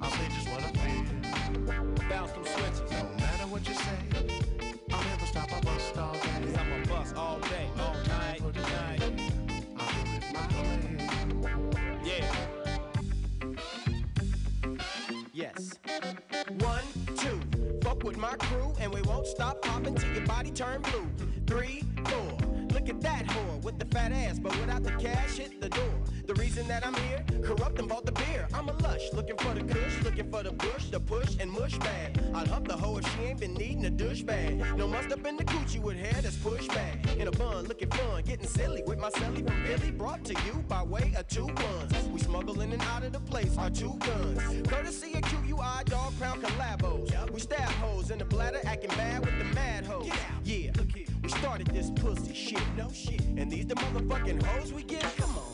I'll 0.02 0.12
say 0.12 0.28
just 0.36 0.50
what 0.50 0.64
I 0.64 0.72
feel. 0.72 1.06
Bounce 2.10 2.32
them 2.32 2.46
switches. 2.46 2.92
No 2.92 3.04
matter 3.18 3.48
what 3.48 3.68
you 3.68 3.74
say, 3.74 4.00
I'll 4.92 5.04
never 5.04 5.26
stop. 5.26 5.52
I 5.52 5.60
bust 5.62 5.98
all 5.98 6.14
day. 6.14 6.20
Cause 6.44 6.58
I'm 6.58 6.72
a 6.72 6.88
bust 6.88 7.16
all 7.16 7.40
day, 7.40 7.68
all 7.80 7.96
night, 8.08 8.42
night. 8.56 9.02
I'll 9.78 9.94
do 9.94 10.02
it 10.16 10.24
my 10.34 11.56
way. 11.58 12.00
Yeah. 12.04 12.36
Yes. 15.34 15.74
One, 16.60 16.84
two. 17.16 17.40
Fuck 17.82 18.04
with 18.04 18.18
my 18.18 18.36
crew, 18.36 18.74
and 18.80 18.94
we 18.94 19.02
won't 19.04 19.26
stop 19.28 19.62
popping 19.62 19.96
till 19.96 20.14
your 20.14 20.26
body 20.26 20.52
turn 20.52 20.82
blue. 20.82 21.08
Three, 21.48 21.84
four 22.06 22.59
at 22.90 23.02
that 23.02 23.26
whore 23.28 23.64
with 23.64 23.78
the 23.78 23.86
fat 23.86 24.12
ass, 24.12 24.40
but 24.40 24.58
without 24.60 24.84
the 24.84 24.92
cash, 24.92 25.38
hit 25.38 25.62
the 25.62 25.70
door. 25.70 25.94
The 26.26 26.34
reason 26.36 26.68
that 26.68 26.86
I'm 26.86 26.94
here, 26.96 27.24
corrupt 27.44 27.80
and 27.80 27.88
bought 27.88 28.06
the 28.06 28.12
beer. 28.12 28.48
I'm 28.54 28.68
a 28.70 28.74
lush, 28.84 29.02
looking 29.14 29.38
for 29.38 29.54
the 29.54 29.62
kush, 29.62 30.04
looking 30.04 30.30
for 30.32 30.44
the 30.44 30.52
bush, 30.52 30.90
the 30.90 31.00
push 31.00 31.38
and 31.40 31.52
mush 31.52 31.78
bag. 31.78 32.20
I'd 32.34 32.48
hump 32.48 32.68
the 32.68 32.76
hoe 32.76 32.98
if 32.98 33.06
she 33.14 33.22
ain't 33.24 33.40
been 33.40 33.54
needing 33.54 33.86
a 33.86 33.90
douche 33.90 34.22
bag. 34.24 34.60
No 34.78 34.88
must 34.88 35.12
up 35.12 35.24
been 35.24 35.38
the 35.38 35.44
coochie 35.44 35.82
with 35.82 35.98
hair 35.98 36.22
that's 36.22 36.38
pushed 36.38 36.70
back. 36.70 36.98
In 37.18 37.28
a 37.28 37.32
bun, 37.32 37.66
looking 37.66 37.90
fun, 37.90 38.24
getting 38.24 38.48
silly 38.48 38.84
with 38.86 39.00
my 39.00 39.10
silly 39.10 39.44
from 39.44 39.64
Billy, 39.64 39.92
brought 39.92 40.24
to 40.26 40.34
you 40.46 40.54
by 40.68 40.84
way 40.84 41.14
of 41.18 41.28
two 41.28 41.48
guns. 41.48 42.08
We 42.10 42.20
smuggling 42.20 42.72
in 42.72 42.74
and 42.74 42.82
out 42.84 43.04
of 43.04 43.14
the 43.14 43.20
place, 43.20 43.58
our 43.58 43.70
two 43.70 43.98
guns. 44.00 44.68
Courtesy 44.68 45.14
of 45.16 45.22
QUI, 45.24 45.86
dog 45.86 46.18
crown 46.18 46.42
collabos. 46.42 47.32
We 47.32 47.40
stab 47.40 47.70
hoes 47.82 48.12
in 48.12 48.20
the 48.20 48.26
bladder, 48.26 48.60
acting 48.66 48.92
bad 48.92 49.26
with 49.26 49.38
the 49.38 49.46
mad 49.56 49.86
hoes. 49.86 50.08
Yeah 50.08 50.59
started 51.40 51.68
this 51.68 51.90
pussy 51.92 52.34
shit. 52.34 52.62
No 52.76 52.90
shit. 52.92 53.22
And 53.38 53.50
these 53.50 53.66
the 53.66 53.76
motherfucking 53.76 54.44
hoes 54.44 54.74
we 54.74 54.84
get? 54.84 55.04
Come 55.16 55.38
on. 55.38 55.49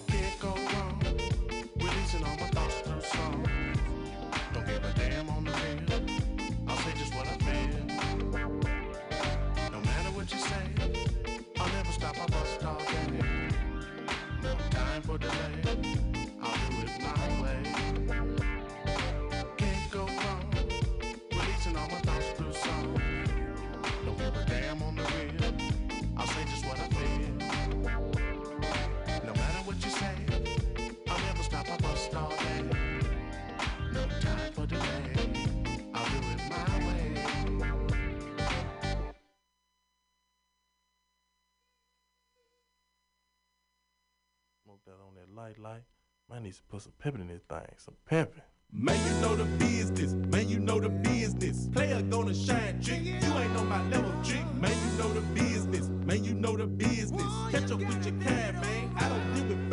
like, 45.45 45.59
like, 45.59 45.83
man 46.27 46.41
needs 46.41 46.57
to 46.57 46.63
put 46.63 46.81
some 46.81 46.93
pimping 46.97 47.21
in 47.21 47.27
this 47.27 47.43
thing, 47.47 47.67
some 47.77 47.93
pimping. 48.09 48.41
Man, 48.71 48.97
you 49.07 49.21
know 49.21 49.35
the 49.35 49.45
business. 49.63 50.13
Man, 50.13 50.49
you 50.49 50.59
know 50.59 50.79
the 50.79 50.89
business. 50.89 51.67
Player 51.67 52.01
gonna 52.01 52.33
shine, 52.33 52.81
G. 52.81 52.95
You 52.95 53.13
ain't 53.13 53.55
on 53.55 53.69
my 53.69 53.87
level, 53.89 54.11
G. 54.23 54.33
Man, 54.59 54.71
you 54.71 54.97
know 54.97 55.13
the 55.13 55.21
business. 55.39 55.87
Man, 55.89 56.23
you 56.23 56.33
know 56.33 56.57
the 56.57 56.65
business. 56.65 57.31
Catch 57.51 57.71
up 57.71 57.77
with 57.77 58.05
your 58.05 58.19
cab, 58.23 58.55
man. 58.55 58.91
I 58.97 59.07
don't 59.07 59.35
deal 59.35 59.45
with 59.49 59.64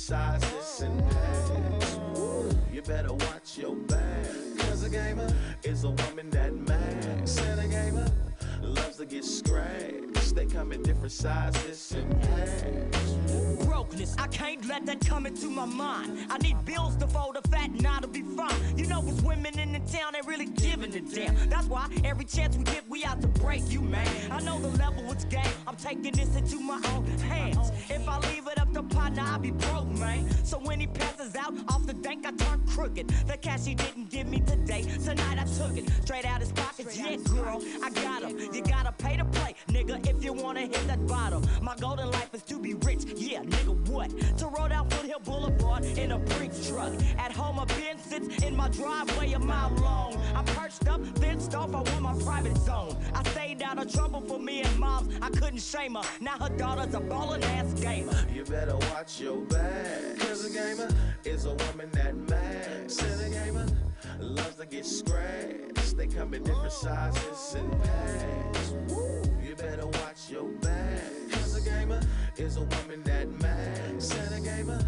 sizes 0.00 0.80
and 0.80 0.98
packs. 1.10 1.98
You 2.72 2.80
better 2.82 3.12
watch 3.12 3.58
your 3.58 3.76
back. 3.76 4.26
Cause 4.58 4.82
a 4.82 4.88
gamer 4.88 5.28
is 5.62 5.84
a 5.84 5.90
woman 5.90 6.30
that 6.30 6.54
mad. 6.54 7.28
Said 7.28 7.58
a 7.58 7.68
gamer 7.68 8.10
loves 8.62 8.96
to 8.96 9.04
get 9.04 9.24
scratched. 9.24 10.34
They 10.34 10.46
come 10.46 10.72
in 10.72 10.82
different 10.82 11.12
sizes 11.12 11.92
and 11.92 12.20
packs. 12.22 13.10
Brokenness, 13.66 14.16
I 14.16 14.26
can't 14.28 14.64
let 14.66 14.86
that 14.86 15.04
come 15.06 15.26
into 15.26 15.48
my 15.48 15.66
mind. 15.66 16.26
I 16.30 16.38
need 16.38 16.64
bills 16.64 16.96
to 16.96 17.06
fold 17.06 17.36
a 17.36 17.46
fat 17.48 17.68
and 17.68 17.86
I'll 17.86 18.06
be 18.06 18.22
fine. 18.22 18.78
You 18.78 18.86
know, 18.86 19.04
it's 19.06 19.20
women 19.22 19.58
in 19.58 19.72
the 19.72 19.80
town 19.80 20.12
that 20.12 20.26
really 20.26 20.46
giving 20.46 20.94
a 20.94 21.00
damn. 21.00 21.36
That's 21.50 21.66
why 21.66 21.88
every 22.04 22.24
chance 22.24 22.56
we 22.56 22.64
get, 22.64 22.88
we 22.88 23.04
out 23.04 23.20
to 23.20 23.28
break 23.28 23.70
you, 23.70 23.82
man. 23.82 24.32
I 24.32 24.40
know 24.40 24.58
the 24.60 24.68
level 24.78 25.10
is 25.12 25.24
game. 25.24 25.44
I'm 25.66 25.76
taking 25.76 26.12
this 26.12 26.34
into 26.36 26.58
my 26.60 26.80
own 26.94 27.06
hands. 27.18 27.70
If 27.90 28.08
I 28.08 28.18
leave 28.30 28.46
it 29.12 29.18
up 29.18 29.30
to 29.30 29.30
partner, 29.30 29.32
I'll 29.32 29.38
be 29.38 29.50
broke, 29.50 29.88
man. 29.98 30.44
So 30.44 30.58
when 30.58 30.80
he 30.80 30.86
passes 30.86 31.34
out 31.36 31.54
off 31.68 31.86
the 31.86 31.94
bank, 31.94 32.26
I 32.26 32.32
turn 32.32 32.60
crooked. 32.66 33.08
The 33.26 33.36
cash 33.36 33.64
he 33.64 33.74
didn't 33.74 34.10
give 34.10 34.26
me 34.26 34.40
today, 34.40 34.82
tonight 34.82 35.38
I 35.38 35.44
took 35.44 35.76
it 35.76 35.90
straight 36.02 36.24
out 36.24 36.40
his 36.40 36.52
pockets. 36.52 36.98
Yeah, 36.98 37.16
girl, 37.16 37.62
I 37.82 37.90
got 37.90 38.22
him. 38.22 38.38
You 38.52 38.62
gotta 38.62 38.92
pay 38.92 39.16
to 39.16 39.24
play, 39.24 39.54
nigga, 39.68 40.06
if 40.08 40.24
you 40.24 40.32
wanna 40.32 40.60
hit 40.60 40.86
that 40.86 41.06
bottom. 41.06 41.44
My 41.62 41.76
golden 41.76 42.10
life 42.10 42.29
in 46.00 46.12
a 46.12 46.18
brick 46.18 46.50
truck. 46.66 46.92
At 47.18 47.32
home, 47.32 47.58
a 47.58 47.66
Benz 47.66 48.02
sits 48.02 48.42
in 48.42 48.56
my 48.56 48.68
driveway 48.68 49.32
a 49.32 49.38
mile 49.38 49.70
long. 49.76 50.20
I'm 50.34 50.44
perched 50.46 50.88
up, 50.88 51.04
fenced 51.18 51.54
off, 51.54 51.74
I 51.74 51.80
want 51.80 52.00
my 52.00 52.14
private 52.22 52.56
zone. 52.58 52.96
I 53.14 53.22
stayed 53.30 53.62
out 53.62 53.78
of 53.78 53.92
trouble 53.92 54.20
for 54.22 54.38
me 54.38 54.62
and 54.62 54.78
moms, 54.78 55.14
I 55.20 55.28
couldn't 55.30 55.60
shame 55.60 55.94
her. 55.94 56.02
Now 56.20 56.38
her 56.38 56.48
daughter's 56.56 56.94
a 56.94 57.00
ballin' 57.00 57.42
ass 57.42 57.72
gamer. 57.80 58.26
You 58.32 58.44
better 58.44 58.76
watch 58.92 59.20
your 59.20 59.40
back. 59.42 60.18
Cause 60.18 60.44
a 60.44 60.50
gamer 60.50 60.88
is 61.24 61.44
a 61.44 61.54
woman 61.54 61.90
that 61.92 62.16
mad. 62.16 62.90
Said 62.90 63.20
a 63.26 63.30
gamer 63.30 63.66
loves 64.20 64.56
to 64.56 64.66
get 64.66 64.86
scratched. 64.86 65.96
They 65.96 66.06
come 66.06 66.34
in 66.34 66.42
different 66.44 66.72
sizes 66.72 67.56
and 67.56 67.82
packs. 67.82 68.74
You 69.42 69.54
better 69.54 69.86
watch 69.86 70.30
your 70.30 70.48
back. 70.62 71.02
Cause 71.32 71.56
a 71.56 71.68
gamer 71.68 72.00
is 72.36 72.56
a 72.56 72.62
woman 72.62 73.02
that 73.04 73.28
mad. 73.40 74.02
Said 74.02 74.32
a 74.32 74.40
gamer 74.40 74.80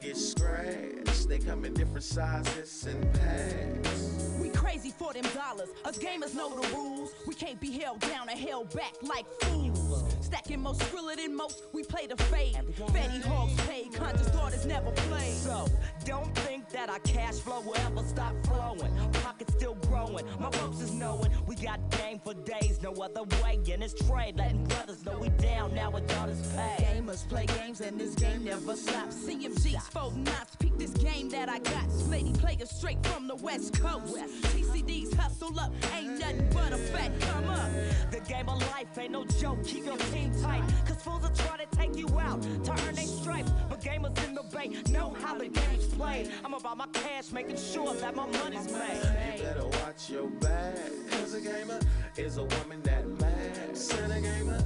get 0.00 0.16
scratched. 0.16 1.28
They 1.28 1.38
come 1.38 1.64
in 1.64 1.74
different 1.74 2.04
sizes 2.04 2.86
and 2.86 3.12
packs. 3.14 4.36
We 4.40 4.48
crazy 4.50 4.90
for 4.90 5.12
them 5.12 5.24
dollars. 5.34 5.68
Us 5.84 5.98
gamers 5.98 6.34
know 6.34 6.60
the 6.60 6.68
rules. 6.74 7.14
We 7.26 7.34
can't 7.34 7.60
be 7.60 7.70
held 7.78 8.00
down 8.00 8.28
and 8.28 8.38
held 8.38 8.74
back 8.74 8.94
like 9.02 9.26
fools. 9.42 10.04
Stacking 10.20 10.62
most, 10.62 10.80
skriller 10.80 11.16
than 11.16 11.36
most. 11.36 11.64
We 11.72 11.82
play 11.82 12.06
the 12.06 12.16
fade. 12.24 12.56
Fatty 12.76 13.20
hogs 13.20 13.54
pay. 13.66 13.88
Conscious 13.92 14.28
daughters 14.28 14.66
never 14.66 14.90
play. 14.92 15.32
So, 15.32 15.66
don't 16.04 16.34
think 16.38 16.68
that 16.70 16.88
our 16.88 16.98
cash 17.00 17.36
flow 17.36 17.60
will 17.60 17.76
ever 17.76 18.02
stop 18.06 18.34
flowing. 18.46 18.92
Pockets 19.12 19.54
still 19.54 19.74
growing. 19.74 20.24
My 20.38 20.50
folks 20.50 20.80
is 20.80 20.92
knowing 20.92 21.30
we 21.46 21.56
got 21.56 21.78
game 21.90 22.20
for 22.22 22.34
days, 22.34 22.80
no 22.82 22.92
other 22.92 23.24
way. 23.42 23.58
And 23.72 23.82
it's 23.82 23.94
trade, 24.06 24.36
letting 24.36 24.64
brothers 24.64 25.04
know 25.04 25.18
we 25.18 25.28
down 25.30 25.74
now 25.74 25.90
with 25.90 26.06
daughters 26.08 26.40
pay. 26.52 26.76
Gamers 26.78 27.28
play 27.28 27.46
games 27.46 27.80
and 27.80 28.00
this 28.00 28.14
game 28.14 28.44
never 28.44 28.76
stops. 28.76 29.16
CMG's 29.16 29.87
four 29.90 30.12
knots. 30.12 30.56
Peek 30.56 30.76
this 30.78 30.90
game 30.90 31.28
that 31.30 31.48
I 31.48 31.58
got. 31.58 31.88
Lady 32.08 32.32
players 32.32 32.70
straight 32.70 33.04
from 33.06 33.26
the 33.26 33.36
West 33.36 33.80
Coast. 33.80 34.16
TCDs 34.16 35.14
hustle 35.14 35.58
up. 35.58 35.72
Ain't 35.96 36.18
nothing 36.18 36.48
but 36.52 36.72
a 36.72 36.78
fat 36.78 37.18
come 37.20 37.48
up. 37.48 37.70
The 38.10 38.20
game 38.20 38.48
of 38.48 38.60
life 38.72 38.96
ain't 38.98 39.12
no 39.12 39.24
joke. 39.24 39.64
Keep 39.64 39.86
your 39.86 39.96
team 39.96 40.32
tight. 40.42 40.62
Cause 40.86 41.02
fools 41.02 41.22
will 41.22 41.30
try 41.30 41.56
to 41.56 41.76
take 41.76 41.96
you 41.96 42.08
out 42.18 42.42
to 42.42 42.72
earn 42.86 42.94
their 42.94 43.06
stripes. 43.06 43.50
But 43.68 43.80
gamers 43.80 44.26
in 44.26 44.34
the 44.34 44.44
bay 44.54 44.76
know 44.90 45.14
how 45.22 45.36
the 45.36 45.48
game 45.48 45.78
is 45.78 45.86
played. 45.86 46.30
I'm 46.44 46.54
about 46.54 46.76
my 46.76 46.86
cash, 46.92 47.32
making 47.32 47.56
sure 47.56 47.94
that 47.94 48.14
my 48.14 48.26
money's 48.26 48.72
made. 48.72 49.38
You 49.38 49.44
better 49.44 49.66
watch 49.66 50.10
your 50.10 50.28
back. 50.28 50.76
Cause 51.10 51.34
a 51.34 51.40
gamer 51.40 51.80
is 52.16 52.36
a 52.36 52.44
woman 52.44 52.82
that 52.82 53.06
mad. 53.20 53.76
Said 53.76 54.10
a 54.10 54.20
gamer 54.20 54.64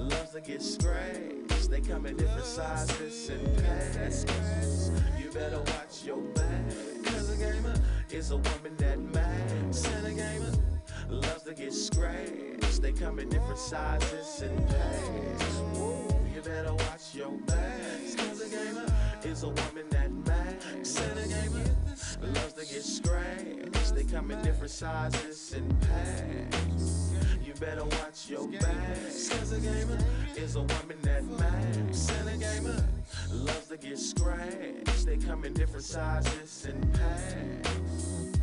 loves 0.00 0.30
to 0.32 0.40
get 0.40 0.62
scratched. 0.62 1.70
They 1.70 1.80
come 1.80 2.06
in 2.06 2.16
different 2.16 2.44
sizes 2.44 3.28
and 3.30 3.56
packs. 3.58 4.90
You 5.18 5.30
better 5.30 5.58
watch 5.58 6.04
your 6.04 6.16
back. 6.16 6.64
Cause 7.04 7.30
a 7.30 7.36
gamer 7.36 7.74
is 8.10 8.30
a 8.30 8.36
woman 8.36 8.76
that 8.78 8.98
mad. 8.98 9.74
Said 9.74 10.04
a 10.04 10.12
gamer 10.12 10.52
loves 11.08 11.42
to 11.44 11.54
get 11.54 11.72
scratched. 11.72 12.82
They 12.82 12.92
come 12.92 13.18
in 13.18 13.28
different 13.28 13.58
sizes 13.58 14.42
and 14.42 14.68
packs. 14.68 15.60
You 16.34 16.40
better 16.42 16.74
watch 16.74 17.14
your 17.14 17.30
back. 17.46 18.16
Cause 18.16 18.40
a 18.40 18.48
gamer 18.48 18.86
is 19.22 19.42
a 19.42 19.48
woman 19.48 19.86
that 19.90 20.10
mad. 20.10 20.86
Said 20.86 21.18
a 21.18 21.28
gamer 21.28 21.64
loves 22.34 22.54
to 22.54 22.66
get 22.66 22.82
scratched. 22.82 23.94
They 23.94 24.04
come 24.04 24.30
in 24.30 24.42
different 24.42 24.72
sizes 24.72 25.52
and 25.52 25.80
packs. 25.82 27.09
Better 27.60 27.84
watch 27.84 28.30
your 28.30 28.48
back. 28.48 28.96
Cause 29.04 29.52
a 29.52 29.60
gamer 29.60 29.98
is 30.34 30.56
a 30.56 30.60
woman 30.60 30.96
that 31.02 31.22
mad. 31.24 31.94
Said 31.94 32.26
a 32.26 32.36
gamer 32.38 32.82
loves 33.30 33.66
to 33.68 33.76
get 33.76 33.98
scratched. 33.98 35.04
They 35.04 35.18
come 35.18 35.44
in 35.44 35.52
different 35.52 35.84
sizes 35.84 36.66
and 36.66 36.90
packs. 36.94 38.38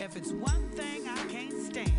If 0.00 0.16
it's 0.16 0.32
one 0.32 0.68
thing 0.70 1.06
I 1.08 1.24
can't 1.28 1.52
stand, 1.64 1.92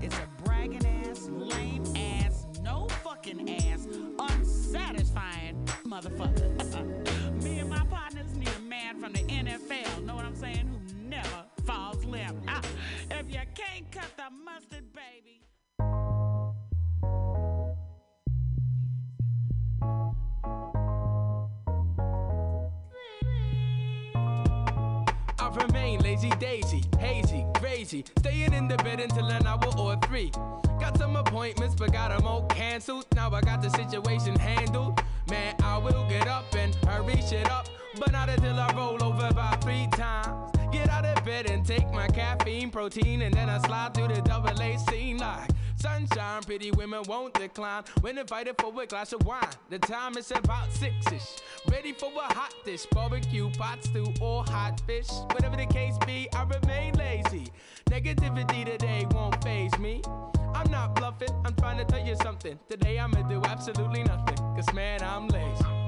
it's 0.00 0.16
a 0.16 0.28
bragging 0.44 0.86
ass, 0.86 1.28
lame 1.28 1.84
ass, 1.96 2.46
no 2.62 2.86
fucking 3.02 3.50
ass, 3.50 3.88
unsatisfying 4.20 5.66
motherfucker. 5.84 7.42
Me 7.42 7.58
and 7.58 7.68
my 7.68 7.84
partners 7.86 8.32
need 8.36 8.48
a 8.56 8.60
man 8.60 9.00
from 9.00 9.12
the 9.12 9.24
NFL, 9.24 10.04
know 10.04 10.14
what 10.14 10.24
I'm 10.24 10.36
saying, 10.36 10.68
who 10.68 11.08
never 11.08 11.44
falls 11.64 12.04
limp. 12.04 12.44
Ah, 12.46 12.62
if 13.10 13.28
you 13.28 13.40
can't 13.56 13.90
cut 13.90 14.16
the 14.16 14.30
mustard, 14.30 14.84
baby. 14.92 15.49
I 25.38 25.48
remain 25.66 26.00
lazy 26.00 26.30
daisy, 26.38 26.84
hazy, 26.98 27.46
crazy, 27.54 28.04
staying 28.18 28.52
in 28.52 28.68
the 28.68 28.76
bed 28.78 29.00
until 29.00 29.26
an 29.26 29.46
hour 29.46 29.58
or 29.78 29.96
three. 30.06 30.30
Got 30.78 30.98
some 30.98 31.16
appointments, 31.16 31.74
but 31.74 31.92
got 31.92 32.10
them 32.16 32.26
all 32.26 32.42
cancelled. 32.44 33.06
Now 33.14 33.30
I 33.30 33.40
got 33.40 33.62
the 33.62 33.70
situation 33.70 34.36
handled. 34.38 35.00
Man, 35.28 35.54
I 35.62 35.78
will 35.78 36.06
get 36.08 36.28
up 36.28 36.54
and 36.54 36.74
hurry 36.86 37.20
shit 37.22 37.50
up, 37.50 37.68
but 37.98 38.12
not 38.12 38.28
until 38.28 38.58
I 38.58 38.72
roll 38.74 39.02
over 39.02 39.26
about 39.26 39.62
three 39.62 39.88
times. 39.92 40.56
Get 40.72 40.88
out 40.88 41.04
of 41.04 41.24
bed 41.24 41.50
and 41.50 41.66
take 41.66 41.90
my 41.92 42.06
caffeine, 42.06 42.70
protein, 42.70 43.22
and 43.22 43.34
then 43.34 43.48
I 43.48 43.58
slide 43.58 43.94
through 43.94 44.08
the 44.08 44.22
double 44.22 44.60
A 44.60 44.78
scene 44.78 45.18
like 45.18 45.50
sunshine. 45.80 46.42
Pretty 46.42 46.70
women 46.72 47.02
won't 47.08 47.34
decline 47.34 47.84
when 48.00 48.18
invited 48.18 48.56
for 48.60 48.72
a 48.82 48.86
glass 48.86 49.12
of 49.12 49.24
wine. 49.24 49.40
The 49.68 49.78
time 49.78 50.16
is 50.16 50.30
about 50.30 50.70
six-ish. 50.72 51.36
Ready 51.70 51.92
for 51.92 52.10
a 52.12 52.32
hot 52.34 52.54
dish, 52.64 52.86
barbecue, 52.86 53.50
pot 53.52 53.82
stew, 53.84 54.12
or 54.20 54.44
hot 54.44 54.80
fish. 54.86 55.08
Whatever 55.32 55.56
the 55.56 55.66
case 55.66 55.96
be, 56.06 56.28
I 56.34 56.44
remain 56.44 56.94
lazy. 56.94 57.46
Negativity 57.90 58.64
today 58.64 59.06
won't 59.10 59.42
phase 59.42 59.76
me. 59.78 60.02
I'm 60.54 60.70
not 60.70 60.94
bluffing, 60.94 61.30
I'm 61.44 61.54
trying 61.54 61.78
to 61.78 61.84
tell 61.84 62.04
you 62.04 62.16
something. 62.22 62.58
Today 62.68 62.98
I'ma 62.98 63.22
do 63.28 63.40
absolutely 63.44 64.02
nothing. 64.02 64.36
Cause 64.36 64.72
man, 64.74 65.02
I'm 65.02 65.28
lazy. 65.28 65.79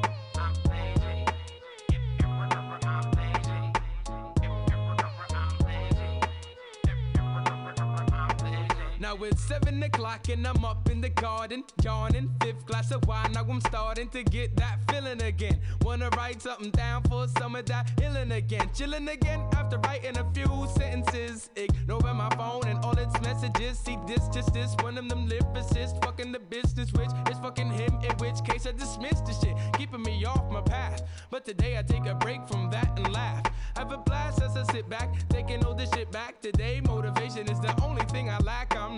Now 9.02 9.16
it's 9.16 9.42
seven 9.42 9.82
o'clock 9.82 10.28
and 10.28 10.46
I'm 10.46 10.64
up 10.64 10.88
in 10.88 11.00
the 11.00 11.08
garden, 11.08 11.64
yawning. 11.82 12.30
Fifth 12.40 12.64
glass 12.66 12.92
of 12.92 13.04
wine, 13.08 13.32
now 13.32 13.44
I'm 13.50 13.60
starting 13.62 14.08
to 14.10 14.22
get 14.22 14.54
that 14.58 14.78
feeling 14.88 15.20
again. 15.22 15.58
Wanna 15.80 16.08
write 16.10 16.40
something 16.40 16.70
down 16.70 17.02
for 17.10 17.26
some 17.26 17.56
of 17.56 17.66
that 17.66 17.90
healing 17.98 18.30
again. 18.30 18.70
Chilling 18.72 19.08
again 19.08 19.40
after 19.56 19.78
writing 19.78 20.16
a 20.18 20.32
few 20.32 20.68
sentences. 20.76 21.50
Ignoring 21.56 22.16
my 22.16 22.30
phone 22.36 22.62
and 22.68 22.78
all 22.84 22.96
its 22.96 23.20
messages. 23.22 23.76
See 23.76 23.98
this, 24.06 24.28
just 24.28 24.54
this, 24.54 24.72
one 24.82 24.96
of 24.96 25.08
them 25.08 25.28
lyricists. 25.28 26.00
Fucking 26.04 26.30
the 26.30 26.38
business, 26.38 26.92
which 26.92 27.10
is 27.28 27.38
fucking 27.40 27.72
him. 27.72 27.98
In 28.04 28.16
which 28.18 28.44
case 28.44 28.68
I 28.68 28.70
dismiss 28.70 29.20
the 29.22 29.32
shit, 29.32 29.56
keeping 29.76 30.02
me 30.02 30.24
off 30.24 30.48
my 30.48 30.60
path. 30.60 31.02
But 31.28 31.44
today 31.44 31.76
I 31.76 31.82
take 31.82 32.06
a 32.06 32.14
break 32.14 32.46
from 32.46 32.70
that 32.70 32.96
and 32.96 33.12
laugh. 33.12 33.42
Have 33.76 33.90
a 33.90 33.98
blast 33.98 34.40
as 34.42 34.56
I 34.56 34.62
sit 34.72 34.88
back, 34.88 35.08
taking 35.28 35.64
all 35.64 35.74
this 35.74 35.90
shit 35.92 36.12
back. 36.12 36.40
Today 36.40 36.80
motivation 36.86 37.50
is 37.50 37.58
the 37.58 37.74
only 37.82 38.04
thing 38.04 38.30
I 38.30 38.38
lack. 38.38 38.76
I'm 38.76 38.91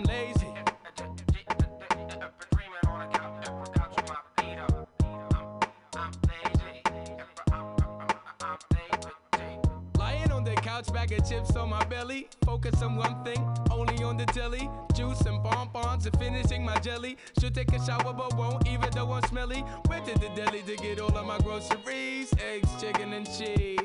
bag 10.89 11.11
of 11.11 11.27
chips 11.27 11.55
on 11.55 11.69
my 11.69 11.83
belly. 11.85 12.27
Focus 12.45 12.81
on 12.81 12.95
one 12.95 13.23
thing, 13.23 13.41
only 13.71 14.03
on 14.03 14.17
the 14.17 14.25
telly. 14.27 14.69
Juice 14.93 15.21
and 15.21 15.41
bonbons 15.43 16.05
and 16.05 16.17
finishing 16.17 16.63
my 16.63 16.77
jelly. 16.79 17.17
Should 17.39 17.55
take 17.55 17.71
a 17.73 17.85
shower, 17.85 18.13
but 18.13 18.35
won't, 18.35 18.67
even 18.67 18.89
though 18.91 19.11
I'm 19.11 19.23
smelly. 19.23 19.63
Went 19.89 20.05
to 20.05 20.13
the 20.19 20.29
deli 20.35 20.61
to 20.63 20.75
get 20.75 20.99
all 20.99 21.15
of 21.17 21.25
my 21.25 21.37
groceries 21.39 22.33
eggs, 22.39 22.69
chicken, 22.81 23.13
and 23.13 23.25
cheese. 23.25 23.79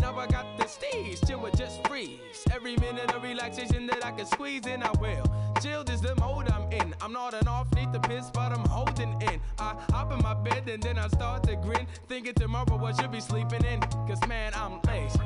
Now 0.00 0.18
I 0.18 0.26
got 0.26 0.46
the 0.58 0.64
steez, 0.64 1.26
chill 1.26 1.40
with 1.40 1.56
just 1.56 1.86
freeze. 1.86 2.44
Every 2.52 2.76
minute 2.76 3.12
of 3.14 3.22
relaxation 3.22 3.86
that 3.86 4.04
I 4.04 4.10
can 4.12 4.26
squeeze 4.26 4.66
in, 4.66 4.82
I 4.82 4.90
will. 5.00 5.24
Chilled 5.62 5.90
is 5.90 6.00
the 6.00 6.14
mode 6.16 6.50
I'm 6.50 6.70
in. 6.72 6.94
I'm 7.00 7.12
not 7.12 7.34
an 7.34 7.48
off, 7.48 7.72
need 7.74 7.92
the 7.92 8.00
piss, 8.00 8.30
but 8.30 8.52
I'm 8.52 8.64
holding 8.68 9.20
in. 9.22 9.40
I 9.58 9.74
hop 9.90 10.12
in 10.12 10.22
my 10.22 10.34
bed 10.34 10.68
and 10.68 10.82
then 10.82 10.98
I 10.98 11.08
start 11.08 11.44
to 11.44 11.56
grin. 11.56 11.86
Thinking 12.08 12.34
tomorrow 12.34 12.84
I 12.84 12.92
should 12.92 13.12
be 13.12 13.20
sleeping 13.20 13.64
in. 13.64 13.80
Cause 14.06 14.20
man, 14.28 14.52
I'm 14.54 14.80
lazy. 14.86 15.20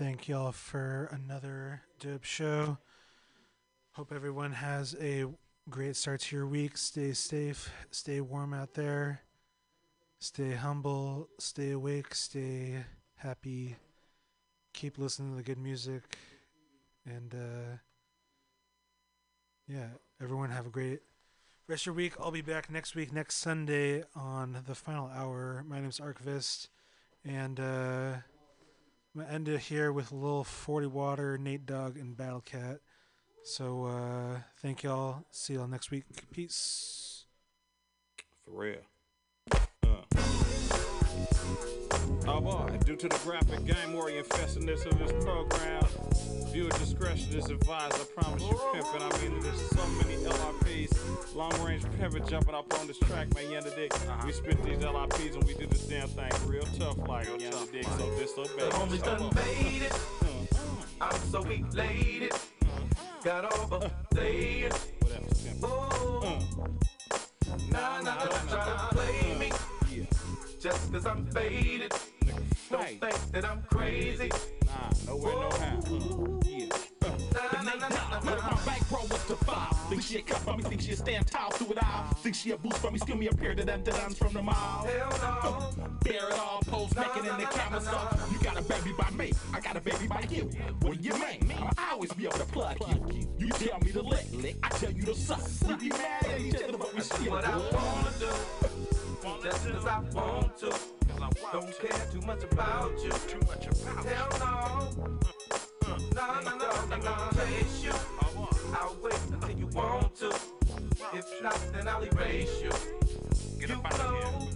Thank 0.00 0.28
y'all 0.28 0.50
for 0.50 1.10
another 1.12 1.82
dope 1.98 2.24
show. 2.24 2.78
Hope 3.92 4.12
everyone 4.14 4.52
has 4.52 4.96
a 4.98 5.26
great 5.68 5.94
start 5.94 6.20
to 6.20 6.36
your 6.36 6.46
week. 6.46 6.78
Stay 6.78 7.12
safe, 7.12 7.70
stay 7.90 8.22
warm 8.22 8.54
out 8.54 8.72
there, 8.72 9.20
stay 10.18 10.52
humble, 10.52 11.28
stay 11.38 11.72
awake, 11.72 12.14
stay 12.14 12.76
happy. 13.16 13.76
Keep 14.72 14.96
listening 14.96 15.32
to 15.32 15.36
the 15.36 15.42
good 15.42 15.58
music, 15.58 16.16
and 17.04 17.34
uh, 17.34 17.76
yeah, 19.68 19.88
everyone 20.18 20.48
have 20.48 20.66
a 20.66 20.70
great 20.70 21.00
rest 21.68 21.82
of 21.82 21.86
your 21.88 21.94
week. 21.96 22.14
I'll 22.18 22.30
be 22.30 22.40
back 22.40 22.70
next 22.70 22.94
week, 22.94 23.12
next 23.12 23.36
Sunday 23.36 24.04
on 24.16 24.62
the 24.66 24.74
final 24.74 25.08
hour. 25.14 25.62
My 25.68 25.78
name's 25.78 26.00
Archivist, 26.00 26.70
and 27.22 27.60
uh, 27.60 28.12
I'm 29.14 29.22
gonna 29.22 29.32
end 29.32 29.48
it 29.48 29.60
here 29.60 29.92
with 29.92 30.12
a 30.12 30.14
little 30.14 30.44
40 30.44 30.86
Water, 30.86 31.36
Nate 31.36 31.66
Dogg, 31.66 31.96
and 31.96 32.16
Battle 32.16 32.40
Cat. 32.40 32.78
So 33.42 33.86
uh, 33.86 34.40
thank 34.62 34.82
y'all. 34.82 35.24
See 35.30 35.54
y'all 35.54 35.66
next 35.66 35.90
week. 35.90 36.04
Peace. 36.30 37.24
For 38.44 38.52
real. 38.52 38.89
Oh 42.26 42.40
boy, 42.40 42.78
due 42.84 42.96
to 42.96 43.08
the 43.08 43.18
graphic 43.24 43.64
game 43.64 43.92
warrior 43.92 44.22
infestedness 44.22 44.86
of 44.86 44.98
this 44.98 45.12
program, 45.24 45.82
viewer 46.52 46.70
discretion 46.70 47.36
is 47.36 47.46
advised. 47.50 47.94
I 47.94 48.04
promise 48.20 48.42
you, 48.42 48.48
pimpin'. 48.48 49.02
I 49.02 49.22
mean, 49.22 49.40
there's 49.40 49.70
so 49.70 49.86
many 50.02 50.16
LRPs, 50.24 51.34
long 51.34 51.52
range 51.64 51.82
pimpin' 51.98 52.28
jumping 52.28 52.54
up 52.54 52.72
on 52.78 52.86
this 52.86 52.98
track, 52.98 53.34
man. 53.34 53.50
You 53.50 53.58
under 53.58 53.70
dig? 53.70 53.92
We 54.24 54.32
spit 54.32 54.62
these 54.64 54.78
LRPs 54.78 55.34
and 55.34 55.44
we 55.44 55.54
do 55.54 55.66
this 55.66 55.86
damn 55.86 56.08
thing 56.08 56.30
real 56.46 56.64
tough, 56.78 56.98
like 57.08 57.26
you 57.26 57.34
under 57.34 57.72
dig? 57.72 57.84
So 57.84 58.10
this, 58.16 58.34
so 58.34 58.44
bad. 58.44 58.70
The 58.70 58.76
homies 58.76 59.02
done 59.02 59.30
made 59.34 59.82
it. 59.82 59.92
I'm 61.00 61.18
so 61.30 61.42
elated. 61.42 62.32
Got 63.24 63.52
over 63.58 63.90
playing. 64.10 64.72
Ooh. 65.64 66.20
Nah, 67.70 68.00
nah, 68.00 68.14
nah, 68.14 68.26
try 68.48 68.64
to 68.64 68.94
play 68.94 69.38
me. 69.38 69.49
Just 70.60 70.92
cause 70.92 71.06
I'm 71.06 71.24
faded. 71.24 71.90
Don't 72.70 72.84
think 72.84 73.32
that 73.32 73.46
I'm 73.46 73.62
crazy. 73.62 74.30
Nah, 74.66 74.90
nowhere, 75.06 75.32
no 75.32 75.48
how. 75.56 75.78
Uh, 75.78 76.40
yeah. 76.44 76.66
Nah, 77.00 77.62
nah, 77.62 77.74
nah, 77.76 77.88
nah, 77.88 78.20
What 78.20 78.36
if 78.36 78.44
my 78.44 78.60
bankroll 78.66 79.06
was 79.08 79.26
to 79.28 79.36
five? 79.36 79.74
Think 79.88 80.02
she 80.02 80.18
a 80.18 80.22
cut 80.22 80.36
for 80.40 80.54
me, 80.58 80.62
think 80.62 80.82
she 80.82 80.92
a 80.92 80.96
stand 80.96 81.26
tall 81.26 81.50
through 81.52 81.72
it 81.72 81.82
all. 81.82 82.04
Think 82.16 82.34
she 82.34 82.50
a 82.50 82.58
boost 82.58 82.76
for 82.76 82.90
me, 82.90 82.98
skill 82.98 83.16
me 83.16 83.28
a 83.28 83.32
pair 83.32 83.52
of 83.52 83.64
them 83.64 83.82
duns 83.82 84.18
from 84.18 84.34
the 84.34 84.42
mall. 84.42 84.84
Hell 84.84 85.08
no. 85.22 85.82
Uh, 85.82 85.88
bear 86.04 86.28
it 86.28 86.38
all, 86.38 86.60
pose 86.66 86.94
making 86.94 87.24
in 87.24 87.38
the 87.38 87.46
camera 87.46 87.80
stuff. 87.80 88.30
You 88.30 88.38
got 88.44 88.58
a 88.58 88.62
baby 88.62 88.92
by 88.98 89.10
me, 89.12 89.32
I 89.54 89.60
got 89.60 89.78
a 89.78 89.80
baby 89.80 90.08
by 90.08 90.26
you. 90.28 90.50
Do 90.80 90.92
you 90.92 91.14
mean? 91.14 91.54
I'll 91.78 91.94
always 91.94 92.12
be 92.12 92.26
able 92.26 92.36
to 92.36 92.44
plug 92.44 92.76
you. 93.10 93.26
You 93.38 93.48
tell 93.48 93.80
me 93.80 93.92
to 93.92 94.02
lick, 94.02 94.26
lick, 94.34 94.56
I 94.62 94.68
tell 94.68 94.90
you 94.90 95.04
to 95.04 95.14
suck. 95.14 95.40
We 95.66 95.74
be 95.76 95.88
mad 95.88 96.26
at 96.26 96.38
each 96.38 96.56
other, 96.56 96.76
but 96.76 96.94
we 96.94 97.00
still 97.00 97.30
what 97.32 97.46
I 97.46 97.56
wanna 97.56 98.12
do. 98.18 98.59
Just 99.42 99.66
cause 99.66 99.86
I 99.86 100.00
want 100.12 100.56
to. 100.58 100.74
Don't 101.52 101.78
care 101.78 102.06
too 102.12 102.20
much 102.26 102.44
about 102.44 102.92
you. 103.02 103.10
Too 103.10 103.38
much 103.46 103.66
about 103.66 104.04
Hell 104.04 104.28
no. 104.38 105.08
No, 106.14 106.40
no, 106.42 106.56
no, 106.58 106.86
no, 106.86 106.96
nah. 106.96 107.30
Chase 107.30 107.84
you. 107.84 107.92
I'll 108.74 108.96
wait 109.02 109.14
until 109.32 109.50
you 109.58 109.66
want 109.68 110.14
to. 110.16 110.28
If 111.14 111.42
not, 111.42 111.58
then 111.72 111.88
I'll 111.88 112.02
erase 112.02 112.62
you. 112.62 112.70
Get 113.58 113.70
up 113.70 113.86
out 113.86 114.00
of 114.00 114.10
here. 114.14 114.50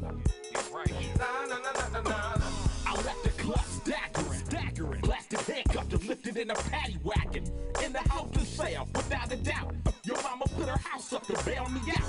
Nah, 1.19 1.47
nah, 1.47 1.59
nah, 1.59 1.73
nah, 1.73 2.01
nah, 2.01 2.11
nah. 2.11 2.44
I 2.86 2.94
left 3.06 3.23
the 3.23 3.31
club 3.31 3.65
staggering, 3.65 4.44
staggering. 4.44 5.01
Plastic 5.01 5.43
and 5.94 6.04
lifted 6.06 6.36
in 6.36 6.50
a 6.50 6.54
paddy 6.54 6.98
wagon. 7.02 7.44
In 7.84 7.92
the 7.92 8.00
house 8.10 8.30
to 8.32 8.40
sale, 8.40 8.88
without 8.94 9.32
a 9.32 9.36
doubt. 9.36 9.74
Your 10.04 10.20
mama 10.22 10.44
put 10.56 10.68
her 10.68 10.78
house 10.78 11.12
up 11.12 11.26
to 11.26 11.44
bail 11.44 11.68
me 11.68 11.80
out. 11.96 12.04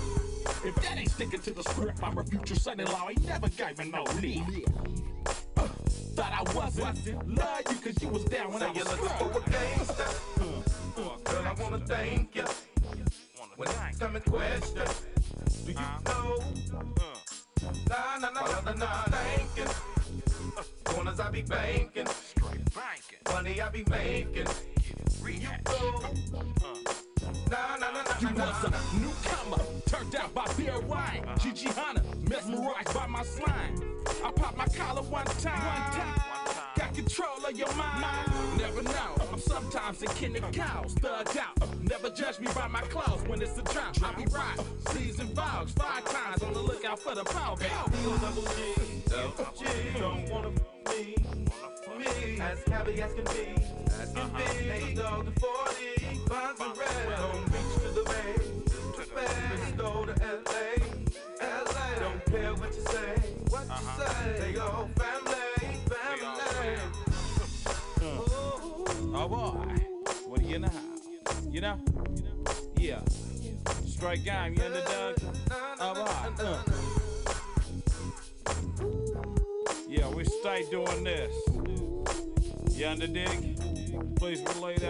If 0.66 0.76
that 0.76 0.98
ain't 0.98 1.12
sticking 1.12 1.40
to 1.42 1.52
the 1.52 1.64
script, 1.64 2.00
I'm 2.04 2.18
a 2.18 2.24
future 2.24 2.56
son-in-law. 2.56 3.10
Ain't 3.10 3.26
never 3.26 3.48
gave 3.50 3.78
me 3.78 3.92
no 3.92 4.04
lead. 4.22 4.66
Uh, 5.58 5.68
thought 6.16 6.34
I 6.34 6.54
wasn't. 6.54 7.38
Love 7.38 7.62
you 7.70 7.76
cause 7.76 8.02
you 8.02 8.10
was 8.10 8.26
down 8.26 8.52
when 8.52 8.60
Say 8.60 8.66
I 8.66 8.70
was 8.70 8.78
you're 8.78 8.86
looking 8.86 9.08
for 9.18 9.38
a 9.38 9.50
gangster. 9.50 10.06
Girl, 10.96 11.46
I 11.46 11.62
wanna 11.62 11.80
thank 11.86 12.36
you. 12.36 12.46
When 13.56 13.70
it's 13.70 14.00
come 14.00 14.16
in 14.16 14.22
question, 14.24 14.88
do 15.66 15.72
you 15.72 15.78
know? 15.78 16.40
Nah, 17.90 18.18
nah, 18.20 18.30
nah, 18.30 18.42
nah, 18.42 18.62
nah, 18.62 18.74
nah, 18.74 19.04
thanking. 19.04 19.95
Corners 20.84 21.20
I 21.20 21.32
be 21.32 21.42
banking. 21.42 22.08
Money 23.32 23.62
I 23.62 23.70
be 23.70 23.84
making. 23.90 24.48
You 25.26 25.50
go. 25.64 26.02
Nah, 27.50 27.76
nah, 27.78 27.92
nah, 27.92 28.04
nah, 28.04 28.20
You 28.20 28.30
nah, 28.32 28.46
was 28.46 28.72
nah, 28.72 28.78
a 28.78 29.00
newcomer, 29.00 29.64
turned 29.86 30.16
out 30.16 30.34
by 30.34 30.46
beer 30.54 30.80
wine. 30.82 31.24
Uh-huh. 31.26 31.36
Gigi 31.40 31.68
Hanna, 31.70 32.02
mesmerized 32.30 32.94
by 32.94 33.08
my 33.08 33.24
slime. 33.24 33.76
I 34.24 34.32
popped 34.32 34.58
my 34.58 34.68
collar 34.68 35.02
one 35.02 35.26
time. 35.26 36.20
Got 36.76 36.94
control 36.94 37.46
of 37.46 37.58
your 37.58 37.74
mind. 37.76 38.32
Never 38.58 38.84
know. 38.84 39.15
I'm 39.36 39.42
sometimes 39.42 40.02
a 40.02 40.06
kin 40.06 40.34
of 40.38 40.50
cows, 40.54 40.96
thugged 40.96 41.36
out. 41.36 41.84
Never 41.84 42.10
judge 42.10 42.40
me 42.40 42.48
by 42.56 42.70
my 42.70 42.80
clothes 42.84 43.22
when 43.28 43.42
it's 43.42 43.58
a 43.58 43.64
drought. 43.64 44.02
I 44.02 44.14
be 44.14 44.24
right. 44.32 44.58
Season 44.92 45.28
vows 45.36 45.72
five 45.72 46.06
times 46.06 46.42
on 46.42 46.54
the 46.54 46.62
lookout 46.62 47.00
for 47.00 47.14
the 47.14 47.26
power. 47.26 47.58
Double 49.10 49.48
G, 49.60 49.66
don't 50.00 50.30
wanna 50.30 50.52
me, 50.90 51.16
me, 52.00 52.40
as 52.40 52.64
cabby 52.64 53.02
as 53.02 53.14
can 53.14 53.26
be, 53.26 53.62
as 54.00 54.14
can 54.14 54.30
be. 54.38 54.70
Ain't 54.70 54.98
dog 55.00 55.26
to 55.26 55.32
40, 55.42 56.20
bonds 56.30 56.62
and 56.62 56.78
red, 56.78 57.18
don't 57.18 57.44
reach 57.52 57.74
to 57.84 57.90
the 57.90 58.04
bay, 58.06 58.36
the. 58.96 59.26
Let's 59.52 59.72
go 59.74 60.06
to 60.06 60.14
LA, 60.24 60.80
LA. 61.42 62.00
Don't 62.00 62.26
care 62.28 62.54
what 62.54 62.74
you 62.74 62.84
say, 62.84 63.36
what 63.50 63.66
you 63.68 64.06
say. 64.06 64.40
They 64.54 64.60
all 64.60 64.90
family. 64.96 65.45
Oh 69.26 69.28
boy, 69.28 69.74
what 70.28 70.40
do 70.40 70.46
you 70.46 70.60
know? 70.60 70.70
You 71.50 71.62
know? 71.62 71.80
Yeah. 72.78 73.00
Straight 73.88 74.24
game, 74.24 74.54
you 74.54 74.64
underdog? 74.64 75.16
Boy. 75.80 76.44
Uh. 76.46 76.62
Yeah, 79.90 80.10
we 80.10 80.26
stay 80.26 80.66
doing 80.70 81.04
this. 81.04 81.34
You 82.78 82.88
under 82.88 83.08
dig? 83.08 83.58
Please 84.16 84.44
relay 84.54 84.76
that. 84.76 84.84